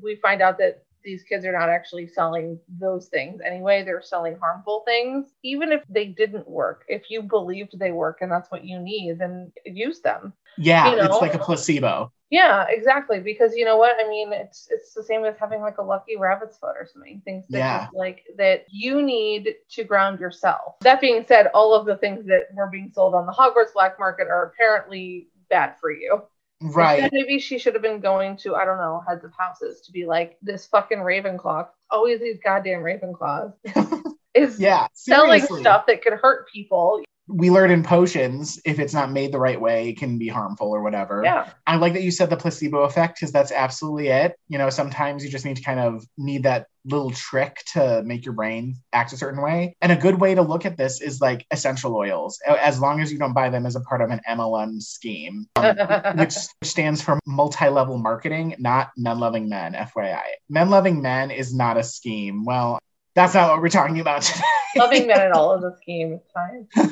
we 0.00 0.16
find 0.16 0.40
out 0.40 0.58
that 0.58 0.84
these 1.04 1.24
kids 1.24 1.44
are 1.44 1.52
not 1.52 1.68
actually 1.68 2.06
selling 2.06 2.58
those 2.78 3.08
things 3.08 3.40
anyway. 3.44 3.82
They're 3.82 4.02
selling 4.02 4.36
harmful 4.40 4.84
things. 4.86 5.26
Even 5.42 5.72
if 5.72 5.82
they 5.88 6.06
didn't 6.06 6.48
work, 6.48 6.84
if 6.86 7.10
you 7.10 7.22
believed 7.22 7.76
they 7.76 7.90
work 7.90 8.18
and 8.20 8.30
that's 8.30 8.50
what 8.52 8.64
you 8.64 8.78
need, 8.78 9.18
then 9.18 9.52
use 9.64 10.00
them. 10.00 10.32
Yeah, 10.58 10.90
You 10.90 10.96
know? 10.96 11.04
it's 11.04 11.20
like 11.20 11.34
a 11.34 11.38
placebo. 11.38 12.12
Yeah, 12.30 12.64
exactly. 12.68 13.20
Because 13.20 13.54
you 13.54 13.66
know 13.66 13.76
what? 13.76 13.96
I 14.02 14.08
mean, 14.08 14.32
it's 14.32 14.66
it's 14.70 14.94
the 14.94 15.02
same 15.02 15.22
as 15.26 15.36
having 15.38 15.60
like 15.60 15.76
a 15.78 15.82
lucky 15.82 16.16
rabbit's 16.16 16.56
foot 16.56 16.76
or 16.78 16.88
something. 16.90 17.20
Things 17.26 17.44
that 17.50 17.58
Yeah. 17.58 17.84
just, 17.84 17.94
like 17.94 18.22
that 18.38 18.64
you 18.70 19.02
need 19.02 19.54
to 19.72 19.84
ground 19.84 20.18
yourself. 20.18 20.76
That 20.80 21.00
being 21.00 21.26
said, 21.28 21.48
all 21.52 21.74
of 21.74 21.84
the 21.84 21.96
things 21.98 22.24
that 22.26 22.44
were 22.54 22.68
being 22.68 22.90
sold 22.94 23.14
on 23.14 23.26
the 23.26 23.32
Hogwarts 23.32 23.74
black 23.74 23.98
market 23.98 24.28
are 24.28 24.44
apparently 24.44 25.28
bad 25.50 25.74
for 25.78 25.90
you. 25.92 26.22
Right. 26.62 27.00
Instead, 27.00 27.12
maybe 27.12 27.38
she 27.38 27.58
should 27.58 27.74
have 27.74 27.82
been 27.82 28.00
going 28.00 28.36
to, 28.38 28.54
I 28.54 28.64
don't 28.64 28.78
know, 28.78 29.02
heads 29.06 29.24
of 29.24 29.32
houses 29.36 29.80
to 29.82 29.92
be 29.92 30.06
like, 30.06 30.38
this 30.40 30.64
fucking 30.66 30.98
Ravenclaw, 30.98 31.66
always 31.90 32.20
these 32.20 32.38
goddamn 32.42 32.80
Ravenclaws, 32.80 33.52
is 34.34 34.58
Yeah. 34.60 34.86
selling 34.94 35.42
stuff 35.42 35.86
that 35.86 36.02
could 36.02 36.14
hurt 36.14 36.48
people. 36.50 37.02
We 37.32 37.50
learn 37.50 37.70
in 37.70 37.82
potions, 37.82 38.60
if 38.64 38.78
it's 38.78 38.94
not 38.94 39.10
made 39.10 39.32
the 39.32 39.38
right 39.38 39.60
way, 39.60 39.88
it 39.88 39.98
can 39.98 40.18
be 40.18 40.28
harmful 40.28 40.68
or 40.68 40.82
whatever. 40.82 41.22
Yeah. 41.24 41.50
I 41.66 41.76
like 41.76 41.94
that 41.94 42.02
you 42.02 42.10
said 42.10 42.30
the 42.30 42.36
placebo 42.36 42.82
effect 42.82 43.16
because 43.16 43.32
that's 43.32 43.52
absolutely 43.52 44.08
it. 44.08 44.38
You 44.48 44.58
know, 44.58 44.70
sometimes 44.70 45.24
you 45.24 45.30
just 45.30 45.44
need 45.44 45.56
to 45.56 45.62
kind 45.62 45.80
of 45.80 46.06
need 46.16 46.42
that 46.44 46.66
little 46.84 47.10
trick 47.10 47.62
to 47.72 48.02
make 48.04 48.24
your 48.24 48.34
brain 48.34 48.76
act 48.92 49.12
a 49.12 49.16
certain 49.16 49.42
way. 49.42 49.76
And 49.80 49.92
a 49.92 49.96
good 49.96 50.20
way 50.20 50.34
to 50.34 50.42
look 50.42 50.66
at 50.66 50.76
this 50.76 51.00
is 51.00 51.20
like 51.20 51.46
essential 51.50 51.94
oils, 51.94 52.40
as 52.46 52.80
long 52.80 53.00
as 53.00 53.12
you 53.12 53.18
don't 53.18 53.32
buy 53.32 53.50
them 53.50 53.66
as 53.66 53.76
a 53.76 53.80
part 53.80 54.00
of 54.00 54.10
an 54.10 54.20
MLM 54.28 54.82
scheme, 54.82 55.46
um, 55.56 55.76
which 56.16 56.34
stands 56.62 57.02
for 57.02 57.18
multi 57.26 57.68
level 57.68 57.98
marketing, 57.98 58.56
not 58.58 58.90
men 58.96 59.18
loving 59.18 59.48
men, 59.48 59.74
FYI. 59.74 60.22
Men 60.48 60.70
loving 60.70 61.02
men 61.02 61.30
is 61.30 61.54
not 61.54 61.76
a 61.76 61.84
scheme. 61.84 62.44
Well, 62.44 62.78
that's 63.14 63.34
not 63.34 63.50
what 63.50 63.60
we're 63.60 63.68
talking 63.68 64.00
about 64.00 64.22
today. 64.22 64.40
Loving 64.76 65.06
men 65.06 65.20
at 65.20 65.32
all 65.32 65.54
is 65.54 65.64
a 65.64 65.76
scheme. 65.76 66.14
It's 66.14 66.32
fine. 66.32 66.68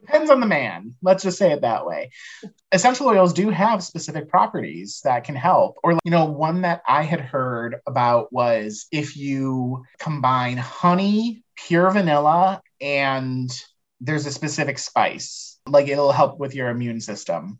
Depends 0.00 0.30
on 0.30 0.40
the 0.40 0.46
man. 0.46 0.94
Let's 1.02 1.22
just 1.22 1.38
say 1.38 1.52
it 1.52 1.62
that 1.62 1.86
way. 1.86 2.10
Essential 2.72 3.08
oils 3.08 3.32
do 3.32 3.48
have 3.48 3.82
specific 3.82 4.28
properties 4.28 5.00
that 5.04 5.24
can 5.24 5.34
help. 5.34 5.78
Or, 5.82 5.98
you 6.04 6.10
know, 6.10 6.26
one 6.26 6.62
that 6.62 6.82
I 6.86 7.02
had 7.02 7.20
heard 7.20 7.76
about 7.86 8.32
was 8.32 8.86
if 8.92 9.16
you 9.16 9.84
combine 9.98 10.58
honey, 10.58 11.42
pure 11.56 11.90
vanilla, 11.90 12.60
and 12.80 13.50
there's 14.00 14.26
a 14.26 14.32
specific 14.32 14.78
spice, 14.78 15.58
like 15.66 15.88
it'll 15.88 16.12
help 16.12 16.38
with 16.38 16.54
your 16.54 16.68
immune 16.68 17.00
system. 17.00 17.58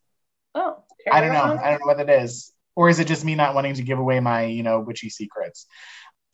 Oh, 0.55 0.83
I 1.11 1.21
don't 1.23 1.33
know. 1.33 1.59
I 1.63 1.71
don't 1.71 1.81
know 1.81 1.87
what 1.87 2.01
it 2.01 2.11
is. 2.11 2.53
Or 2.77 2.89
is 2.89 2.99
it 2.99 3.07
just 3.07 3.25
me 3.25 3.35
not 3.35 3.55
wanting 3.55 3.75
to 3.75 3.83
give 3.83 3.99
away 3.99 4.21
my, 4.21 4.45
you 4.45 4.63
know, 4.63 4.81
witchy 4.81 5.09
secrets? 5.09 5.67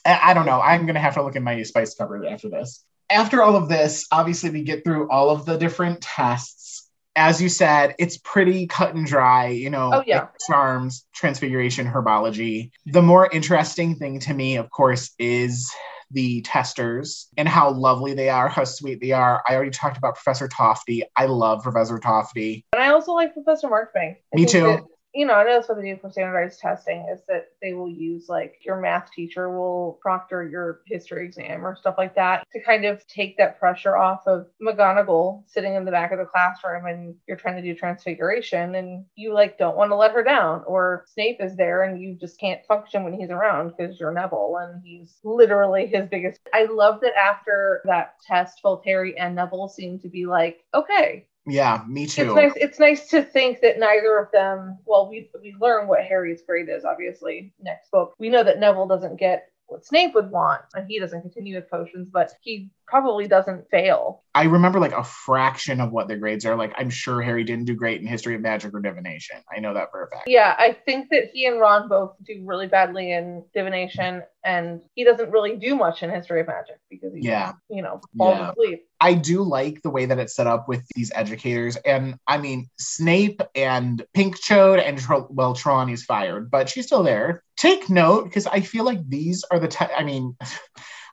I 0.07 0.31
I 0.31 0.35
don't 0.35 0.47
know. 0.47 0.61
I'm 0.61 0.83
going 0.87 0.95
to 0.95 1.01
have 1.01 1.15
to 1.15 1.23
look 1.23 1.37
in 1.37 1.43
my 1.43 1.63
spice 1.63 1.95
cupboard 1.95 2.25
after 2.27 2.49
this. 2.49 2.85
After 3.11 3.43
all 3.43 3.57
of 3.57 3.69
this, 3.69 4.07
obviously, 4.13 4.51
we 4.51 4.63
get 4.63 4.85
through 4.85 5.11
all 5.11 5.31
of 5.31 5.45
the 5.45 5.57
different 5.57 6.01
tests. 6.01 6.89
As 7.17 7.43
you 7.43 7.49
said, 7.49 7.97
it's 7.99 8.19
pretty 8.19 8.69
cut 8.69 8.95
and 8.95 9.05
dry, 9.05 9.49
you 9.49 9.69
know, 9.69 9.91
Oh, 9.93 10.05
yeah. 10.07 10.29
charms, 10.47 11.05
transfiguration, 11.13 11.87
herbology. 11.87 12.71
The 12.87 13.03
more 13.03 13.29
interesting 13.33 13.97
thing 13.97 14.21
to 14.21 14.33
me, 14.33 14.57
of 14.57 14.71
course, 14.71 15.11
is 15.19 15.69
the 16.13 16.41
testers 16.43 17.29
and 17.37 17.49
how 17.49 17.71
lovely 17.73 18.15
they 18.15 18.29
are, 18.29 18.49
how 18.49 18.63
sweet 18.65 19.01
they 19.01 19.11
are. 19.11 19.43
I 19.49 19.55
already 19.57 19.71
talked 19.73 19.97
about 19.97 20.15
Professor 20.15 20.47
Tofty. 20.47 21.03
I 21.17 21.27
love 21.27 21.63
Professor 21.65 21.99
Tofty. 21.99 22.65
And 22.73 22.83
I 22.83 22.91
also 22.91 23.13
like 23.13 23.35
Professor 23.35 23.69
Marchbank. 23.69 24.17
I 24.33 24.37
Me 24.37 24.47
too. 24.47 24.63
that, 24.63 24.85
you 25.13 25.27
know, 25.27 25.35
I 25.35 25.45
know 25.45 25.55
that's 25.55 25.69
what 25.69 25.79
they 25.79 25.93
do 25.93 25.99
for 26.01 26.11
standardized 26.11 26.61
testing 26.61 27.07
is 27.13 27.21
that 27.27 27.49
they 27.61 27.73
will 27.73 27.89
use 27.91 28.29
like 28.29 28.57
your 28.65 28.81
math 28.81 29.11
teacher 29.11 29.51
will 29.51 29.99
proctor 30.01 30.47
your 30.49 30.83
history 30.87 31.25
exam 31.25 31.67
or 31.67 31.75
stuff 31.75 31.97
like 31.99 32.15
that 32.15 32.47
to 32.53 32.63
kind 32.63 32.85
of 32.85 33.05
take 33.09 33.37
that 33.37 33.59
pressure 33.59 33.97
off 33.97 34.21
of 34.27 34.47
McGonagall 34.63 35.43
sitting 35.49 35.75
in 35.75 35.85
the 35.85 35.91
back 35.91 36.13
of 36.13 36.19
the 36.19 36.25
classroom 36.25 36.87
and 36.87 37.15
you're 37.27 37.37
trying 37.37 37.57
to 37.57 37.63
do 37.63 37.75
transfiguration 37.75 38.77
and 38.77 39.05
you 39.17 39.35
like 39.35 39.59
don't 39.59 39.77
want 39.77 39.91
to 39.91 39.97
let 39.97 40.13
her 40.13 40.23
down 40.23 40.63
or 40.67 41.05
Snape 41.09 41.39
is 41.41 41.57
there 41.57 41.83
and 41.83 42.01
you 42.01 42.15
just 42.15 42.39
can't 42.39 42.65
function 42.67 43.03
when 43.03 43.13
he's 43.15 43.31
around 43.31 43.73
because 43.77 43.99
you're 43.99 44.13
Neville 44.13 44.59
and 44.61 44.81
he's 44.85 45.19
literally 45.25 45.87
his 45.87 46.09
biggest. 46.09 46.41
I 46.55 46.67
love 46.71 47.01
that 47.01 47.17
after 47.17 47.83
that 47.85 48.15
test, 48.25 48.61
both 48.63 48.85
Harry 48.85 49.19
and 49.19 49.35
Neville 49.35 49.69
seem 49.69 49.99
to 50.01 50.09
be 50.09 50.27
like, 50.27 50.61
okay, 50.73 51.27
Yeah, 51.47 51.83
me 51.89 52.07
too. 52.07 52.23
it's 52.23 52.35
nice. 52.35 52.53
It's 52.57 52.79
nice 52.79 53.09
to 53.09 53.23
think 53.23 53.61
that 53.61 53.79
neither 53.79 54.19
of 54.19 54.31
them. 54.31 54.79
Well, 54.85 55.09
we 55.09 55.31
we 55.41 55.55
learn 55.61 55.89
what 55.89 56.05
Harry's 56.05 56.43
grade 56.43 56.69
is. 56.69 56.85
Obviously, 56.85 57.53
next 57.63 57.91
book 57.91 58.15
we 58.19 58.29
know 58.29 58.45
that 58.45 58.59
Neville 58.59 58.87
doesn't 58.87 59.17
get 59.17 59.51
what 59.71 59.87
Snape 59.87 60.15
would 60.15 60.31
want, 60.31 60.63
and 60.75 60.87
he 60.89 60.99
doesn't 60.99 61.23
continue 61.23 61.55
with 61.57 61.71
potions, 61.71 62.09
but 62.11 62.33
he 62.41 62.71
probably 62.87 63.29
doesn't 63.29 63.71
fail. 63.71 64.25
I 64.35 64.45
remember 64.45 64.81
like 64.81 64.93
a 64.93 65.05
fraction 65.05 65.81
of 65.81 65.93
what 65.93 66.09
their 66.09 66.17
grades 66.17 66.45
are. 66.45 66.57
Like, 66.57 66.73
I'm 66.77 66.91
sure 66.91 67.23
Harry 67.23 67.45
didn't 67.45 67.67
do 67.67 67.75
great 67.75 68.01
in 68.01 68.07
history 68.07 68.35
of 68.35 68.41
magic 68.41 68.75
or 68.75 68.81
divination. 68.81 69.37
I 69.55 69.61
know 69.61 69.75
that 69.75 69.93
for 69.93 70.03
a 70.03 70.09
fact. 70.09 70.27
Yeah, 70.27 70.57
I 70.59 70.73
think 70.85 71.09
that 71.11 71.31
he 71.33 71.47
and 71.47 71.61
Ron 71.61 71.89
both 71.89 72.17
do 72.25 72.43
really 72.45 72.67
badly 72.67 73.13
in 73.13 73.45
divination, 73.55 74.23
and 74.45 74.83
he 74.95 75.05
doesn't 75.05 75.31
really 75.31 75.57
do 75.57 75.77
much 75.77 76.03
in 76.03 76.11
history 76.11 76.41
of 76.41 76.49
magic 76.49 76.81
because 76.91 77.15
he, 77.15 77.21
Yeah. 77.21 77.53
you 77.69 77.83
know, 77.83 78.01
falls 78.19 78.39
Yeah. 78.39 78.51
asleep. 78.51 78.87
I 79.01 79.15
do 79.15 79.43
like 79.43 79.83
the 79.83 79.91
way 79.91 80.07
that 80.07 80.19
it's 80.19 80.35
set 80.35 80.47
up 80.47 80.69
with 80.69 80.85
these 80.95 81.13
educators. 81.15 81.77
And 81.77 82.17
I 82.27 82.39
mean, 82.39 82.69
Snape 82.79 83.41
and 83.55 84.05
Pink 84.15 84.37
Chode 84.37 84.83
and 84.85 85.01
well, 85.31 85.55
Trelawney's 85.55 86.05
fired, 86.05 86.51
but 86.51 86.69
she's 86.69 86.87
still 86.87 87.03
there. 87.03 87.43
Take 87.61 87.91
note 87.91 88.25
because 88.25 88.47
I 88.47 88.61
feel 88.61 88.85
like 88.85 89.07
these 89.07 89.45
are 89.51 89.59
the, 89.59 89.91
I 89.95 90.03
mean, 90.03 90.35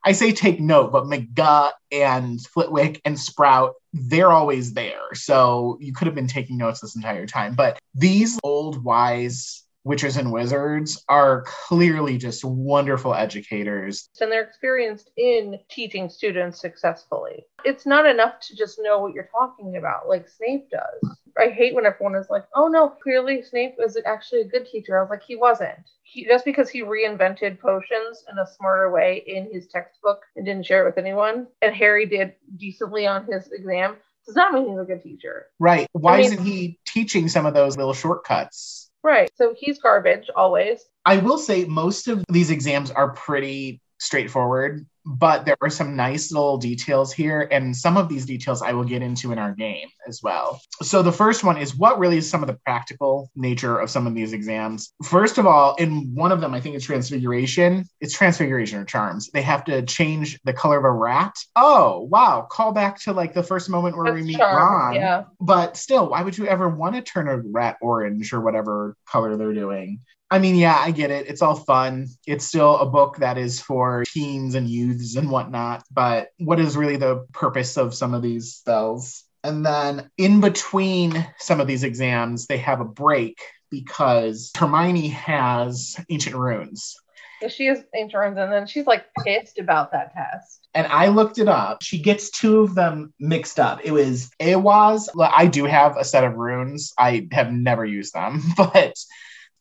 I 0.05 0.13
say 0.13 0.31
take 0.31 0.62
note, 0.62 0.93
but 0.93 1.03
McGutt 1.03 1.73
and 1.91 2.39
Flitwick 2.41 3.01
and 3.03 3.19
Sprout, 3.19 3.73
they're 3.91 4.31
always 4.31 4.73
there. 4.73 5.13
So 5.13 5.77
you 5.81 5.91
could 5.91 6.05
have 6.07 6.15
been 6.15 6.27
taking 6.27 6.57
notes 6.57 6.79
this 6.79 6.95
entire 6.95 7.27
time. 7.27 7.55
But 7.55 7.77
these 7.93 8.39
old 8.45 8.81
wise 8.81 9.65
witches 9.83 10.15
and 10.15 10.31
wizards 10.31 11.03
are 11.10 11.43
clearly 11.67 12.17
just 12.17 12.45
wonderful 12.45 13.13
educators. 13.13 14.10
and 14.21 14.31
they're 14.31 14.43
experienced 14.43 15.10
in 15.17 15.60
teaching 15.69 16.10
students 16.10 16.62
successfully. 16.62 17.45
It's 17.65 17.86
not 17.86 18.05
enough 18.05 18.39
to 18.41 18.55
just 18.55 18.79
know 18.81 18.99
what 18.99 19.13
you're 19.13 19.29
talking 19.31 19.75
about, 19.75 20.07
like 20.07 20.29
Snape 20.29 20.69
does. 20.69 21.17
I 21.39 21.50
hate 21.50 21.73
when 21.73 21.86
everyone 21.86 22.15
is 22.15 22.30
like, 22.30 22.45
"Oh 22.56 22.67
no, 22.67 22.89
clearly 22.89 23.41
Snape 23.41 23.76
is 23.80 23.97
actually 24.06 24.41
a 24.41 24.47
good 24.47 24.65
teacher." 24.65 24.97
I 24.97 25.02
was 25.02 25.10
like, 25.10 25.23
"He 25.23 25.36
wasn't. 25.36 25.89
He, 26.04 26.26
just 26.26 26.45
because 26.45 26.69
he 26.69 26.84
reinvented 26.84 27.60
potions 27.60 28.23
in 28.32 28.38
a 28.39 28.47
smarter 28.47 28.91
way 28.91 29.23
in 29.26 29.50
his 29.52 29.67
textbook 29.67 30.23
and 30.36 30.45
didn't 30.45 30.65
share 30.65 30.84
it 30.84 30.86
with 30.86 30.97
anyone, 30.97 31.47
and 31.62 31.76
Harry 31.76 32.06
did 32.06 32.34
decently 32.56 33.06
on 33.06 33.26
his 33.26 33.52
exam, 33.52 33.97
does 34.26 34.36
not 34.36 34.54
mean 34.54 34.69
he's 34.69 34.80
a 34.80 34.86
good 34.86 35.04
teacher." 35.04 35.47
Right. 35.60 35.88
Why 35.93 36.13
I 36.13 36.17
mean- 36.17 36.26
isn't 36.26 36.45
he 36.45 36.80
teaching 36.86 37.28
some 37.28 37.45
of 37.45 37.54
those 37.54 37.78
little 37.78 37.93
shortcuts? 37.93 38.89
Right. 39.04 39.30
So 39.36 39.56
he's 39.58 39.80
garbage 39.80 40.30
always. 40.36 40.84
I 41.06 41.17
will 41.17 41.38
say 41.38 41.65
most 41.65 42.08
of 42.08 42.26
these 42.30 42.50
exams 42.50 42.91
are 42.91 43.12
pretty 43.13 43.82
straightforward, 44.00 44.86
but 45.08 45.46
there 45.46 45.56
are 45.62 45.70
some 45.70 45.96
nice 45.96 46.32
little 46.32 46.58
details 46.58 47.13
here. 47.13 47.48
And 47.52 47.76
some 47.76 47.96
of 47.96 48.10
these 48.10 48.26
details 48.26 48.62
I 48.62 48.74
will 48.74 48.84
get 48.84 49.02
into 49.02 49.32
in 49.32 49.39
our 49.39 49.54
game 49.54 49.88
as 50.08 50.22
well. 50.22 50.60
So 50.82 51.02
the 51.02 51.12
first 51.12 51.43
one 51.43 51.58
is 51.58 51.76
what 51.76 51.98
really 51.98 52.17
is 52.17 52.30
some 52.30 52.43
of 52.43 52.48
the 52.48 52.58
practical 52.65 53.32
nature 53.36 53.78
of 53.80 53.89
some 53.89 54.06
of 54.06 54.13
these 54.13 54.34
exams. 54.34 54.93
First 55.04 55.38
of 55.38 55.48
all, 55.48 55.76
in 55.76 56.13
one 56.13 56.32
of 56.32 56.41
them, 56.41 56.54
I 56.54 56.60
think 56.60 56.76
it's 56.76 56.86
transfiguration. 56.86 57.86
It's 58.02 58.13
transfiguration 58.17 58.80
or 58.80 58.86
charms. 58.86 59.30
They 59.34 59.41
have 59.43 59.63
to 59.65 59.82
change 59.84 60.39
the 60.43 60.54
color 60.54 60.78
of 60.78 60.84
a 60.84 60.91
rat. 60.91 61.34
Oh, 61.56 62.02
wow. 62.12 62.46
Call 62.50 62.74
back 62.74 63.00
to 63.02 63.13
like 63.13 63.34
the 63.34 63.43
first 63.43 63.70
moment 63.70 63.98
where 63.98 64.13
we 64.13 64.24
meet 64.24 64.38
charm. 64.38 64.58
Ron 64.58 64.96
Yeah. 64.96 65.24
but 65.39 65.78
still, 65.78 66.10
why 66.10 66.22
would 66.22 66.38
you 66.38 66.48
ever 66.48 66.67
want 66.67 66.96
to 66.96 67.02
turn 67.02 67.30
a 67.30 67.38
rat 67.38 67.78
orange 67.82 68.34
or 68.34 68.41
whatever 68.41 68.96
color 69.06 69.38
they're 69.38 69.54
doing? 69.54 70.00
I 70.30 70.40
mean, 70.40 70.56
yeah, 70.56 70.76
I 70.78 70.92
get 70.92 71.10
it. 71.10 71.28
It's 71.28 71.42
all 71.42 71.56
fun. 71.56 72.08
It's 72.26 72.46
still 72.46 72.78
a 72.78 72.86
book 72.86 73.18
that 73.18 73.38
is 73.38 73.62
for 73.62 74.04
teens 74.08 74.56
and 74.56 74.70
youths 74.70 75.16
and 75.16 75.30
whatnot. 75.30 75.84
But 75.92 76.30
what 76.38 76.60
is 76.60 76.76
really 76.76 76.98
the 76.98 77.26
purpose 77.32 77.78
of 77.78 77.94
some 77.94 78.13
of 78.13 78.22
these 78.22 78.56
spells? 78.56 79.24
And 79.44 79.66
then 79.66 80.10
in 80.18 80.42
between 80.42 81.26
some 81.38 81.62
of 81.62 81.68
these 81.68 81.84
exams, 81.84 82.48
they 82.48 82.58
have 82.58 82.82
a 82.82 82.86
break 82.86 83.40
because 83.72 84.52
Hermione 84.58 85.10
has 85.10 85.96
ancient 86.10 86.36
runes. 86.36 86.96
So 87.42 87.48
she 87.48 87.68
has 87.68 87.84
ancient 87.96 88.20
runes, 88.20 88.38
and 88.38 88.52
then 88.52 88.66
she's 88.66 88.88
like 88.88 89.06
pissed 89.24 89.60
about 89.60 89.92
that 89.92 90.12
test. 90.13 90.68
and 90.74 90.88
I 90.88 91.08
looked 91.08 91.38
it 91.38 91.48
up. 91.48 91.84
She 91.84 92.00
gets 92.00 92.32
two 92.32 92.62
of 92.62 92.74
them 92.74 93.13
mixed 93.20 93.60
up. 93.60 93.80
It 93.84 93.92
was 93.92 94.32
Ehwaz. 94.42 95.08
I 95.20 95.46
do 95.46 95.66
have 95.66 95.96
a 95.98 96.04
set 96.04 96.24
of 96.24 96.34
runes. 96.34 96.94
I 96.98 97.28
have 97.32 97.52
never 97.52 97.86
used 97.86 98.13
them, 98.13 98.42
but 98.58 98.96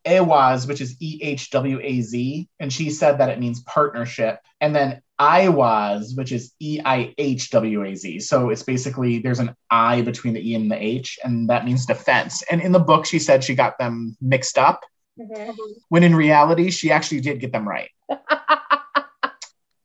Ehwaz, 0.07 0.69
which 0.69 0.81
is 0.81 0.97
E 1.01 1.19
H 1.23 1.51
W 1.51 1.81
A 1.83 2.01
Z, 2.01 2.49
and 2.61 2.73
she 2.73 2.91
said 2.91 3.19
that 3.19 3.29
it 3.29 3.41
means 3.41 3.61
partnership. 3.63 4.39
And 4.61 4.75
then 4.75 5.03
Eihwaz, 5.21 6.17
which 6.17 6.33
is 6.33 6.53
E 6.61 6.81
I 6.85 7.15
H 7.19 7.51
W 7.51 7.85
A 7.85 7.95
Z. 7.95 8.21
So 8.21 8.51
it's 8.51 8.63
basically 8.63 9.19
there's 9.19 9.41
an 9.41 9.55
I 9.71 10.03
between 10.03 10.35
the 10.35 10.51
E 10.51 10.55
and 10.55 10.71
the 10.71 10.83
H, 10.83 11.19
and 11.25 11.49
that 11.51 11.65
means 11.65 11.87
defense. 11.87 12.43
And 12.51 12.61
in 12.61 12.73
the 12.73 12.79
book, 12.79 13.07
she 13.07 13.19
said 13.19 13.43
she 13.43 13.55
got 13.55 13.79
them 13.79 14.17
mixed 14.21 14.59
up 14.59 14.81
Mhm. 15.19 15.55
when 15.89 16.03
in 16.05 16.15
reality, 16.15 16.71
she 16.71 16.93
actually 16.93 17.21
did 17.21 17.41
get 17.41 17.51
them 17.51 17.67
right. 17.67 17.89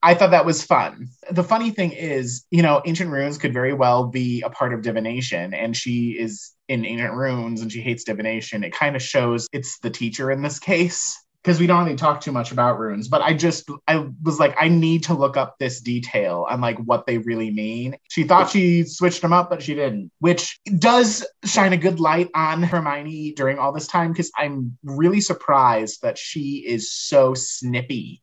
I 0.03 0.15
thought 0.15 0.31
that 0.31 0.45
was 0.45 0.63
fun. 0.63 1.09
The 1.29 1.43
funny 1.43 1.69
thing 1.69 1.91
is, 1.91 2.45
you 2.49 2.63
know, 2.63 2.81
ancient 2.85 3.11
runes 3.11 3.37
could 3.37 3.53
very 3.53 3.73
well 3.73 4.07
be 4.07 4.41
a 4.41 4.49
part 4.49 4.73
of 4.73 4.81
divination, 4.81 5.53
and 5.53 5.77
she 5.77 6.17
is 6.19 6.51
in 6.71 6.85
ancient 6.85 7.13
runes 7.13 7.61
and 7.61 7.71
she 7.71 7.81
hates 7.81 8.03
divination. 8.03 8.63
It 8.63 8.73
kind 8.73 8.95
of 8.95 9.01
shows 9.01 9.47
it's 9.51 9.79
the 9.79 9.89
teacher 9.89 10.31
in 10.31 10.41
this 10.41 10.59
case 10.59 11.17
because 11.43 11.59
we 11.59 11.67
don't 11.67 11.85
really 11.85 11.97
talk 11.97 12.21
too 12.21 12.31
much 12.31 12.51
about 12.51 12.77
runes 12.77 13.07
but 13.07 13.23
i 13.23 13.33
just 13.33 13.67
i 13.87 14.07
was 14.21 14.39
like 14.39 14.55
i 14.59 14.67
need 14.67 15.01
to 15.01 15.15
look 15.15 15.37
up 15.37 15.55
this 15.57 15.81
detail 15.81 16.45
and 16.47 16.61
like 16.61 16.77
what 16.85 17.07
they 17.07 17.17
really 17.17 17.49
mean 17.49 17.95
she 18.11 18.23
thought 18.23 18.51
she 18.51 18.83
switched 18.83 19.23
them 19.23 19.33
up 19.33 19.49
but 19.49 19.63
she 19.63 19.73
didn't 19.73 20.11
which 20.19 20.59
does 20.77 21.25
shine 21.43 21.73
a 21.73 21.77
good 21.77 21.99
light 21.99 22.29
on 22.35 22.61
hermione 22.61 23.33
during 23.35 23.57
all 23.57 23.71
this 23.71 23.87
time 23.87 24.11
because 24.11 24.31
i'm 24.37 24.77
really 24.83 25.19
surprised 25.19 26.03
that 26.03 26.15
she 26.15 26.63
is 26.67 26.93
so 26.93 27.33
snippy 27.33 28.21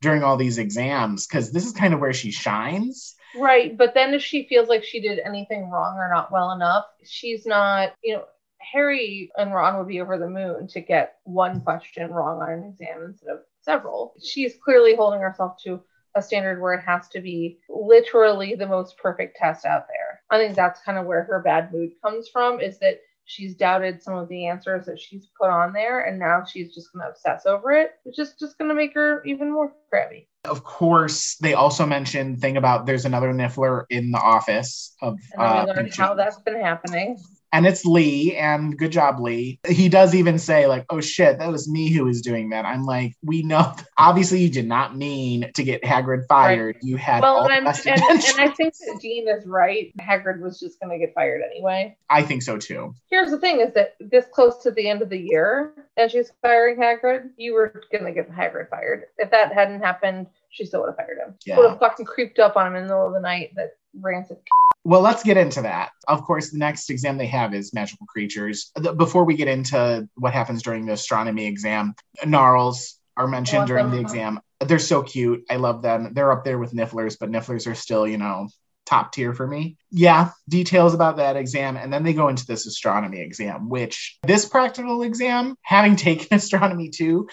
during 0.00 0.22
all 0.22 0.36
these 0.36 0.58
exams 0.58 1.26
because 1.26 1.50
this 1.50 1.66
is 1.66 1.72
kind 1.72 1.94
of 1.94 2.00
where 2.00 2.12
she 2.12 2.30
shines. 2.30 3.14
Right. 3.36 3.76
But 3.76 3.94
then 3.94 4.14
if 4.14 4.22
she 4.22 4.46
feels 4.48 4.68
like 4.68 4.84
she 4.84 5.00
did 5.00 5.18
anything 5.18 5.70
wrong 5.70 5.96
or 5.96 6.08
not 6.12 6.32
well 6.32 6.52
enough, 6.52 6.86
she's 7.04 7.46
not, 7.46 7.92
you 8.02 8.14
know, 8.14 8.24
Harry 8.60 9.30
and 9.36 9.54
Ron 9.54 9.78
would 9.78 9.88
be 9.88 10.00
over 10.00 10.18
the 10.18 10.28
moon 10.28 10.66
to 10.68 10.80
get 10.80 11.16
one 11.24 11.60
question 11.60 12.10
wrong 12.10 12.42
on 12.42 12.50
an 12.50 12.64
exam 12.64 13.04
instead 13.04 13.30
of 13.30 13.40
several. 13.60 14.14
She's 14.22 14.56
clearly 14.62 14.94
holding 14.96 15.20
herself 15.20 15.56
to 15.64 15.80
a 16.14 16.22
standard 16.22 16.60
where 16.60 16.74
it 16.74 16.82
has 16.82 17.08
to 17.08 17.20
be 17.20 17.58
literally 17.68 18.54
the 18.54 18.66
most 18.66 18.96
perfect 18.98 19.36
test 19.36 19.64
out 19.64 19.86
there. 19.88 20.20
I 20.30 20.38
think 20.38 20.56
that's 20.56 20.82
kind 20.82 20.98
of 20.98 21.06
where 21.06 21.24
her 21.24 21.40
bad 21.40 21.72
mood 21.72 21.90
comes 22.02 22.28
from 22.28 22.60
is 22.60 22.78
that 22.80 23.00
she's 23.28 23.54
doubted 23.54 24.02
some 24.02 24.16
of 24.16 24.28
the 24.28 24.46
answers 24.46 24.86
that 24.86 24.98
she's 24.98 25.28
put 25.38 25.50
on 25.50 25.72
there 25.72 26.04
and 26.04 26.18
now 26.18 26.42
she's 26.44 26.74
just 26.74 26.92
going 26.92 27.04
to 27.04 27.10
obsess 27.10 27.44
over 27.44 27.72
it 27.72 27.92
which 28.04 28.18
is 28.18 28.32
just 28.40 28.56
going 28.56 28.68
to 28.68 28.74
make 28.74 28.94
her 28.94 29.22
even 29.24 29.52
more 29.52 29.72
crabby 29.90 30.26
of 30.44 30.64
course 30.64 31.36
they 31.40 31.54
also 31.54 31.84
mentioned 31.84 32.40
thing 32.40 32.56
about 32.56 32.86
there's 32.86 33.04
another 33.04 33.32
niffler 33.32 33.84
in 33.90 34.10
the 34.10 34.18
office 34.18 34.94
of 35.02 35.18
and 35.32 35.42
we 35.42 35.46
uh, 35.46 35.64
learned 35.66 35.94
how 35.94 36.14
that's 36.14 36.38
been 36.40 36.60
happening 36.60 37.18
and 37.52 37.66
it's 37.66 37.84
Lee, 37.84 38.36
and 38.36 38.76
good 38.76 38.92
job, 38.92 39.20
Lee. 39.20 39.58
He 39.66 39.88
does 39.88 40.14
even 40.14 40.38
say, 40.38 40.66
like, 40.66 40.84
oh 40.90 41.00
shit, 41.00 41.38
that 41.38 41.50
was 41.50 41.68
me 41.68 41.90
who 41.90 42.04
was 42.04 42.20
doing 42.20 42.50
that. 42.50 42.64
I'm 42.64 42.84
like, 42.84 43.14
we 43.22 43.42
know, 43.42 43.74
obviously, 43.98 44.40
you 44.40 44.50
did 44.50 44.66
not 44.66 44.96
mean 44.96 45.50
to 45.54 45.62
get 45.62 45.82
Hagrid 45.82 46.26
fired. 46.28 46.76
Right. 46.76 46.84
You 46.84 46.96
had 46.96 47.22
well, 47.22 47.48
and, 47.50 47.66
and, 47.66 47.86
and, 47.86 48.22
I 48.38 48.48
think 48.48 48.74
that 48.74 48.98
Dean 49.00 49.28
is 49.28 49.46
right. 49.46 49.92
Hagrid 49.98 50.40
was 50.40 50.60
just 50.60 50.78
going 50.80 50.90
to 50.90 51.04
get 51.04 51.14
fired 51.14 51.42
anyway. 51.50 51.96
I 52.10 52.22
think 52.22 52.42
so 52.42 52.58
too. 52.58 52.94
Here's 53.10 53.30
the 53.30 53.38
thing: 53.38 53.60
is 53.60 53.72
that 53.74 53.94
this 54.00 54.26
close 54.32 54.62
to 54.62 54.70
the 54.70 54.88
end 54.88 55.02
of 55.02 55.08
the 55.08 55.18
year, 55.18 55.72
and 55.96 56.10
she's 56.10 56.32
firing 56.42 56.76
Hagrid, 56.76 57.30
you 57.36 57.54
were 57.54 57.82
going 57.90 58.04
to 58.04 58.12
get 58.12 58.30
Hagrid 58.30 58.68
fired. 58.68 59.04
If 59.16 59.30
that 59.30 59.52
hadn't 59.52 59.80
happened, 59.80 60.26
she 60.50 60.64
still 60.64 60.80
would 60.80 60.88
have 60.88 60.96
fired 60.96 61.18
him. 61.18 61.34
Yeah. 61.46 61.56
Would 61.56 61.70
have 61.70 61.78
fucking 61.78 62.06
creeped 62.06 62.38
up 62.38 62.56
on 62.56 62.66
him 62.66 62.76
in 62.76 62.82
the 62.82 62.88
middle 62.88 63.06
of 63.06 63.14
the 63.14 63.20
night. 63.20 63.52
That 63.56 63.72
rancid 64.02 64.38
well, 64.84 65.02
let's 65.02 65.22
get 65.22 65.36
into 65.36 65.62
that. 65.62 65.90
Of 66.06 66.24
course, 66.24 66.50
the 66.50 66.56
next 66.56 66.88
exam 66.88 67.18
they 67.18 67.26
have 67.26 67.52
is 67.52 67.74
magical 67.74 68.06
creatures. 68.06 68.70
Before 68.96 69.24
we 69.24 69.36
get 69.36 69.46
into 69.46 70.08
what 70.14 70.32
happens 70.32 70.62
during 70.62 70.86
the 70.86 70.94
astronomy 70.94 71.46
exam, 71.46 71.94
Knarls 72.24 72.98
are 73.14 73.26
mentioned 73.26 73.66
during 73.66 73.90
the 73.90 74.00
exam. 74.00 74.40
They're 74.60 74.78
so 74.78 75.02
cute. 75.02 75.44
I 75.50 75.56
love 75.56 75.82
them. 75.82 76.14
They're 76.14 76.32
up 76.32 76.42
there 76.42 76.58
with 76.58 76.72
Nifflers, 76.72 77.16
but 77.20 77.30
Nifflers 77.30 77.70
are 77.70 77.74
still, 77.74 78.08
you 78.08 78.16
know, 78.16 78.48
top 78.86 79.12
tier 79.12 79.34
for 79.34 79.46
me. 79.46 79.76
Yeah, 79.90 80.30
details 80.48 80.94
about 80.94 81.18
that 81.18 81.36
exam. 81.36 81.76
And 81.76 81.92
then 81.92 82.02
they 82.02 82.14
go 82.14 82.28
into 82.28 82.46
this 82.46 82.66
astronomy 82.66 83.20
exam, 83.20 83.68
which 83.68 84.16
this 84.22 84.46
practical 84.46 85.02
exam, 85.02 85.56
having 85.62 85.96
taken 85.96 86.28
astronomy 86.36 86.88
too, 86.88 87.28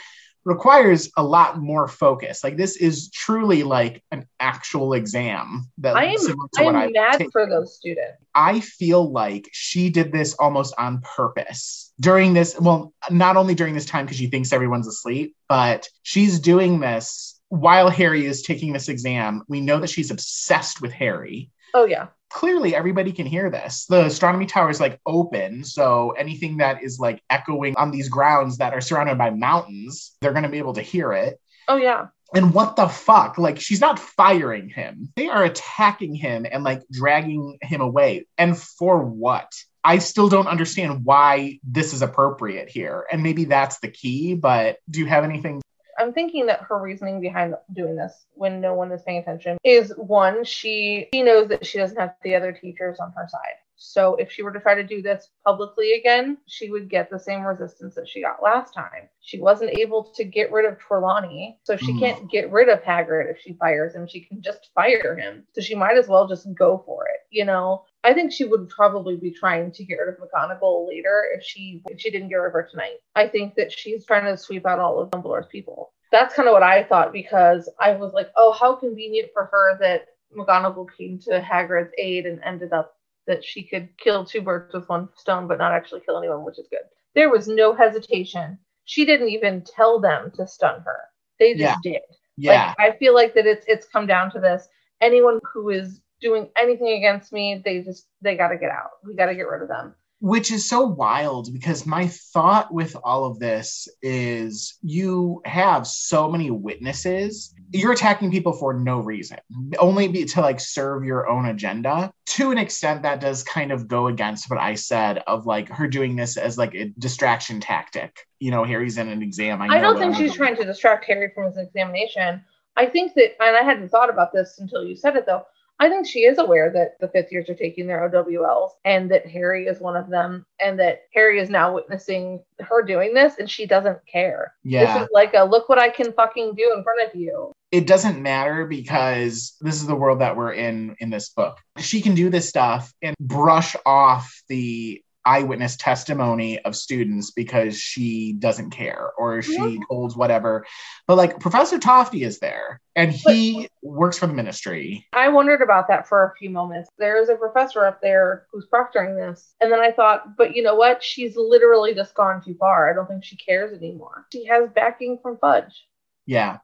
requires 0.45 1.10
a 1.17 1.23
lot 1.23 1.60
more 1.60 1.88
focus. 1.88 2.43
Like 2.43 2.55
this 2.55 2.77
is 2.77 3.10
truly 3.10 3.63
like 3.63 4.03
an 4.12 4.27
actual 4.39 4.93
exam. 4.93 5.69
That 5.79 5.97
I 5.97 6.05
am, 6.05 6.19
I 6.58 6.63
am 6.63 6.91
mad 6.91 7.25
for 7.31 7.49
those 7.49 7.75
students. 7.75 8.23
I 8.34 8.60
feel 8.60 9.12
like 9.12 9.49
she 9.51 9.89
did 9.89 10.12
this 10.12 10.36
almost 10.36 10.75
on 10.77 11.01
purpose 11.01 11.91
during 11.99 12.34
this. 12.34 12.58
Well, 12.60 12.93
not 13.10 13.38
only 13.38 13.55
during 13.55 13.73
this 13.73 13.86
time 13.86 14.05
because 14.05 14.17
she 14.17 14.27
thinks 14.27 14.53
everyone's 14.53 14.88
asleep, 14.88 15.36
but 15.49 15.89
she's 16.03 16.39
doing 16.39 16.79
this 16.79 17.39
while 17.49 17.89
Harry 17.89 18.25
is 18.25 18.43
taking 18.43 18.71
this 18.71 18.88
exam. 18.88 19.43
We 19.47 19.62
know 19.62 19.79
that 19.79 19.89
she's 19.89 20.12
obsessed 20.12 20.81
with 20.81 20.93
Harry. 20.93 21.49
Oh 21.73 21.86
yeah 21.86 22.08
clearly 22.36 22.76
everybody 22.76 23.13
can 23.13 23.26
hear 23.26 23.50
this. 23.50 23.86
The 23.86 24.06
astronomy 24.06 24.45
tower 24.45 24.69
is 24.69 24.82
like 24.82 25.00
open, 25.06 25.63
so 25.63 26.12
anything 26.12 26.58
that 26.58 26.84
is 26.84 27.00
like 27.00 27.24
echoing 27.30 27.78
on 27.78 27.91
these 27.91 28.10
grounds 28.10 28.58
that 28.58 28.74
are 28.74 28.82
surrounded 28.82 29.17
by 29.17 29.30
mountains, 29.30 30.17
they're 30.19 30.34
going 30.34 30.43
to 30.43 30.50
be 30.50 30.58
able 30.58 30.74
to 30.74 30.82
hear 30.82 31.13
it. 31.13 31.39
Oh 31.69 31.78
yeah. 31.78 32.08
And 32.34 32.54
what 32.54 32.76
the 32.76 32.89
fuck? 32.89 33.38
Like 33.38 33.62
she's 33.62 33.80
not 33.80 34.00
firing 34.00 34.67
him. 34.67 35.13
They 35.15 35.30
are 35.30 35.45
attacking 35.45 36.13
him 36.13 36.45
and 36.52 36.65
like 36.65 36.82
dragging 36.91 37.58
him 37.62 37.80
away. 37.80 38.28
And 38.38 38.58
for 38.58 39.02
what? 39.02 39.54
I 39.82 40.00
still 40.00 40.28
don't 40.28 40.48
understand 40.48 41.06
why 41.06 41.60
this 41.63 41.93
is 41.93 42.02
appropriate 42.02 42.67
here. 42.67 43.06
And 43.10 43.24
maybe 43.24 43.45
that's 43.45 43.80
the 43.80 43.88
key, 43.88 44.34
but 44.36 44.80
do 44.89 45.00
you 45.00 45.06
have 45.06 45.24
anything 45.24 45.62
I'm 45.97 46.13
thinking 46.13 46.45
that 46.47 46.62
her 46.62 46.81
reasoning 46.81 47.21
behind 47.21 47.55
doing 47.73 47.95
this 47.95 48.25
when 48.34 48.62
no 48.62 48.73
one 48.73 48.91
is 48.91 49.01
paying 49.03 49.19
attention 49.19 49.58
is 49.63 49.93
one, 49.97 50.43
she 50.43 51.08
she 51.13 51.23
knows 51.23 51.47
that 51.49 51.65
she 51.65 51.77
doesn't 51.77 51.99
have 51.99 52.15
the 52.23 52.36
other 52.36 52.51
teachers 52.51 52.99
on 52.99 53.13
her 53.15 53.27
side. 53.29 53.55
So 53.77 54.15
if 54.15 54.31
she 54.31 54.41
were 54.41 54.53
to 54.53 54.60
try 54.60 54.75
to 54.75 54.84
do 54.84 55.01
this 55.01 55.29
publicly 55.45 55.93
again, 55.93 56.38
she 56.47 56.69
would 56.69 56.89
get 56.89 57.10
the 57.10 57.19
same 57.19 57.41
resistance 57.41 57.95
that 57.95 58.08
she 58.08 58.21
got 58.21 58.41
last 58.41 58.73
time. 58.73 59.10
She 59.21 59.39
wasn't 59.39 59.77
able 59.77 60.03
to 60.15 60.23
get 60.23 60.51
rid 60.51 60.65
of 60.65 60.79
Trelawney, 60.79 61.60
so 61.63 61.75
she 61.75 61.93
mm. 61.93 61.99
can't 61.99 62.31
get 62.31 62.51
rid 62.51 62.69
of 62.69 62.81
Hagrid 62.84 63.29
if 63.29 63.39
she 63.41 63.53
fires 63.53 63.93
him. 63.93 64.08
She 64.08 64.21
can 64.21 64.41
just 64.41 64.69
fire 64.73 65.17
him. 65.17 65.43
So 65.53 65.62
she 65.62 65.75
might 65.75 65.97
as 65.97 66.08
well 66.08 66.27
just 66.27 66.47
go 66.55 66.84
for 66.86 67.05
it, 67.08 67.21
you 67.29 67.43
know? 67.43 67.84
I 68.06 68.13
think 68.13 68.32
she 68.32 68.46
would 68.46 68.70
probably 68.70 69.18
be 69.18 69.32
trying 69.32 69.72
to 69.72 69.84
get 69.84 69.96
rid 69.96 70.13
of 70.13 70.20
McGonagall 70.20 70.88
later 70.88 71.26
if 71.36 71.44
she 71.44 71.82
if 71.88 72.00
she 72.00 72.12
didn't 72.12 72.30
get 72.30 72.36
rid 72.36 72.50
of 72.50 72.54
her 72.54 72.68
tonight. 72.70 72.98
I 73.15 73.28
think 73.28 73.56
that 73.56 73.72
she's 73.72 74.06
trying 74.06 74.26
to 74.26 74.38
sweep 74.38 74.68
out 74.68 74.78
all 74.78 75.00
of 75.00 75.10
Dumbledore's 75.10 75.48
people. 75.48 75.91
That's 76.12 76.36
kind 76.36 76.48
of 76.48 76.54
what 76.54 76.62
I 76.62 76.84
thought 76.84 77.12
because 77.12 77.68
I 77.80 77.94
was 77.94 78.13
like, 78.13 78.30
oh, 78.36 78.52
how 78.52 78.76
convenient 78.76 79.30
for 79.34 79.46
her 79.46 79.80
that 79.80 80.06
McGonagall 80.38 80.88
came 80.96 81.18
to 81.22 81.41
Hagrid's 81.41 81.91
aid 81.98 82.28
and 82.28 82.39
ended 82.44 82.74
up 82.74 82.96
that 83.26 83.44
she 83.44 83.63
could 83.63 83.89
kill 83.98 84.24
two 84.24 84.41
birds 84.41 84.76
with 84.76 84.88
one 84.88 85.10
stone, 85.18 85.48
but 85.48 85.58
not 85.58 85.72
actually 85.72 86.02
kill 86.02 86.20
anyone, 86.20 86.46
which 86.46 86.60
is 86.60 86.68
good. 86.70 86.82
There 87.15 87.32
was 87.32 87.48
no 87.48 87.74
hesitation. 87.74 88.60
She 88.84 89.04
didn't 89.04 89.30
even 89.30 89.63
tell 89.63 90.00
them 90.00 90.32
to 90.36 90.48
stun 90.48 90.82
her. 90.82 91.00
They 91.39 91.56
just 91.56 91.80
yeah. 91.84 91.91
did. 91.91 92.02
Yeah. 92.38 92.74
Like, 92.78 92.94
I 92.94 92.98
feel 92.98 93.15
like 93.15 93.34
that 93.34 93.48
it's 93.48 93.65
it's 93.68 93.88
come 93.88 94.06
down 94.06 94.32
to 94.34 94.39
this. 94.39 94.68
Anyone 95.02 95.39
who 95.52 95.70
is 95.70 96.02
doing 96.21 96.49
anything 96.58 96.89
against 96.89 97.32
me, 97.34 97.62
they 97.63 97.82
just 97.82 98.08
they 98.21 98.36
got 98.36 98.49
to 98.49 98.58
get 98.58 98.71
out. 98.71 98.91
We 99.06 99.15
got 99.15 99.28
to 99.28 99.36
get 99.36 99.47
rid 99.47 99.62
of 99.62 99.67
them. 99.67 99.95
Which 100.21 100.49
is 100.49 100.67
so 100.67 100.86
wild 100.88 101.51
because 101.54 101.86
my 101.86 102.08
thought 102.08 102.73
with 102.73 102.95
all 103.04 103.25
of 103.25 103.38
this 103.38 103.88
is 104.01 104.80
you 104.82 105.41
have 105.45 105.86
so 105.86 106.32
many 106.32 106.49
witnesses. 106.49 107.54
You're 107.71 107.91
attacking 107.91 108.32
people 108.32 108.54
for 108.54 108.73
no 108.73 108.99
reason, 108.99 109.38
only 109.78 110.08
be, 110.08 110.23
to 110.25 110.41
like 110.41 110.62
serve 110.62 111.04
your 111.04 111.30
own 111.30 111.45
agenda. 111.45 112.12
To 112.28 112.51
an 112.51 112.58
extent, 112.58 113.04
that 113.04 113.19
does 113.19 113.43
kind 113.43 113.71
of 113.71 113.88
go 113.88 114.08
against 114.08 114.49
what 114.49 114.58
I 114.58 114.75
said 114.75 115.21
of 115.28 115.45
like 115.45 115.69
her 115.69 115.86
doing 115.86 116.15
this 116.15 116.38
as 116.38 116.58
like 116.58 116.73
a 116.73 116.86
distraction 116.97 117.60
tactic. 117.60 118.17
You 118.39 118.51
know, 118.51 118.63
Harry's 118.63 118.97
in 118.97 119.10
an 119.10 119.21
exam. 119.21 119.62
I, 119.62 119.67
I 119.67 119.82
don't 119.82 119.99
think 119.99 120.15
she's 120.15 120.34
trying 120.34 120.56
to 120.56 120.63
distract 120.63 121.06
Harry 121.06 121.30
from 121.36 121.47
his 121.47 121.58
examination. 121.58 122.43
I 122.78 122.86
think 122.88 123.13
that, 123.15 123.41
and 123.43 123.56
I 123.56 123.63
hadn't 123.63 123.89
thought 123.89 124.10
about 124.10 124.34
this 124.34 124.60
until 124.60 124.84
you 124.86 124.95
said 124.95 125.17
it 125.17 125.25
though. 125.25 125.45
I 125.80 125.90
think 125.90 126.08
she 126.08 126.20
is 126.20 126.38
aware 126.38 126.72
that 126.72 127.00
the 127.00 127.10
fifth 127.10 127.32
years 127.32 127.50
are 127.50 127.56
taking 127.56 127.86
their 127.86 128.10
OWLs 128.10 128.72
and 128.86 129.12
that 129.12 129.28
Harry 129.28 129.68
is 129.68 129.80
one 129.80 129.98
of 129.98 130.10
them 130.10 130.46
and 130.60 130.80
that 130.80 131.02
Harry 131.14 131.40
is 131.40 131.50
now 131.50 131.74
witnessing 131.74 132.42
her 132.62 132.82
doing 132.82 133.14
this 133.14 133.36
and 133.40 133.50
she 133.50 133.66
doesn't 133.66 134.00
care. 134.08 134.54
Yeah. 134.64 134.94
This 134.94 135.04
is 135.04 135.10
like 135.14 135.34
a 135.36 135.44
look 135.44 135.68
what 135.68 135.80
I 135.80 135.90
can 135.90 136.14
fucking 136.14 136.56
do 136.56 136.74
in 136.76 136.84
front 136.84 137.08
of 137.08 137.20
you. 137.20 137.52
It 137.72 137.88
doesn't 137.88 138.22
matter 138.22 138.66
because 138.66 139.58
this 139.60 139.76
is 139.76 139.86
the 139.86 139.96
world 139.96 140.22
that 140.22 140.38
we're 140.38 140.54
in 140.54 140.96
in 141.00 141.10
this 141.10 141.30
book. 141.30 141.58
She 141.78 142.02
can 142.02 142.16
do 142.16 142.30
this 142.30 142.48
stuff 142.48 142.94
and 143.02 143.16
brush 143.20 143.76
off 143.86 144.44
the 144.48 145.04
eyewitness 145.26 145.76
testimony 145.76 146.60
of 146.60 146.76
students 146.76 147.32
because 147.32 147.80
she 147.80 148.34
doesn't 148.34 148.72
care 148.72 149.10
or 149.18 149.42
she 149.42 149.54
yeah. 149.54 149.78
holds 149.90 150.16
whatever. 150.16 150.66
But 151.08 151.18
like 151.18 151.40
Professor 151.40 151.80
Tofty 151.80 152.24
is 152.24 152.40
there 152.40 152.82
and 152.96 153.12
he 153.12 153.70
but, 153.84 153.92
works 153.92 154.18
for 154.18 154.28
the 154.28 154.34
ministry. 154.34 155.08
I 155.14 155.30
wondered 155.30 155.62
about 155.62 155.88
that 155.88 156.08
for 156.08 156.24
a 156.24 156.34
few 156.38 156.50
moments. 156.50 156.90
There 156.98 157.22
is 157.22 157.30
a 157.30 157.36
professor 157.36 157.86
up 157.86 158.02
there 158.02 158.46
who's 158.52 158.68
proctoring 158.72 159.16
this. 159.16 159.56
And 159.60 159.72
then 159.72 159.80
I 159.80 159.92
thought, 159.92 160.38
but 160.38 160.56
you 160.56 160.64
know 160.64 160.76
what? 160.76 161.04
She's 161.04 161.36
literally 161.36 161.94
just 161.94 162.14
gone 162.14 162.42
too 162.44 162.56
far. 162.60 162.90
I 162.90 162.94
don't 162.94 163.08
think 163.08 163.24
she 163.24 163.38
cares 163.38 163.76
anymore. 163.76 164.26
She 164.32 164.46
has 164.46 164.70
backing 164.70 165.20
from 165.22 165.38
Fudge. 165.38 165.86
Yeah. 166.26 166.58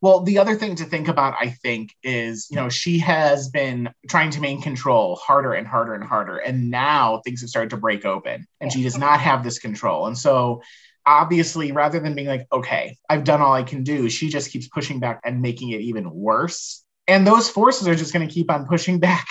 Well, 0.00 0.20
the 0.20 0.38
other 0.38 0.54
thing 0.56 0.76
to 0.76 0.84
think 0.84 1.08
about, 1.08 1.34
I 1.38 1.50
think, 1.50 1.94
is 2.02 2.48
you 2.50 2.56
know 2.56 2.68
she 2.68 2.98
has 3.00 3.48
been 3.48 3.90
trying 4.08 4.30
to 4.30 4.40
maintain 4.40 4.62
control 4.62 5.16
harder 5.16 5.52
and 5.52 5.66
harder 5.66 5.94
and 5.94 6.04
harder, 6.04 6.38
and 6.38 6.70
now 6.70 7.20
things 7.24 7.40
have 7.40 7.50
started 7.50 7.70
to 7.70 7.76
break 7.76 8.04
open, 8.04 8.46
and 8.60 8.72
she 8.72 8.82
does 8.82 8.98
not 8.98 9.20
have 9.20 9.44
this 9.44 9.58
control, 9.58 10.06
and 10.06 10.16
so 10.16 10.62
obviously, 11.06 11.72
rather 11.72 12.00
than 12.00 12.14
being 12.14 12.28
like, 12.28 12.46
okay, 12.52 12.96
I've 13.08 13.24
done 13.24 13.40
all 13.40 13.52
I 13.52 13.62
can 13.62 13.82
do, 13.82 14.08
she 14.08 14.28
just 14.28 14.50
keeps 14.50 14.68
pushing 14.68 15.00
back 15.00 15.20
and 15.24 15.42
making 15.42 15.70
it 15.70 15.80
even 15.80 16.10
worse. 16.10 16.84
And 17.08 17.26
those 17.26 17.48
forces 17.48 17.88
are 17.88 17.94
just 17.94 18.12
going 18.12 18.26
to 18.26 18.32
keep 18.32 18.50
on 18.50 18.66
pushing 18.66 18.98
back 19.08 19.26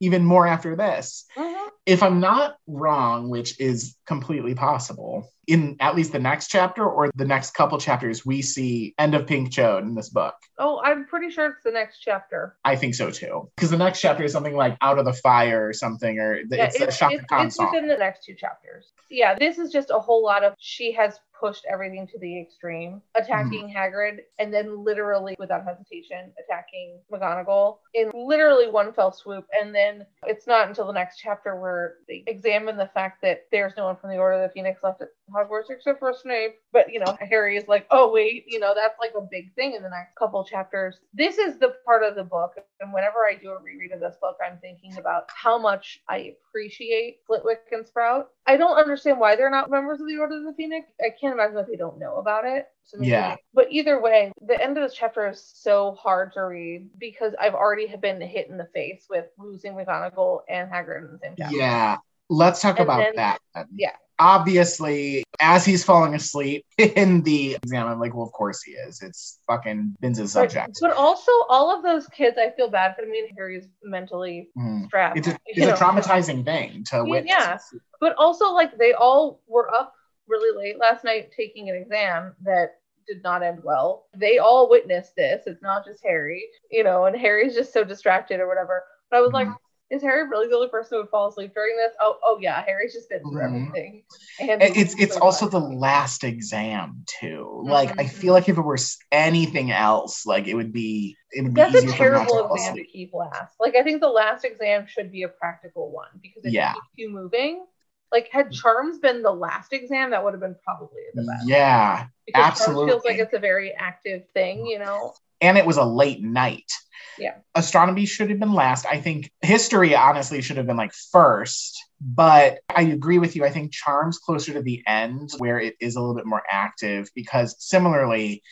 even 0.00 0.24
more 0.24 0.46
after 0.46 0.76
this. 0.76 1.24
Mhm. 1.36 1.68
If 1.86 2.02
I'm 2.02 2.20
not 2.20 2.56
wrong, 2.66 3.28
which 3.28 3.58
is 3.60 3.96
completely 4.12 4.54
possible, 4.54 5.26
in 5.46 5.74
at 5.80 5.96
least 5.96 6.12
the 6.12 6.18
next 6.18 6.48
chapter 6.48 6.84
or 6.84 7.10
the 7.14 7.24
next 7.24 7.52
couple 7.52 7.78
chapters, 7.78 8.26
we 8.26 8.42
see 8.42 8.94
end 8.98 9.14
of 9.14 9.26
Pink 9.26 9.50
Chode 9.50 9.82
in 9.82 9.94
this 9.94 10.10
book. 10.10 10.34
Oh, 10.58 10.82
I'm 10.84 11.06
pretty 11.06 11.30
sure 11.30 11.46
it's 11.46 11.64
the 11.64 11.72
next 11.72 12.00
chapter. 12.00 12.56
I 12.64 12.76
think 12.76 12.94
so 12.94 13.10
too. 13.10 13.50
Because 13.56 13.70
the 13.70 13.78
next 13.78 14.00
chapter 14.00 14.22
is 14.22 14.32
something 14.32 14.54
like 14.54 14.76
Out 14.82 14.98
of 14.98 15.06
the 15.06 15.14
Fire 15.14 15.66
or 15.66 15.72
something, 15.72 16.18
or 16.18 16.40
the, 16.46 16.56
Yeah, 16.58 16.64
it's, 16.66 16.80
a 16.80 16.88
it's, 16.88 16.98
Chaka 16.98 17.14
it's, 17.14 17.56
it's 17.56 17.58
within 17.58 17.88
the 17.88 17.96
next 17.96 18.24
two 18.24 18.34
chapters. 18.34 18.92
Yeah, 19.10 19.34
this 19.38 19.58
is 19.58 19.72
just 19.72 19.90
a 19.90 19.98
whole 19.98 20.22
lot 20.22 20.44
of 20.44 20.54
she 20.58 20.92
has 20.92 21.18
pushed 21.38 21.64
everything 21.68 22.06
to 22.06 22.18
the 22.20 22.40
extreme, 22.40 23.02
attacking 23.16 23.66
Mm-hmm. 23.68 23.76
Hagrid, 23.76 24.18
and 24.38 24.54
then 24.54 24.84
literally, 24.84 25.34
without 25.40 25.64
hesitation, 25.64 26.32
attacking 26.38 27.00
McGonagall 27.12 27.78
in 27.94 28.10
literally 28.14 28.70
one 28.70 28.92
fell 28.92 29.12
swoop. 29.12 29.46
And 29.60 29.74
then 29.74 30.06
it's 30.24 30.46
not 30.46 30.68
until 30.68 30.86
the 30.86 30.92
next 30.92 31.18
chapter 31.18 31.56
where 31.56 31.96
they 32.06 32.22
examine 32.28 32.76
the 32.76 32.90
fact 32.94 33.22
that 33.22 33.46
there's 33.50 33.72
no 33.76 33.86
one 33.86 33.96
from 34.02 34.10
the 34.10 34.18
Order 34.18 34.42
of 34.42 34.48
the 34.50 34.52
Phoenix 34.52 34.82
left 34.82 35.00
at 35.00 35.08
Hogwarts 35.34 35.70
except 35.70 36.00
for 36.00 36.12
Snape. 36.12 36.56
But 36.72 36.92
you 36.92 36.98
know, 37.00 37.16
Harry 37.20 37.56
is 37.56 37.66
like, 37.68 37.86
oh 37.90 38.12
wait, 38.12 38.44
you 38.48 38.58
know, 38.58 38.74
that's 38.74 38.98
like 39.00 39.12
a 39.16 39.20
big 39.22 39.54
thing 39.54 39.74
in 39.74 39.82
the 39.82 39.88
next 39.88 40.14
couple 40.16 40.44
chapters. 40.44 40.98
This 41.14 41.38
is 41.38 41.58
the 41.58 41.74
part 41.86 42.02
of 42.02 42.16
the 42.16 42.24
book, 42.24 42.52
and 42.80 42.92
whenever 42.92 43.24
I 43.24 43.36
do 43.40 43.50
a 43.52 43.58
reread 43.62 43.92
of 43.92 44.00
this 44.00 44.16
book, 44.20 44.36
I'm 44.44 44.58
thinking 44.58 44.98
about 44.98 45.24
how 45.28 45.56
much 45.58 46.02
I 46.08 46.34
appreciate 46.50 47.20
Flitwick 47.26 47.60
and 47.72 47.86
Sprout. 47.86 48.28
I 48.46 48.56
don't 48.56 48.76
understand 48.76 49.20
why 49.20 49.36
they're 49.36 49.50
not 49.50 49.70
members 49.70 50.00
of 50.00 50.08
the 50.08 50.18
Order 50.18 50.38
of 50.38 50.44
the 50.44 50.54
Phoenix. 50.54 50.88
I 51.00 51.10
can't 51.20 51.32
imagine 51.32 51.54
that 51.54 51.68
they 51.68 51.76
don't 51.76 51.98
know 52.00 52.16
about 52.16 52.44
it. 52.44 52.66
So 52.84 52.98
maybe- 52.98 53.10
Yeah. 53.12 53.36
But 53.54 53.68
either 53.70 54.00
way, 54.00 54.32
the 54.40 54.60
end 54.60 54.76
of 54.76 54.82
this 54.82 54.94
chapter 54.98 55.28
is 55.28 55.40
so 55.54 55.92
hard 55.92 56.32
to 56.32 56.40
read 56.46 56.90
because 56.98 57.34
I've 57.40 57.54
already 57.54 57.86
have 57.86 58.00
been 58.00 58.20
hit 58.20 58.48
in 58.48 58.56
the 58.56 58.68
face 58.74 59.06
with 59.08 59.26
losing 59.38 59.74
McGonagall 59.74 60.40
and 60.48 60.68
Hagrid 60.68 61.04
in 61.06 61.12
the 61.12 61.18
same 61.18 61.34
chapter. 61.38 61.56
Yeah. 61.56 61.98
Let's 62.32 62.60
talk 62.60 62.78
And 62.78 62.84
about 62.88 62.98
then- 62.98 63.16
that. 63.16 63.38
then. 63.54 63.66
yeah. 63.74 63.92
Obviously, 64.18 65.24
as 65.40 65.64
he's 65.64 65.84
falling 65.84 66.14
asleep 66.14 66.64
in 66.78 67.22
the 67.22 67.54
exam, 67.54 67.86
I'm 67.86 68.00
like, 68.00 68.14
well, 68.14 68.24
of 68.26 68.32
course 68.32 68.62
he 68.62 68.72
is. 68.72 69.02
It's 69.02 69.38
fucking 69.46 69.96
Binns's 70.00 70.34
But, 70.34 70.50
subject. 70.52 70.78
but 70.80 70.92
also, 70.92 71.30
all 71.48 71.74
of 71.74 71.82
those 71.82 72.06
kids, 72.08 72.36
I 72.38 72.50
feel 72.50 72.68
bad 72.68 72.94
for. 72.96 73.02
I 73.02 73.06
mean, 73.06 73.34
Harry's 73.36 73.68
mentally 73.82 74.50
Mhm. 74.58 74.86
strapped. 74.86 75.18
It's 75.18 75.28
a, 75.28 75.36
it's 75.46 75.66
a 75.80 75.84
traumatizing 75.84 76.44
thing 76.44 76.84
to 76.90 77.04
witness. 77.04 77.30
yeah. 77.36 77.58
But 78.00 78.14
also, 78.16 78.52
like, 78.52 78.76
they 78.78 78.92
all 78.94 79.40
were 79.46 79.72
up 79.74 79.94
really 80.28 80.56
late 80.56 80.78
last 80.78 81.04
night 81.04 81.32
taking 81.36 81.68
an 81.68 81.76
exam 81.76 82.34
that 82.42 82.78
did 83.08 83.22
not 83.22 83.42
end 83.42 83.60
well. 83.64 84.06
They 84.16 84.38
all 84.38 84.68
witnessed 84.70 85.14
this. 85.16 85.42
It's 85.46 85.62
not 85.62 85.84
just 85.84 86.02
Harry, 86.04 86.44
you 86.70 86.84
know, 86.84 87.06
and 87.06 87.16
Harry's 87.16 87.54
just 87.54 87.72
so 87.72 87.84
distracted 87.84 88.40
or 88.40 88.46
whatever. 88.48 88.84
But 89.10 89.16
I 89.18 89.20
was 89.20 89.32
like, 89.32 89.48
Mhm. 89.48 89.56
Is 89.92 90.02
Harry 90.02 90.26
really 90.28 90.48
the 90.48 90.56
only 90.56 90.68
person 90.68 90.96
who 90.96 91.02
would 91.02 91.10
fall 91.10 91.28
asleep 91.28 91.52
during 91.54 91.76
this? 91.76 91.92
Oh, 92.00 92.18
oh 92.24 92.38
yeah, 92.40 92.64
Harry's 92.64 92.94
just 92.94 93.08
been 93.10 93.20
through 93.20 93.42
Mhm. 93.42 93.66
everything. 93.66 94.02
And 94.40 94.62
It's 94.62 94.94
it's 94.98 95.12
so 95.14 95.20
also 95.20 95.48
fun. 95.48 95.50
the 95.50 95.68
last 95.78 96.24
exam 96.24 97.04
too. 97.06 97.62
Like 97.64 97.90
I 98.00 98.04
Mhm. 98.04 98.08
feel 98.08 98.32
like 98.32 98.48
if 98.48 98.56
it 98.56 98.62
were 98.62 98.78
anything 99.12 99.70
else, 99.70 100.24
like 100.26 100.48
it 100.48 100.54
would 100.54 100.72
be 100.72 101.16
it 101.30 101.42
would 101.42 101.54
be 101.54 101.60
That's 101.60 101.74
a 101.74 101.82
easier 101.82 101.92
for 101.92 102.04
him 102.06 102.12
not 102.12 102.22
to 102.28 102.28
terrible 102.28 102.38
fall 102.38 102.56
exam 102.56 102.76
to 102.76 102.84
keep 102.84 103.12
last. 103.14 103.54
Like 103.60 103.76
I 103.76 103.82
think 103.82 104.00
the 104.00 104.08
last 104.08 104.44
exam 104.44 104.86
should 104.86 105.12
be 105.12 105.22
a 105.24 105.28
practical 105.28 105.90
one 105.90 106.08
because 106.22 106.44
it 106.44 106.52
Yeah. 106.52 106.72
keeps 106.72 106.88
you 106.96 107.10
moving. 107.10 107.66
Like 108.10 108.28
had 108.30 108.52
charms 108.52 108.98
been 108.98 109.22
the 109.22 109.32
last 109.32 109.72
exam, 109.72 110.10
that 110.10 110.22
would 110.24 110.32
have 110.34 110.40
been 110.40 110.56
probably 110.64 111.02
the 111.14 111.22
best. 111.22 111.46
Yeah, 111.46 112.06
because 112.26 112.58
Charms 112.58 112.82
feels 112.82 113.04
like 113.04 113.18
it's 113.18 113.34
a 113.34 113.38
very 113.38 113.72
active 113.72 114.22
thing, 114.34 114.66
you 114.66 114.78
know. 114.78 115.14
And 115.42 115.58
it 115.58 115.66
was 115.66 115.76
a 115.76 115.84
late 115.84 116.22
night. 116.22 116.72
Yeah. 117.18 117.34
Astronomy 117.54 118.06
should 118.06 118.30
have 118.30 118.40
been 118.40 118.54
last. 118.54 118.86
I 118.86 118.98
think 118.98 119.30
history 119.42 119.94
honestly 119.94 120.40
should 120.40 120.56
have 120.56 120.66
been 120.66 120.78
like 120.78 120.94
first, 120.94 121.78
but 122.00 122.60
I 122.74 122.82
agree 122.82 123.18
with 123.18 123.36
you. 123.36 123.44
I 123.44 123.50
think 123.50 123.72
charms 123.72 124.18
closer 124.18 124.54
to 124.54 124.62
the 124.62 124.82
end 124.86 125.30
where 125.38 125.60
it 125.60 125.74
is 125.78 125.96
a 125.96 126.00
little 126.00 126.14
bit 126.14 126.26
more 126.26 126.42
active 126.50 127.10
because 127.14 127.54
similarly, 127.58 128.42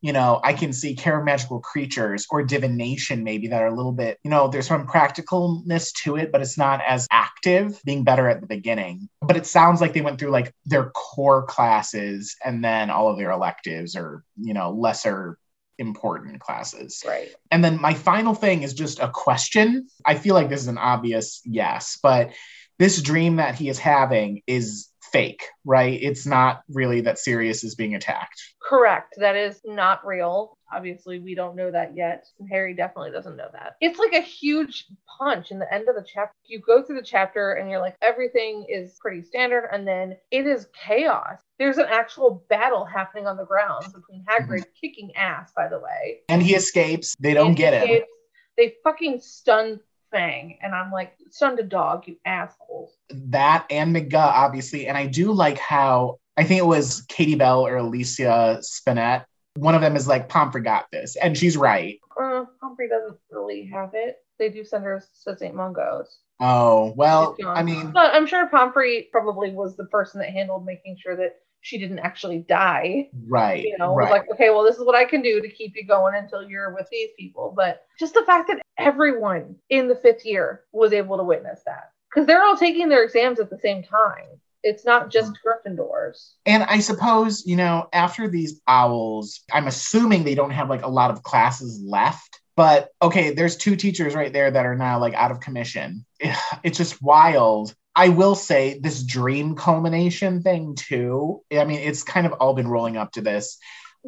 you 0.00 0.12
know, 0.12 0.40
I 0.42 0.52
can 0.52 0.72
see 0.72 0.94
care 0.94 1.18
of 1.18 1.24
magical 1.24 1.60
creatures 1.60 2.26
or 2.30 2.42
divination 2.42 3.24
maybe 3.24 3.48
that 3.48 3.62
are 3.62 3.68
a 3.68 3.74
little 3.74 3.92
bit, 3.92 4.18
you 4.24 4.30
know, 4.30 4.48
there's 4.48 4.66
some 4.66 4.86
practicalness 4.86 5.92
to 6.04 6.16
it, 6.16 6.32
but 6.32 6.40
it's 6.40 6.58
not 6.58 6.80
as 6.86 7.06
active, 7.10 7.80
being 7.84 8.04
better 8.04 8.28
at 8.28 8.40
the 8.40 8.46
beginning. 8.46 9.08
But 9.20 9.36
it 9.36 9.46
sounds 9.46 9.80
like 9.80 9.92
they 9.92 10.00
went 10.00 10.18
through 10.18 10.30
like 10.30 10.52
their 10.66 10.90
core 10.90 11.44
classes 11.46 12.36
and 12.44 12.64
then 12.64 12.90
all 12.90 13.10
of 13.10 13.16
their 13.16 13.30
electives 13.30 13.96
or, 13.96 14.24
you 14.36 14.54
know, 14.54 14.70
lesser 14.70 15.38
important 15.78 16.40
classes. 16.40 17.02
Right. 17.06 17.28
And 17.50 17.64
then 17.64 17.80
my 17.80 17.94
final 17.94 18.34
thing 18.34 18.62
is 18.62 18.74
just 18.74 18.98
a 18.98 19.08
question. 19.08 19.88
I 20.04 20.16
feel 20.16 20.34
like 20.34 20.48
this 20.48 20.60
is 20.60 20.68
an 20.68 20.78
obvious 20.78 21.40
yes, 21.44 21.98
but 22.02 22.32
this 22.78 23.00
dream 23.00 23.36
that 23.36 23.54
he 23.54 23.68
is 23.68 23.78
having 23.78 24.42
is 24.46 24.87
fake, 25.12 25.44
right? 25.64 25.98
It's 26.00 26.26
not 26.26 26.62
really 26.68 27.00
that 27.02 27.18
Sirius 27.18 27.64
is 27.64 27.74
being 27.74 27.94
attacked. 27.94 28.40
Correct. 28.62 29.14
That 29.18 29.36
is 29.36 29.60
not 29.64 30.06
real. 30.06 30.56
Obviously, 30.72 31.18
we 31.18 31.34
don't 31.34 31.56
know 31.56 31.70
that 31.70 31.96
yet. 31.96 32.26
Harry 32.50 32.74
definitely 32.74 33.10
doesn't 33.10 33.36
know 33.36 33.48
that. 33.52 33.76
It's 33.80 33.98
like 33.98 34.12
a 34.12 34.20
huge 34.20 34.84
punch 35.18 35.50
in 35.50 35.58
the 35.58 35.72
end 35.72 35.88
of 35.88 35.94
the 35.94 36.06
chapter. 36.06 36.34
You 36.46 36.60
go 36.60 36.82
through 36.82 36.96
the 36.96 37.06
chapter 37.06 37.52
and 37.52 37.70
you're 37.70 37.80
like, 37.80 37.96
everything 38.02 38.66
is 38.68 38.98
pretty 39.00 39.22
standard. 39.22 39.68
And 39.72 39.88
then 39.88 40.16
it 40.30 40.46
is 40.46 40.66
chaos. 40.74 41.38
There's 41.58 41.78
an 41.78 41.86
actual 41.88 42.44
battle 42.50 42.84
happening 42.84 43.26
on 43.26 43.36
the 43.36 43.46
ground 43.46 43.86
between 43.86 44.24
Hagrid 44.28 44.60
mm-hmm. 44.60 44.70
kicking 44.80 45.16
ass, 45.16 45.50
by 45.56 45.68
the 45.68 45.78
way. 45.78 46.20
And 46.28 46.42
he 46.42 46.54
escapes. 46.54 47.14
They 47.18 47.34
don't 47.34 47.48
And 47.48 47.56
get 47.56 47.70
they- 47.70 48.04
They 48.58 48.74
fucking 48.82 49.20
stun 49.20 49.80
Fang. 50.10 50.58
And 50.62 50.74
I'm 50.74 50.90
like, 50.90 51.14
stunned 51.30 51.58
a 51.58 51.62
dog, 51.62 52.06
you 52.06 52.16
assholes. 52.24 52.92
That 53.10 53.66
and 53.70 53.94
McGuh, 53.94 54.14
obviously. 54.14 54.86
And 54.86 54.96
I 54.96 55.06
do 55.06 55.32
like 55.32 55.58
how 55.58 56.18
I 56.36 56.44
think 56.44 56.60
it 56.60 56.66
was 56.66 57.02
Katie 57.08 57.34
Bell 57.34 57.66
or 57.66 57.76
Alicia 57.76 58.60
Spinnet. 58.60 59.24
One 59.56 59.74
of 59.74 59.80
them 59.80 59.96
is 59.96 60.06
like, 60.06 60.28
Pomfrey 60.28 60.62
got 60.62 60.86
this. 60.92 61.16
And 61.16 61.36
she's 61.36 61.56
right. 61.56 61.98
Uh, 62.20 62.44
Pomfrey 62.60 62.88
doesn't 62.88 63.18
really 63.30 63.66
have 63.72 63.90
it. 63.94 64.16
They 64.38 64.48
do 64.48 64.64
send 64.64 64.84
her 64.84 65.02
to 65.24 65.36
St. 65.36 65.54
Mungo's. 65.54 66.18
Oh, 66.40 66.92
well, 66.96 67.36
I 67.44 67.64
mean, 67.64 67.90
But 67.90 68.14
I'm 68.14 68.26
sure 68.26 68.46
Pomfrey 68.46 69.08
probably 69.10 69.50
was 69.50 69.76
the 69.76 69.86
person 69.86 70.20
that 70.20 70.30
handled 70.30 70.64
making 70.64 70.96
sure 71.00 71.16
that 71.16 71.34
she 71.60 71.78
didn't 71.78 71.98
actually 71.98 72.38
die. 72.38 73.10
right. 73.26 73.64
You 73.64 73.76
know, 73.78 73.94
right. 73.94 74.10
like, 74.10 74.30
okay, 74.32 74.50
well, 74.50 74.64
this 74.64 74.76
is 74.76 74.84
what 74.84 74.94
I 74.94 75.04
can 75.04 75.22
do 75.22 75.40
to 75.40 75.48
keep 75.48 75.74
you 75.76 75.84
going 75.84 76.14
until 76.14 76.48
you're 76.48 76.74
with 76.74 76.88
these 76.90 77.10
people. 77.18 77.52
But 77.56 77.84
just 77.98 78.14
the 78.14 78.24
fact 78.24 78.48
that 78.48 78.62
everyone 78.78 79.56
in 79.68 79.88
the 79.88 79.96
fifth 79.96 80.24
year 80.24 80.64
was 80.72 80.92
able 80.92 81.16
to 81.16 81.24
witness 81.24 81.60
that 81.66 81.90
because 82.08 82.26
they're 82.26 82.42
all 82.42 82.56
taking 82.56 82.88
their 82.88 83.02
exams 83.02 83.40
at 83.40 83.50
the 83.50 83.58
same 83.58 83.82
time. 83.82 84.26
It's 84.64 84.84
not 84.84 85.10
just 85.10 85.32
mm-hmm. 85.32 85.70
Gryffindors. 85.70 86.32
And 86.44 86.64
I 86.64 86.80
suppose, 86.80 87.46
you 87.46 87.56
know, 87.56 87.88
after 87.92 88.28
these 88.28 88.60
owls, 88.66 89.40
I'm 89.52 89.68
assuming 89.68 90.24
they 90.24 90.34
don't 90.34 90.50
have 90.50 90.68
like 90.68 90.82
a 90.82 90.88
lot 90.88 91.10
of 91.10 91.22
classes 91.22 91.80
left. 91.84 92.40
But 92.56 92.88
okay, 93.00 93.32
there's 93.32 93.56
two 93.56 93.76
teachers 93.76 94.16
right 94.16 94.32
there 94.32 94.50
that 94.50 94.66
are 94.66 94.74
now 94.74 94.98
like 94.98 95.14
out 95.14 95.30
of 95.30 95.40
commission. 95.40 96.04
It's 96.64 96.76
just 96.76 97.00
wild. 97.00 97.74
I 97.98 98.10
will 98.10 98.36
say 98.36 98.78
this 98.78 99.02
dream 99.02 99.56
culmination 99.56 100.40
thing 100.40 100.76
too. 100.76 101.42
I 101.52 101.64
mean, 101.64 101.80
it's 101.80 102.04
kind 102.04 102.26
of 102.26 102.32
all 102.34 102.54
been 102.54 102.68
rolling 102.68 102.96
up 102.96 103.10
to 103.12 103.20
this. 103.20 103.58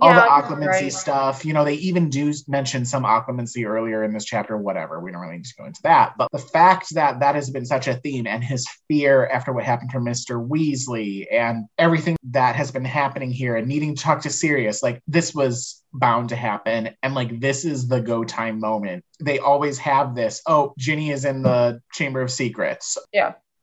All 0.00 0.14
the 0.14 0.20
occlumency 0.20 0.66
right. 0.66 0.92
stuff, 0.92 1.44
you 1.44 1.52
know, 1.52 1.64
they 1.64 1.74
even 1.74 2.08
do 2.08 2.32
mention 2.46 2.86
some 2.86 3.02
occlumency 3.02 3.66
earlier 3.66 4.04
in 4.04 4.14
this 4.14 4.24
chapter, 4.24 4.56
whatever. 4.56 5.00
We 5.00 5.10
don't 5.10 5.20
really 5.20 5.38
need 5.38 5.44
to 5.46 5.54
go 5.58 5.64
into 5.64 5.80
that. 5.82 6.14
But 6.16 6.30
the 6.30 6.38
fact 6.38 6.94
that 6.94 7.18
that 7.18 7.34
has 7.34 7.50
been 7.50 7.66
such 7.66 7.88
a 7.88 7.94
theme 7.94 8.28
and 8.28 8.44
his 8.44 8.64
fear 8.86 9.26
after 9.26 9.52
what 9.52 9.64
happened 9.64 9.90
to 9.90 9.98
Mr. 9.98 10.48
Weasley 10.48 11.26
and 11.30 11.66
everything 11.76 12.16
that 12.30 12.54
has 12.54 12.70
been 12.70 12.84
happening 12.84 13.32
here 13.32 13.56
and 13.56 13.66
needing 13.66 13.96
to 13.96 14.02
talk 14.02 14.22
to 14.22 14.30
Sirius, 14.30 14.84
like 14.84 15.02
this 15.08 15.34
was 15.34 15.82
bound 15.92 16.28
to 16.28 16.36
happen. 16.36 16.90
And 17.02 17.16
like 17.16 17.40
this 17.40 17.64
is 17.64 17.88
the 17.88 18.00
go 18.00 18.22
time 18.22 18.60
moment. 18.60 19.04
They 19.18 19.40
always 19.40 19.78
have 19.78 20.14
this. 20.14 20.40
Oh, 20.46 20.74
Ginny 20.78 21.10
is 21.10 21.24
in 21.24 21.42
the 21.42 21.82
Chamber 21.92 22.20
of 22.22 22.30
Secrets. 22.30 22.96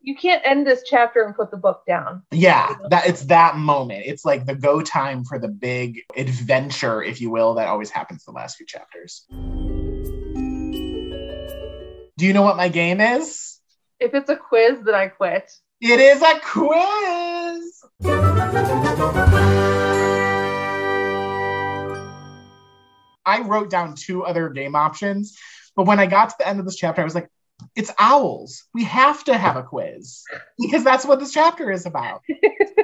You 0.07 0.15
can't 0.15 0.41
end 0.45 0.65
this 0.65 0.83
chapter 0.85 1.21
and 1.25 1.35
put 1.35 1.51
the 1.51 1.57
book 1.57 1.81
down. 1.85 2.23
Yeah, 2.31 2.73
that 2.91 3.07
it's 3.07 3.25
that 3.25 3.57
moment. 3.57 4.03
It's 4.05 4.23
like 4.23 4.45
the 4.45 4.55
go 4.55 4.81
time 4.81 5.25
for 5.25 5.37
the 5.37 5.49
big 5.49 5.99
adventure, 6.15 7.03
if 7.03 7.19
you 7.19 7.29
will, 7.29 7.55
that 7.55 7.67
always 7.67 7.89
happens 7.89 8.23
the 8.23 8.31
last 8.31 8.55
few 8.55 8.65
chapters. 8.65 9.25
Do 12.17 12.25
you 12.25 12.31
know 12.31 12.41
what 12.41 12.55
my 12.55 12.69
game 12.69 13.01
is? 13.01 13.59
If 13.99 14.13
it's 14.13 14.29
a 14.29 14.37
quiz, 14.37 14.79
then 14.85 14.95
I 14.95 15.07
quit. 15.09 15.51
It 15.81 15.99
is 15.99 16.21
a 16.21 16.39
quiz. 16.39 17.83
I 23.25 23.41
wrote 23.41 23.69
down 23.69 23.95
two 23.95 24.23
other 24.23 24.47
game 24.47 24.73
options, 24.73 25.37
but 25.75 25.85
when 25.85 25.99
I 25.99 26.05
got 26.05 26.29
to 26.29 26.35
the 26.39 26.47
end 26.47 26.61
of 26.61 26.65
this 26.65 26.77
chapter, 26.77 27.01
I 27.01 27.03
was 27.03 27.13
like, 27.13 27.27
it's 27.75 27.91
owls. 27.97 28.65
We 28.73 28.83
have 28.85 29.23
to 29.25 29.37
have 29.37 29.55
a 29.55 29.63
quiz 29.63 30.23
because 30.57 30.83
that's 30.83 31.05
what 31.05 31.19
this 31.19 31.31
chapter 31.31 31.71
is 31.71 31.85
about. 31.85 32.21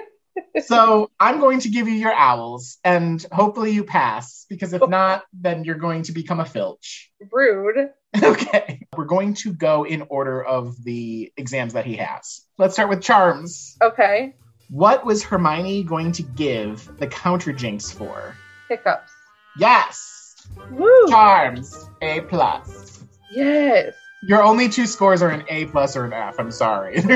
so 0.65 1.09
I'm 1.19 1.39
going 1.39 1.59
to 1.61 1.69
give 1.69 1.87
you 1.87 1.95
your 1.95 2.13
owls, 2.13 2.77
and 2.83 3.23
hopefully 3.31 3.71
you 3.71 3.83
pass, 3.83 4.45
because 4.49 4.73
if 4.73 4.87
not, 4.87 5.23
then 5.33 5.63
you're 5.63 5.75
going 5.75 6.03
to 6.03 6.11
become 6.11 6.39
a 6.39 6.45
filch. 6.45 7.11
Rude. 7.31 7.89
Okay. 8.21 8.85
We're 8.95 9.05
going 9.05 9.33
to 9.35 9.53
go 9.53 9.85
in 9.87 10.03
order 10.07 10.43
of 10.43 10.75
the 10.83 11.33
exams 11.35 11.73
that 11.73 11.87
he 11.87 11.95
has. 11.95 12.41
Let's 12.59 12.75
start 12.75 12.89
with 12.89 13.01
charms. 13.01 13.75
Okay. 13.81 14.35
What 14.69 15.03
was 15.03 15.23
Hermione 15.23 15.83
going 15.83 16.11
to 16.13 16.21
give 16.21 16.87
the 16.99 17.07
counter 17.07 17.51
jinx 17.53 17.89
for? 17.89 18.35
Hiccups. 18.69 19.11
Yes. 19.57 20.47
Woo. 20.69 21.07
Charms. 21.09 21.89
A 22.03 22.21
plus. 22.21 23.03
Yes. 23.31 23.95
Your 24.25 24.41
only 24.41 24.69
two 24.69 24.85
scores 24.85 25.21
are 25.21 25.29
an 25.29 25.43
A 25.49 25.65
plus 25.65 25.97
or 25.97 26.05
an 26.05 26.13
F. 26.13 26.35
I'm 26.39 26.51
sorry. 26.51 27.01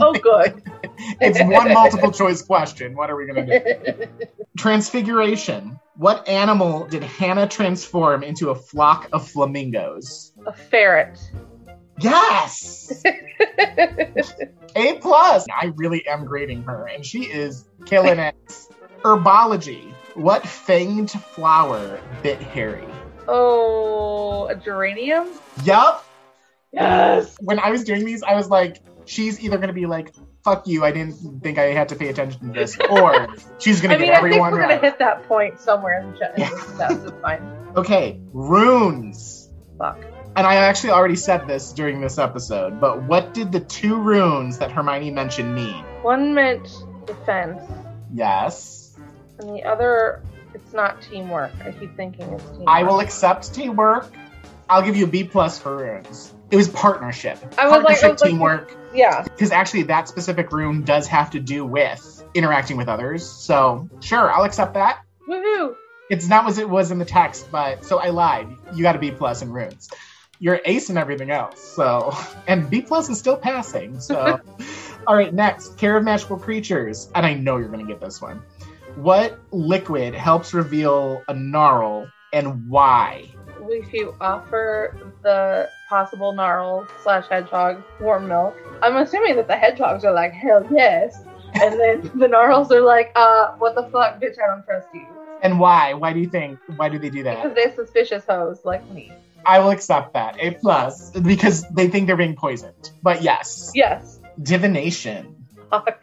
Oh, 0.00 0.12
good. 0.12 0.62
it's 1.20 1.40
one 1.40 1.72
multiple 1.72 2.12
choice 2.12 2.42
question. 2.42 2.94
What 2.94 3.10
are 3.10 3.16
we 3.16 3.26
going 3.26 3.46
to 3.46 3.96
do? 3.96 4.06
Transfiguration. 4.58 5.78
What 5.96 6.28
animal 6.28 6.86
did 6.86 7.02
Hannah 7.02 7.48
transform 7.48 8.22
into 8.22 8.50
a 8.50 8.54
flock 8.54 9.08
of 9.12 9.26
flamingos? 9.28 10.32
A 10.46 10.52
ferret. 10.52 11.18
Yes! 12.00 13.02
A 14.76 14.94
plus. 15.00 15.46
I 15.48 15.72
really 15.76 16.06
am 16.08 16.24
grading 16.24 16.64
her, 16.64 16.86
and 16.86 17.04
she 17.06 17.22
is 17.24 17.64
killing 17.86 18.18
it. 18.18 18.34
Herbology. 19.02 19.92
What 20.14 20.42
fanged 20.42 21.10
flower 21.20 22.00
bit 22.22 22.40
Harry? 22.40 22.86
oh, 23.28 24.46
a 24.48 24.54
geranium? 24.54 25.28
Yup. 25.64 26.03
Yes. 26.74 27.36
When 27.40 27.58
I 27.58 27.70
was 27.70 27.84
doing 27.84 28.04
these, 28.04 28.22
I 28.22 28.34
was 28.34 28.48
like, 28.50 28.80
she's 29.06 29.40
either 29.40 29.56
going 29.56 29.68
to 29.68 29.74
be 29.74 29.86
like, 29.86 30.12
fuck 30.44 30.66
you, 30.66 30.84
I 30.84 30.92
didn't 30.92 31.42
think 31.42 31.58
I 31.58 31.66
had 31.72 31.88
to 31.90 31.96
pay 31.96 32.08
attention 32.08 32.40
to 32.48 32.58
this, 32.58 32.78
or 32.90 33.28
she's 33.58 33.80
going 33.80 33.92
I 33.92 33.94
to 33.94 34.00
mean, 34.00 34.10
get 34.10 34.18
I 34.18 34.20
think 34.22 34.32
everyone 34.34 34.52
we're 34.52 34.60
right. 34.60 34.68
gonna 34.80 34.80
hit 34.90 34.98
that 34.98 35.26
point 35.26 35.58
somewhere 35.60 36.00
in 36.00 36.12
the 36.12 36.18
chat. 36.18 36.36
That's 36.78 37.10
fine. 37.22 37.42
Okay, 37.76 38.20
runes. 38.32 39.50
Fuck. 39.78 40.04
And 40.36 40.46
I 40.46 40.56
actually 40.56 40.90
already 40.90 41.16
said 41.16 41.46
this 41.46 41.72
during 41.72 42.00
this 42.00 42.18
episode, 42.18 42.80
but 42.80 43.04
what 43.04 43.34
did 43.34 43.52
the 43.52 43.60
two 43.60 43.96
runes 43.96 44.58
that 44.58 44.70
Hermione 44.72 45.10
mentioned 45.12 45.54
mean? 45.54 45.82
One 46.02 46.34
meant 46.34 46.68
defense, 47.06 47.62
Yes. 48.12 48.96
and 49.38 49.48
the 49.56 49.62
other, 49.64 50.22
it's 50.54 50.72
not 50.72 51.00
teamwork. 51.02 51.52
I 51.64 51.70
keep 51.72 51.96
thinking 51.96 52.32
it's 52.32 52.44
teamwork. 52.50 52.68
I 52.68 52.82
will 52.82 53.00
accept 53.00 53.54
teamwork. 53.54 54.12
I'll 54.68 54.82
give 54.82 54.96
you 54.96 55.04
a 55.04 55.08
B 55.08 55.24
plus 55.24 55.58
for 55.58 55.76
runes. 55.76 56.32
It 56.54 56.56
was 56.56 56.68
partnership. 56.68 57.36
I 57.42 57.46
was 57.46 57.52
like- 57.56 57.64
I 57.64 57.68
partnership, 57.70 58.12
was 58.12 58.20
like- 58.20 58.30
teamwork. 58.30 58.76
Yeah. 58.94 59.22
Because 59.24 59.50
actually, 59.50 59.82
that 59.84 60.06
specific 60.06 60.52
rune 60.52 60.82
does 60.84 61.08
have 61.08 61.30
to 61.30 61.40
do 61.40 61.64
with 61.64 62.24
interacting 62.32 62.76
with 62.76 62.86
others. 62.88 63.28
So, 63.28 63.88
sure, 63.98 64.30
I'll 64.30 64.44
accept 64.44 64.74
that. 64.74 65.00
Woohoo. 65.28 65.74
It's 66.10 66.28
not 66.28 66.44
what 66.44 66.56
it 66.56 66.70
was 66.70 66.92
in 66.92 67.00
the 67.00 67.04
text, 67.04 67.50
but 67.50 67.84
so 67.84 67.98
I 67.98 68.10
lied. 68.10 68.46
You 68.72 68.82
got 68.84 68.94
a 68.94 69.00
B 69.00 69.10
plus 69.10 69.42
in 69.42 69.50
runes. 69.50 69.88
You're 70.38 70.60
ace 70.64 70.90
in 70.90 70.96
everything 70.96 71.32
else. 71.32 71.60
So, 71.60 72.16
and 72.46 72.70
B 72.70 72.82
plus 72.82 73.08
is 73.08 73.18
still 73.18 73.36
passing. 73.36 73.98
So, 73.98 74.38
all 75.08 75.16
right, 75.16 75.34
next, 75.34 75.76
care 75.76 75.96
of 75.96 76.04
magical 76.04 76.36
creatures, 76.36 77.10
and 77.16 77.26
I 77.26 77.34
know 77.34 77.56
you're 77.56 77.68
gonna 77.68 77.82
get 77.84 78.00
this 78.00 78.22
one. 78.22 78.42
What 78.94 79.40
liquid 79.50 80.14
helps 80.14 80.54
reveal 80.54 81.20
a 81.26 81.34
Knarl, 81.34 82.12
and 82.32 82.68
why? 82.70 83.24
If 83.66 83.92
you 83.94 84.14
offer 84.20 84.94
the 85.22 85.68
possible 85.94 86.32
Knarl 86.32 86.88
slash 87.04 87.28
hedgehog 87.28 87.80
warm 88.00 88.26
milk, 88.26 88.56
I'm 88.82 88.96
assuming 88.96 89.36
that 89.36 89.46
the 89.46 89.54
hedgehogs 89.56 90.04
are 90.04 90.12
like, 90.12 90.32
hell 90.32 90.66
yes. 90.72 91.22
And 91.54 91.78
then 91.78 92.10
the 92.18 92.26
Knarls 92.26 92.72
are 92.72 92.80
like, 92.80 93.12
uh, 93.14 93.52
what 93.58 93.76
the 93.76 93.84
fuck, 93.92 94.20
bitch, 94.20 94.34
I 94.42 94.48
don't 94.48 94.64
trust 94.64 94.88
you. 94.92 95.06
And 95.42 95.60
why? 95.60 95.94
Why 95.94 96.12
do 96.12 96.18
you 96.18 96.26
think? 96.28 96.58
Why 96.74 96.88
do 96.88 96.98
they 96.98 97.10
do 97.10 97.22
that? 97.22 97.44
Because 97.44 97.54
they're 97.54 97.74
suspicious 97.76 98.24
hoes 98.28 98.58
like 98.64 98.90
me. 98.90 99.12
I 99.46 99.60
will 99.60 99.70
accept 99.70 100.14
that 100.14 100.34
a 100.40 100.50
plus 100.54 101.10
because 101.10 101.62
they 101.70 101.86
think 101.86 102.08
they're 102.08 102.16
being 102.16 102.34
poisoned. 102.34 102.90
But 103.04 103.22
yes, 103.22 103.70
Yes. 103.72 104.18
divination. 104.42 105.46
Fuck. 105.70 106.02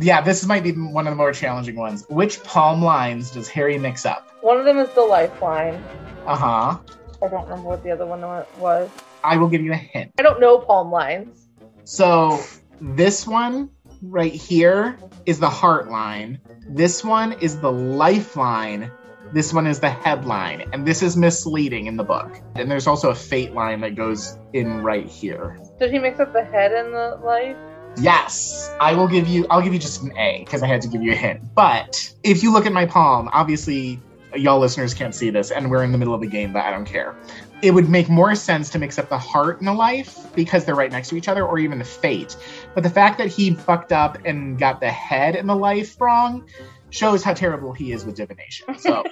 Yeah, 0.00 0.20
this 0.20 0.44
might 0.46 0.64
be 0.64 0.72
one 0.72 1.06
of 1.06 1.12
the 1.12 1.16
more 1.16 1.32
challenging 1.32 1.76
ones. 1.76 2.04
Which 2.08 2.42
palm 2.42 2.82
lines 2.82 3.30
does 3.30 3.46
Harry 3.48 3.78
mix 3.78 4.04
up? 4.04 4.28
One 4.40 4.58
of 4.58 4.64
them 4.64 4.78
is 4.78 4.88
the 4.94 5.02
lifeline. 5.02 5.80
Uh 6.26 6.34
huh. 6.34 6.78
I 7.22 7.26
don't 7.28 7.44
remember 7.44 7.68
what 7.68 7.82
the 7.82 7.90
other 7.90 8.06
one 8.06 8.22
was. 8.58 8.90
I 9.28 9.36
will 9.36 9.48
give 9.48 9.60
you 9.60 9.72
a 9.72 9.76
hint. 9.76 10.12
I 10.18 10.22
don't 10.22 10.40
know 10.40 10.58
palm 10.58 10.90
lines. 10.90 11.48
So 11.84 12.40
this 12.80 13.26
one 13.26 13.70
right 14.00 14.32
here 14.32 14.98
is 15.26 15.38
the 15.38 15.50
heart 15.50 15.90
line. 15.90 16.40
This 16.66 17.04
one 17.04 17.34
is 17.34 17.60
the 17.60 17.70
lifeline. 17.70 18.90
This 19.32 19.52
one 19.52 19.66
is 19.66 19.80
the 19.80 19.90
headline. 19.90 20.70
And 20.72 20.86
this 20.86 21.02
is 21.02 21.14
misleading 21.14 21.86
in 21.86 21.98
the 21.98 22.04
book. 22.04 22.40
And 22.54 22.70
there's 22.70 22.86
also 22.86 23.10
a 23.10 23.14
fate 23.14 23.52
line 23.52 23.82
that 23.82 23.94
goes 23.96 24.38
in 24.54 24.82
right 24.82 25.06
here. 25.06 25.58
Did 25.78 25.90
he 25.90 25.98
mix 25.98 26.20
up 26.20 26.32
the 26.32 26.44
head 26.44 26.72
and 26.72 26.94
the 26.94 27.20
life? 27.22 27.56
Yes, 28.00 28.74
I 28.80 28.94
will 28.94 29.08
give 29.08 29.28
you. 29.28 29.46
I'll 29.50 29.60
give 29.60 29.74
you 29.74 29.78
just 29.78 30.02
an 30.02 30.16
A 30.16 30.44
because 30.44 30.62
I 30.62 30.68
had 30.68 30.80
to 30.82 30.88
give 30.88 31.02
you 31.02 31.12
a 31.12 31.16
hint. 31.16 31.54
But 31.54 32.14
if 32.22 32.42
you 32.42 32.52
look 32.52 32.64
at 32.64 32.72
my 32.72 32.86
palm, 32.86 33.28
obviously 33.32 34.00
y'all 34.34 34.58
listeners 34.58 34.94
can't 34.94 35.14
see 35.14 35.30
this, 35.30 35.50
and 35.50 35.70
we're 35.70 35.82
in 35.82 35.92
the 35.92 35.98
middle 35.98 36.14
of 36.14 36.22
a 36.22 36.26
game, 36.26 36.52
but 36.52 36.64
I 36.64 36.70
don't 36.70 36.84
care. 36.84 37.16
It 37.62 37.72
would 37.72 37.88
make 37.88 38.08
more 38.08 38.34
sense 38.34 38.70
to 38.70 38.78
mix 38.78 38.98
up 38.98 39.08
the 39.08 39.18
heart 39.18 39.58
and 39.58 39.66
the 39.66 39.72
life 39.72 40.32
because 40.34 40.64
they're 40.64 40.74
right 40.74 40.90
next 40.90 41.08
to 41.08 41.16
each 41.16 41.28
other, 41.28 41.44
or 41.44 41.58
even 41.58 41.78
the 41.78 41.84
fate. 41.84 42.36
But 42.74 42.82
the 42.82 42.90
fact 42.90 43.18
that 43.18 43.28
he 43.28 43.54
fucked 43.54 43.92
up 43.92 44.18
and 44.24 44.58
got 44.58 44.80
the 44.80 44.90
head 44.90 45.34
and 45.36 45.48
the 45.48 45.56
life 45.56 46.00
wrong 46.00 46.48
shows 46.90 47.22
how 47.22 47.34
terrible 47.34 47.72
he 47.72 47.92
is 47.92 48.04
with 48.04 48.16
divination. 48.16 48.78
So, 48.78 49.04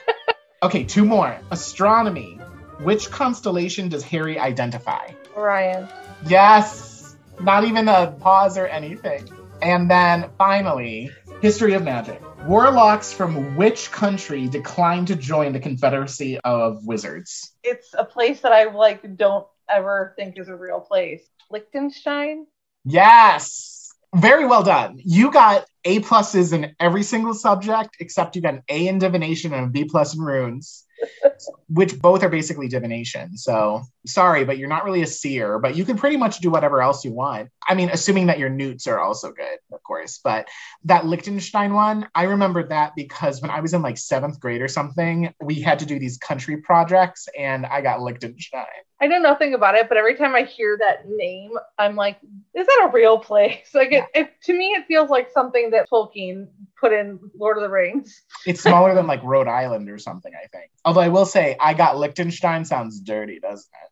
okay, 0.62 0.84
two 0.84 1.04
more. 1.04 1.38
Astronomy. 1.50 2.38
Which 2.80 3.10
constellation 3.10 3.88
does 3.88 4.02
Harry 4.02 4.38
identify? 4.38 5.10
Orion. 5.36 5.88
Yes, 6.26 7.16
not 7.40 7.64
even 7.64 7.88
a 7.88 8.12
pause 8.20 8.58
or 8.58 8.66
anything. 8.66 9.28
And 9.60 9.88
then 9.88 10.28
finally, 10.38 11.12
history 11.42 11.74
of 11.74 11.82
magic. 11.82 12.22
Warlocks 12.46 13.12
from 13.12 13.56
which 13.56 13.90
country 13.90 14.46
declined 14.46 15.08
to 15.08 15.16
join 15.16 15.52
the 15.52 15.58
Confederacy 15.58 16.38
of 16.44 16.86
Wizards? 16.86 17.52
It's 17.64 17.92
a 17.98 18.04
place 18.04 18.42
that 18.42 18.52
I 18.52 18.72
like 18.72 19.16
don't 19.16 19.44
ever 19.68 20.14
think 20.16 20.38
is 20.38 20.48
a 20.48 20.54
real 20.54 20.78
place. 20.78 21.28
Liechtenstein? 21.50 22.46
Yes. 22.84 23.92
Very 24.14 24.46
well 24.46 24.62
done. 24.62 25.00
You 25.04 25.32
got 25.32 25.64
A 25.84 25.98
pluses 25.98 26.52
in 26.52 26.76
every 26.78 27.02
single 27.02 27.34
subject, 27.34 27.96
except 27.98 28.36
you 28.36 28.42
got 28.42 28.54
an 28.54 28.62
A 28.68 28.86
in 28.86 29.00
divination 29.00 29.52
and 29.52 29.66
a 29.66 29.68
B 29.68 29.84
plus 29.84 30.14
in 30.14 30.20
runes, 30.20 30.84
which 31.68 31.98
both 31.98 32.22
are 32.22 32.28
basically 32.28 32.68
divination. 32.68 33.36
So 33.36 33.82
sorry, 34.06 34.44
but 34.44 34.58
you're 34.58 34.68
not 34.68 34.84
really 34.84 35.02
a 35.02 35.06
seer, 35.06 35.58
but 35.58 35.76
you 35.76 35.84
can 35.84 35.96
pretty 35.96 36.16
much 36.16 36.38
do 36.40 36.50
whatever 36.50 36.82
else 36.82 37.04
you 37.04 37.12
want. 37.12 37.50
I 37.66 37.74
mean, 37.74 37.90
assuming 37.90 38.26
that 38.26 38.38
your 38.38 38.48
newts 38.48 38.86
are 38.86 38.98
also 38.98 39.32
good, 39.32 39.58
of 39.72 39.82
course. 39.82 40.20
But 40.22 40.48
that 40.84 41.06
Liechtenstein 41.06 41.74
one, 41.74 42.08
I 42.14 42.24
remember 42.24 42.66
that 42.68 42.94
because 42.96 43.40
when 43.40 43.50
I 43.50 43.60
was 43.60 43.74
in 43.74 43.82
like 43.82 43.98
seventh 43.98 44.40
grade 44.40 44.62
or 44.62 44.68
something, 44.68 45.32
we 45.42 45.60
had 45.60 45.78
to 45.80 45.86
do 45.86 45.98
these 45.98 46.18
country 46.18 46.56
projects 46.58 47.28
and 47.38 47.66
I 47.66 47.80
got 47.80 48.00
Liechtenstein. 48.02 48.66
I 49.02 49.08
know 49.08 49.18
nothing 49.18 49.54
about 49.54 49.74
it, 49.74 49.88
but 49.88 49.98
every 49.98 50.14
time 50.14 50.36
I 50.36 50.44
hear 50.44 50.78
that 50.78 51.08
name, 51.08 51.50
I'm 51.76 51.96
like, 51.96 52.18
is 52.54 52.66
that 52.66 52.88
a 52.88 52.92
real 52.92 53.18
place? 53.18 53.70
Like, 53.74 53.90
it, 53.90 54.04
it 54.14 54.30
to 54.44 54.52
me, 54.52 54.66
it 54.74 54.86
feels 54.86 55.10
like 55.10 55.28
something 55.32 55.70
that 55.70 55.90
Tolkien 55.90 56.46
put 56.78 56.92
in 56.92 57.18
Lord 57.36 57.56
of 57.56 57.64
the 57.64 57.68
Rings. 57.68 58.22
It's 58.46 58.62
smaller 58.62 58.94
than 58.94 59.08
like 59.08 59.22
Rhode 59.24 59.48
Island 59.48 59.88
or 59.88 59.98
something, 59.98 60.32
I 60.32 60.46
think. 60.48 60.70
Although 60.84 61.00
I 61.00 61.08
will 61.08 61.26
say, 61.26 61.56
I 61.58 61.74
got 61.74 61.98
Liechtenstein 61.98 62.64
sounds 62.64 63.00
dirty, 63.00 63.40
doesn't 63.40 63.70
it? 63.72 63.91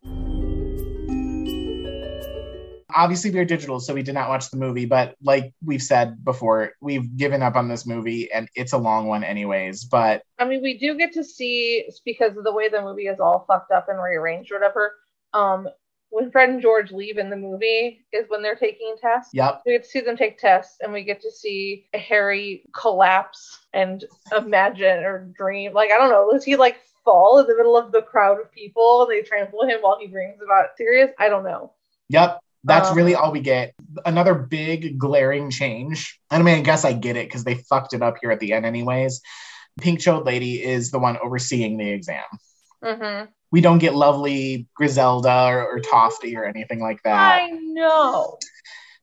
Obviously, 2.94 3.30
we 3.30 3.38
are 3.38 3.44
digital, 3.44 3.80
so 3.80 3.94
we 3.94 4.02
did 4.02 4.14
not 4.14 4.28
watch 4.28 4.50
the 4.50 4.56
movie, 4.56 4.84
but 4.84 5.14
like 5.22 5.52
we've 5.64 5.82
said 5.82 6.24
before, 6.24 6.72
we've 6.80 7.16
given 7.16 7.42
up 7.42 7.56
on 7.56 7.68
this 7.68 7.86
movie 7.86 8.30
and 8.32 8.48
it's 8.54 8.72
a 8.72 8.78
long 8.78 9.06
one, 9.06 9.24
anyways. 9.24 9.84
But 9.84 10.22
I 10.38 10.44
mean, 10.44 10.62
we 10.62 10.78
do 10.78 10.96
get 10.96 11.12
to 11.12 11.24
see 11.24 11.88
because 12.04 12.36
of 12.36 12.44
the 12.44 12.52
way 12.52 12.68
the 12.68 12.82
movie 12.82 13.06
is 13.06 13.20
all 13.20 13.44
fucked 13.46 13.72
up 13.72 13.88
and 13.88 14.02
rearranged 14.02 14.52
or 14.52 14.56
whatever. 14.56 14.94
Um, 15.32 15.68
when 16.10 16.30
Fred 16.30 16.50
and 16.50 16.60
George 16.60 16.90
leave 16.90 17.18
in 17.18 17.30
the 17.30 17.36
movie 17.36 18.04
is 18.12 18.26
when 18.28 18.42
they're 18.42 18.56
taking 18.56 18.96
tests. 19.00 19.30
yep, 19.32 19.62
We 19.64 19.72
get 19.72 19.84
to 19.84 19.88
see 19.88 20.00
them 20.00 20.16
take 20.16 20.38
tests, 20.38 20.78
and 20.80 20.92
we 20.92 21.04
get 21.04 21.22
to 21.22 21.30
see 21.30 21.86
Harry 21.94 22.64
collapse 22.74 23.60
and 23.72 24.04
imagine 24.36 25.04
or 25.04 25.30
dream. 25.38 25.72
Like 25.72 25.90
I 25.92 25.98
don't 25.98 26.10
know, 26.10 26.30
does 26.32 26.44
he 26.44 26.56
like 26.56 26.78
fall 27.04 27.38
in 27.38 27.46
the 27.46 27.56
middle 27.56 27.76
of 27.76 27.92
the 27.92 28.02
crowd 28.02 28.40
of 28.40 28.50
people 28.52 29.02
and 29.02 29.10
they 29.10 29.22
trample 29.22 29.64
him 29.66 29.78
while 29.80 29.98
he 30.00 30.06
dreams 30.06 30.38
about 30.44 30.76
Sirius? 30.76 31.10
I 31.18 31.28
don't 31.28 31.44
know. 31.44 31.72
yep. 32.08 32.40
That's 32.62 32.90
Um, 32.90 32.96
really 32.96 33.14
all 33.14 33.32
we 33.32 33.40
get. 33.40 33.74
Another 34.04 34.34
big 34.34 34.98
glaring 34.98 35.50
change. 35.50 36.20
And 36.30 36.42
I 36.42 36.44
mean, 36.44 36.58
I 36.58 36.62
guess 36.62 36.84
I 36.84 36.92
get 36.92 37.16
it 37.16 37.26
because 37.26 37.42
they 37.42 37.54
fucked 37.54 37.94
it 37.94 38.02
up 38.02 38.16
here 38.20 38.30
at 38.30 38.38
the 38.40 38.52
end, 38.52 38.66
anyways. 38.66 39.22
Pink 39.80 40.00
Chode 40.00 40.26
Lady 40.26 40.62
is 40.62 40.90
the 40.90 40.98
one 40.98 41.16
overseeing 41.22 41.78
the 41.78 41.88
exam. 41.88 42.24
hmm 42.84 43.24
We 43.50 43.62
don't 43.62 43.78
get 43.78 43.94
lovely 43.94 44.68
Griselda 44.74 45.46
or, 45.46 45.64
or 45.76 45.80
Tofty 45.80 46.36
or 46.36 46.44
anything 46.44 46.80
like 46.80 47.02
that. 47.04 47.40
I 47.42 47.50
know. 47.50 48.38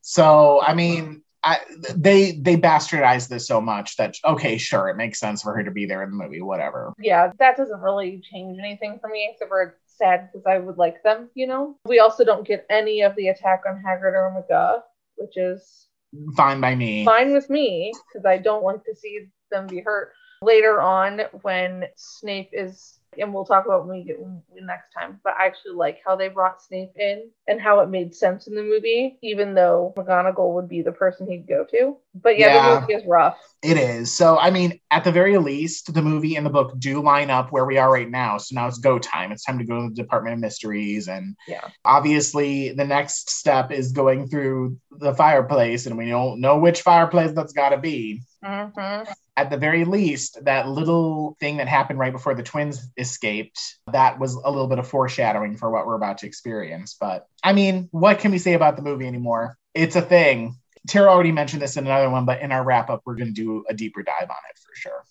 So, 0.01 0.61
I 0.61 0.73
mean, 0.75 1.23
I, 1.47 1.59
they 1.95 2.33
they 2.33 2.57
bastardized 2.57 3.29
this 3.29 3.47
so 3.47 3.61
much 3.61 3.95
that 3.95 4.15
okay, 4.25 4.57
sure, 4.57 4.89
it 4.89 4.97
makes 4.97 5.17
sense 5.19 5.41
for 5.41 5.55
her 5.55 5.63
to 5.63 5.71
be 5.71 5.85
there 5.85 6.03
in 6.03 6.09
the 6.09 6.15
movie, 6.15 6.41
whatever. 6.41 6.93
Yeah, 6.99 7.31
that 7.39 7.55
doesn't 7.55 7.79
really 7.79 8.21
change 8.31 8.59
anything 8.59 8.99
for 8.99 9.09
me, 9.09 9.29
except 9.31 9.49
for 9.49 9.61
it's 9.61 9.97
sad 9.97 10.29
because 10.31 10.45
I 10.45 10.57
would 10.57 10.77
like 10.77 11.01
them, 11.03 11.29
you 11.35 11.47
know? 11.47 11.77
We 11.85 11.99
also 11.99 12.25
don't 12.25 12.45
get 12.45 12.65
any 12.69 13.01
of 13.01 13.15
the 13.15 13.29
attack 13.29 13.61
on 13.67 13.81
Hagrid 13.85 14.13
or 14.13 14.43
McGuff, 14.51 14.81
which 15.15 15.37
is 15.37 15.87
Fine 16.35 16.59
by 16.59 16.75
me. 16.75 17.05
fine 17.05 17.31
with 17.33 17.49
me 17.49 17.93
because 18.11 18.25
I 18.25 18.37
don't 18.37 18.63
like 18.63 18.83
to 18.83 18.95
see 18.95 19.27
them 19.51 19.67
be 19.67 19.79
hurt. 19.79 20.11
Later 20.41 20.81
on, 20.81 21.21
when 21.41 21.85
Snape 21.95 22.49
is, 22.51 22.96
and 23.19 23.33
we'll 23.33 23.45
talk 23.45 23.65
about 23.65 23.87
when 23.87 23.97
we 23.97 24.03
get 24.03 24.19
next 24.61 24.91
time, 24.91 25.19
but 25.23 25.33
I 25.39 25.45
actually 25.45 25.75
like 25.75 25.99
how 26.05 26.15
they 26.15 26.27
brought 26.29 26.61
Snape 26.61 26.91
in 26.97 27.29
and 27.47 27.61
how 27.61 27.79
it 27.81 27.89
made 27.89 28.13
sense 28.15 28.47
in 28.47 28.55
the 28.55 28.63
movie, 28.63 29.17
even 29.21 29.53
though 29.53 29.93
McGonagall 29.97 30.53
would 30.55 30.67
be 30.67 30.81
the 30.81 30.91
person 30.91 31.29
he'd 31.29 31.47
go 31.47 31.65
to. 31.71 31.97
But 32.15 32.37
yeah, 32.37 32.47
Yeah. 32.47 32.75
the 32.75 32.81
movie 32.81 32.93
is 32.93 33.05
rough. 33.05 33.37
It 33.63 33.77
is. 33.77 34.13
So, 34.13 34.37
I 34.37 34.51
mean, 34.51 34.79
at 34.91 35.03
the 35.03 35.11
very 35.11 35.37
least, 35.37 35.93
the 35.93 36.01
movie 36.01 36.35
and 36.35 36.45
the 36.45 36.49
book 36.49 36.77
do 36.79 37.01
line 37.01 37.29
up 37.29 37.51
where 37.51 37.65
we 37.65 37.77
are 37.77 37.91
right 37.91 38.09
now. 38.09 38.37
So 38.37 38.53
now 38.55 38.67
it's 38.67 38.77
go 38.77 38.99
time. 38.99 39.31
It's 39.31 39.43
time 39.43 39.57
to 39.57 39.65
go 39.65 39.81
to 39.81 39.89
the 39.89 39.95
Department 39.95 40.33
of 40.35 40.39
Mysteries. 40.39 41.07
And 41.07 41.35
Yeah. 41.47 41.67
obviously, 41.83 42.73
the 42.73 42.85
next 42.85 43.31
step 43.31 43.71
is 43.71 43.91
going 43.91 44.27
through 44.27 44.77
the 44.91 45.13
fireplace, 45.13 45.85
and 45.85 45.97
we 45.97 46.09
don't 46.09 46.39
know 46.39 46.57
which 46.59 46.81
fireplace 46.81 47.31
that's 47.31 47.53
got 47.53 47.69
to 47.69 47.77
be. 47.77 48.21
Hmm 48.43 49.03
At 49.35 49.49
the 49.49 49.57
very 49.57 49.85
least, 49.85 50.43
that 50.45 50.67
little 50.67 51.35
thing 51.39 51.57
that 51.57 51.67
happened 51.67 51.99
right 51.99 52.11
before 52.11 52.35
the 52.35 52.43
twins 52.43 52.87
escaped, 52.97 53.59
that 53.91 54.19
was 54.19 54.35
a 54.35 54.49
little 54.49 54.67
bit 54.67 54.79
of 54.79 54.87
foreshadowing 54.87 55.57
for 55.57 55.69
what 55.71 55.85
we're 55.85 55.95
about 55.95 56.19
to 56.19 56.27
experience. 56.27 56.95
But 56.99 57.27
I 57.43 57.53
mean, 57.53 57.89
what 57.91 58.19
can 58.19 58.31
we 58.31 58.37
say 58.37 58.53
about 58.53 58.75
the 58.75 58.81
movie 58.81 59.07
anymore? 59.07 59.57
It's 59.73 59.95
a 59.95 60.01
thing. 60.01 60.55
Tara 60.87 61.11
already 61.11 61.31
mentioned 61.31 61.61
this 61.61 61.77
in 61.77 61.85
another 61.85 62.09
one, 62.09 62.25
but 62.25 62.41
in 62.41 62.51
our 62.51 62.63
wrap 62.63 62.89
up, 62.89 63.01
we're 63.05 63.15
going 63.15 63.27
to 63.27 63.33
do 63.33 63.65
a 63.69 63.73
deeper 63.73 64.03
dive 64.03 64.29
on 64.29 64.37
it 64.49 64.57
for 64.57 64.73
sure. 64.73 65.03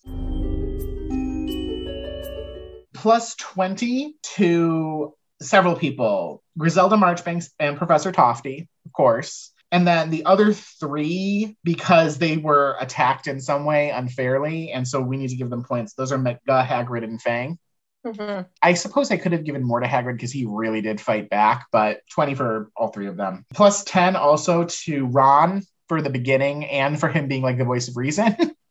Plus 2.94 3.34
20 3.36 4.16
to 4.22 5.14
several 5.40 5.76
people 5.76 6.42
Griselda 6.58 6.96
Marchbanks 6.96 7.50
and 7.58 7.76
Professor 7.76 8.10
Tofty, 8.10 8.68
of 8.86 8.92
course. 8.92 9.52
And 9.72 9.86
then 9.86 10.10
the 10.10 10.24
other 10.24 10.52
three, 10.52 11.56
because 11.64 12.18
they 12.18 12.36
were 12.36 12.76
attacked 12.80 13.26
in 13.26 13.40
some 13.40 13.64
way 13.64 13.90
unfairly, 13.90 14.70
and 14.70 14.86
so 14.86 15.00
we 15.00 15.16
need 15.16 15.30
to 15.30 15.36
give 15.36 15.50
them 15.50 15.64
points. 15.64 15.94
Those 15.94 16.12
are 16.12 16.18
Mega, 16.18 16.64
Hagrid, 16.64 17.04
and 17.04 17.20
Fang. 17.20 17.58
hmm 18.04 18.40
I 18.62 18.74
suppose 18.74 19.10
I 19.10 19.16
could 19.16 19.32
have 19.32 19.44
given 19.44 19.64
more 19.64 19.80
to 19.80 19.86
Hagrid 19.86 20.14
because 20.14 20.32
he 20.32 20.46
really 20.46 20.80
did 20.80 21.00
fight 21.00 21.28
back, 21.30 21.66
but 21.72 22.00
20 22.10 22.34
for 22.34 22.70
all 22.76 22.88
three 22.88 23.08
of 23.08 23.16
them. 23.16 23.44
Plus 23.52 23.82
10 23.84 24.14
also 24.16 24.64
to 24.64 25.06
Ron 25.06 25.62
for 25.88 26.00
the 26.00 26.10
beginning 26.10 26.64
and 26.66 26.98
for 26.98 27.08
him 27.08 27.28
being 27.28 27.42
like 27.42 27.58
the 27.58 27.64
voice 27.64 27.88
of 27.88 27.96
reason. 27.96 28.36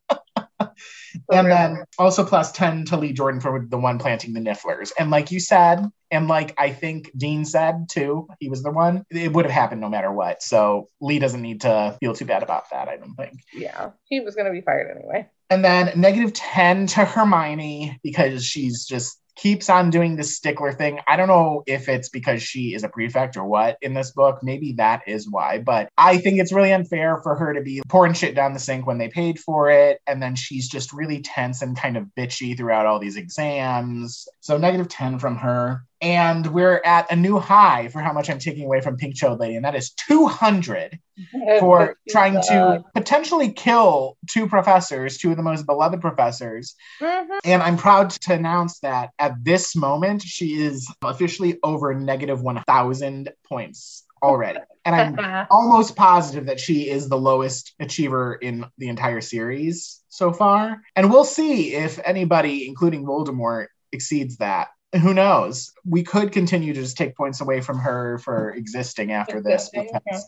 and 1.32 1.52
then 1.52 1.84
also 1.98 2.26
plus 2.26 2.52
10 2.52 2.86
to 2.86 2.98
Lee 2.98 3.14
Jordan 3.14 3.42
for 3.42 3.66
the 3.68 3.78
one 3.78 4.00
planting 4.00 4.34
the 4.34 4.40
nifflers. 4.40 4.92
And 4.98 5.10
like 5.10 5.32
you 5.32 5.40
said, 5.40 5.86
and 6.12 6.28
like 6.28 6.54
I 6.58 6.70
think 6.72 7.12
Dean 7.18 7.46
said 7.46 7.88
too, 7.90 8.28
he 8.40 8.50
was 8.50 8.64
the 8.64 8.72
one, 8.72 9.04
it 9.10 9.34
would 9.34 9.46
have 9.46 9.54
happened 9.54 9.82
no 9.82 9.90
matter 9.90 10.12
what. 10.12 10.42
So 10.42 10.90
Lee 11.02 11.20
doesn't 11.20 11.42
need 11.42 11.62
to 11.62 11.98
feel 12.00 12.14
too 12.14 12.26
bad 12.26 12.44
about 12.44 12.70
that, 12.72 12.88
I 12.88 12.98
don't 12.98 13.16
think. 13.16 13.40
Yeah, 13.54 13.92
he 14.06 14.20
was 14.20 14.36
going 14.36 14.46
to 14.46 14.52
be 14.52 14.62
fired 14.62 14.96
anyway. 14.96 15.30
And 15.50 15.64
then 15.64 16.00
negative 16.00 16.34
10 16.34 16.88
to 16.88 17.06
Hermione 17.06 18.00
because 18.04 18.46
she's 18.46 18.86
just 18.86 19.20
keeps 19.36 19.70
on 19.70 19.90
doing 19.90 20.16
this 20.16 20.36
stickler 20.36 20.72
thing. 20.72 21.00
I 21.08 21.18
don't 21.18 21.28
know 21.28 21.64
if 21.68 21.90
it's 21.90 22.10
because 22.10 22.42
she 22.42 22.74
is 22.74 22.84
a 22.84 22.90
prefect 22.90 23.38
or 23.38 23.46
what 23.46 23.78
in 23.82 23.94
this 23.94 24.12
book. 24.12 24.40
Maybe 24.42 24.74
that 24.74 25.04
is 25.08 25.30
why, 25.30 25.60
but 25.60 25.90
I 25.98 26.18
think 26.18 26.40
it's 26.40 26.54
really 26.54 26.74
unfair 26.74 27.22
for 27.22 27.36
her 27.36 27.54
to 27.54 27.62
be 27.62 27.82
pouring 27.88 28.14
shit 28.14 28.36
down 28.36 28.54
the 28.54 28.60
sink 28.60 28.86
when 28.88 28.98
they 28.98 29.10
paid 29.10 29.40
for 29.40 29.70
it. 29.70 30.02
And 30.08 30.22
then 30.22 30.36
she's 30.36 30.68
just 30.68 30.94
really 30.94 31.22
tense 31.22 31.62
and 31.62 31.78
kind 31.78 31.98
of 31.98 32.08
bitchy 32.18 32.58
throughout 32.58 32.86
all 32.86 33.00
these 33.00 33.18
exams. 33.18 34.28
So 34.40 34.58
negative 34.58 34.88
10 34.88 35.20
from 35.20 35.38
her. 35.38 35.84
And 36.02 36.48
we're 36.48 36.82
at 36.84 37.12
a 37.12 37.16
new 37.16 37.40
high 37.40 37.88
for 37.88 38.00
how 38.00 38.14
much 38.14 38.30
I'm 38.30 38.40
taking 38.40 38.66
away 38.66 38.82
from 38.82 38.98
Pink 38.98 39.16
Chode 39.16 39.40
Lady, 39.40 39.56
and 39.56 39.66
that 39.66 39.76
is 39.76 39.92
200 40.08 41.00
for 41.60 41.96
trying 42.10 42.34
to 42.34 42.84
potentially 42.94 43.52
kill 43.52 44.18
two 44.30 44.48
professors, 44.48 45.18
two 45.18 45.32
of 45.32 45.38
the 45.38 45.44
most 45.44 45.66
beloved 45.66 46.02
professors. 46.02 46.76
Mhm. 47.00 47.40
And 47.46 47.64
I'm 47.64 47.78
proud 47.78 48.10
to 48.10 48.34
announce 48.34 48.80
that 48.80 49.12
at 49.20 49.44
this 49.44 49.76
moment, 49.76 50.22
she 50.22 50.62
is 50.62 50.94
officially 51.02 51.58
over 51.64 51.94
negative 51.94 52.42
1,000 52.42 53.32
points 53.48 54.06
already. 54.22 54.60
And 54.84 54.96
I'm 54.96 55.48
almost 55.52 55.96
positive 55.96 56.48
that 56.48 56.60
she 56.60 56.90
is 56.90 57.08
the 57.08 57.18
lowest 57.18 57.74
achiever 57.80 58.36
in 58.36 58.66
the 58.78 58.90
entire 58.90 59.22
series 59.22 60.02
so 60.10 60.34
far. 60.34 60.82
And 60.96 61.10
we'll 61.10 61.24
see 61.24 61.74
if 61.74 62.00
anybody, 62.04 62.68
including 62.68 63.06
Voldemort, 63.06 63.68
exceeds 63.92 64.38
that. 64.38 64.70
Who 64.94 65.14
knows? 65.14 65.74
We 65.84 66.04
could 66.04 66.32
continue 66.32 66.74
to 66.74 66.82
just 66.82 66.98
take 66.98 67.16
points 67.16 67.42
away 67.42 67.62
from 67.62 67.80
her 67.80 68.18
for 68.20 68.52
existing 68.52 69.12
after 69.12 69.42
this 69.42 69.70
because 69.70 70.26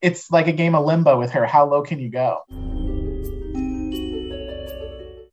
it's 0.00 0.30
like 0.30 0.46
a 0.46 0.52
game 0.52 0.74
of 0.74 0.84
limbo 0.86 1.18
with 1.18 1.32
her. 1.32 1.44
How 1.44 1.68
low 1.68 1.82
can 1.82 1.98
you 1.98 2.10
go? 2.10 2.40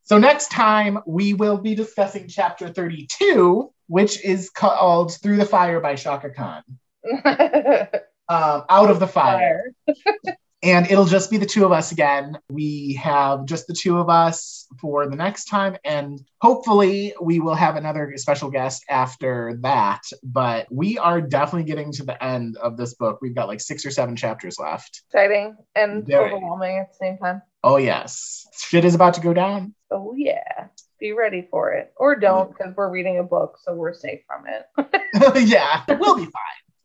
So 0.03 0.19
next 0.19 0.51
time 0.51 0.99
we 1.07 1.33
will 1.33 1.57
be 1.57 1.73
discussing 1.73 2.27
chapter 2.27 2.69
32, 2.69 3.71
which 3.87 4.23
is 4.23 4.49
called 4.49 5.15
Through 5.21 5.37
the 5.37 5.45
Fire 5.45 5.79
by 5.79 5.95
Chaka 5.95 6.29
Khan. 6.29 6.63
Um, 8.27 8.63
out 8.71 8.89
of 8.89 8.99
the 8.99 9.05
fire. 9.05 9.71
Fire. 9.85 10.35
And 10.65 10.89
it'll 10.89 11.05
just 11.05 11.29
be 11.29 11.37
the 11.37 11.45
two 11.45 11.63
of 11.63 11.71
us 11.71 11.91
again. 11.91 12.39
We 12.49 12.93
have 12.93 13.45
just 13.45 13.67
the 13.67 13.73
two 13.73 13.99
of 13.99 14.09
us 14.09 14.65
for 14.81 15.07
the 15.07 15.15
next 15.15 15.45
time. 15.45 15.77
And 15.85 16.19
hopefully 16.41 17.13
we 17.21 17.39
will 17.39 17.53
have 17.53 17.75
another 17.75 18.11
special 18.15 18.49
guest 18.49 18.83
after 18.89 19.59
that. 19.61 20.01
But 20.23 20.65
we 20.71 20.97
are 20.97 21.21
definitely 21.21 21.69
getting 21.69 21.91
to 21.93 22.03
the 22.03 22.21
end 22.21 22.57
of 22.57 22.77
this 22.77 22.95
book. 22.95 23.19
We've 23.21 23.35
got 23.35 23.47
like 23.47 23.61
six 23.61 23.85
or 23.85 23.91
seven 23.91 24.15
chapters 24.15 24.57
left. 24.57 25.03
Exciting 25.09 25.55
and 25.75 26.03
Very. 26.03 26.31
overwhelming 26.31 26.79
at 26.79 26.89
the 26.89 26.97
same 26.97 27.19
time. 27.19 27.43
Oh, 27.63 27.77
yes. 27.77 28.47
Shit 28.57 28.85
is 28.85 28.95
about 28.95 29.13
to 29.15 29.21
go 29.21 29.35
down. 29.35 29.75
Oh 29.91 30.15
yeah. 30.17 30.67
Be 30.99 31.11
ready 31.11 31.47
for 31.51 31.73
it. 31.73 31.93
Or 31.95 32.15
don't, 32.15 32.49
because 32.49 32.73
we're 32.75 32.89
reading 32.89 33.19
a 33.19 33.23
book, 33.23 33.59
so 33.63 33.75
we're 33.75 33.93
safe 33.93 34.21
from 34.25 34.45
it. 34.47 35.47
yeah, 35.47 35.83
we'll 35.99 36.15
be 36.15 36.25
fine. 36.25 36.31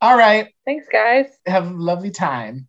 All 0.03 0.19
right. 0.19 0.49
Thanks, 0.67 0.87
guys. 0.93 1.27
Have 1.47 1.71
a 1.71 1.75
lovely 1.75 2.11
time. 2.11 2.69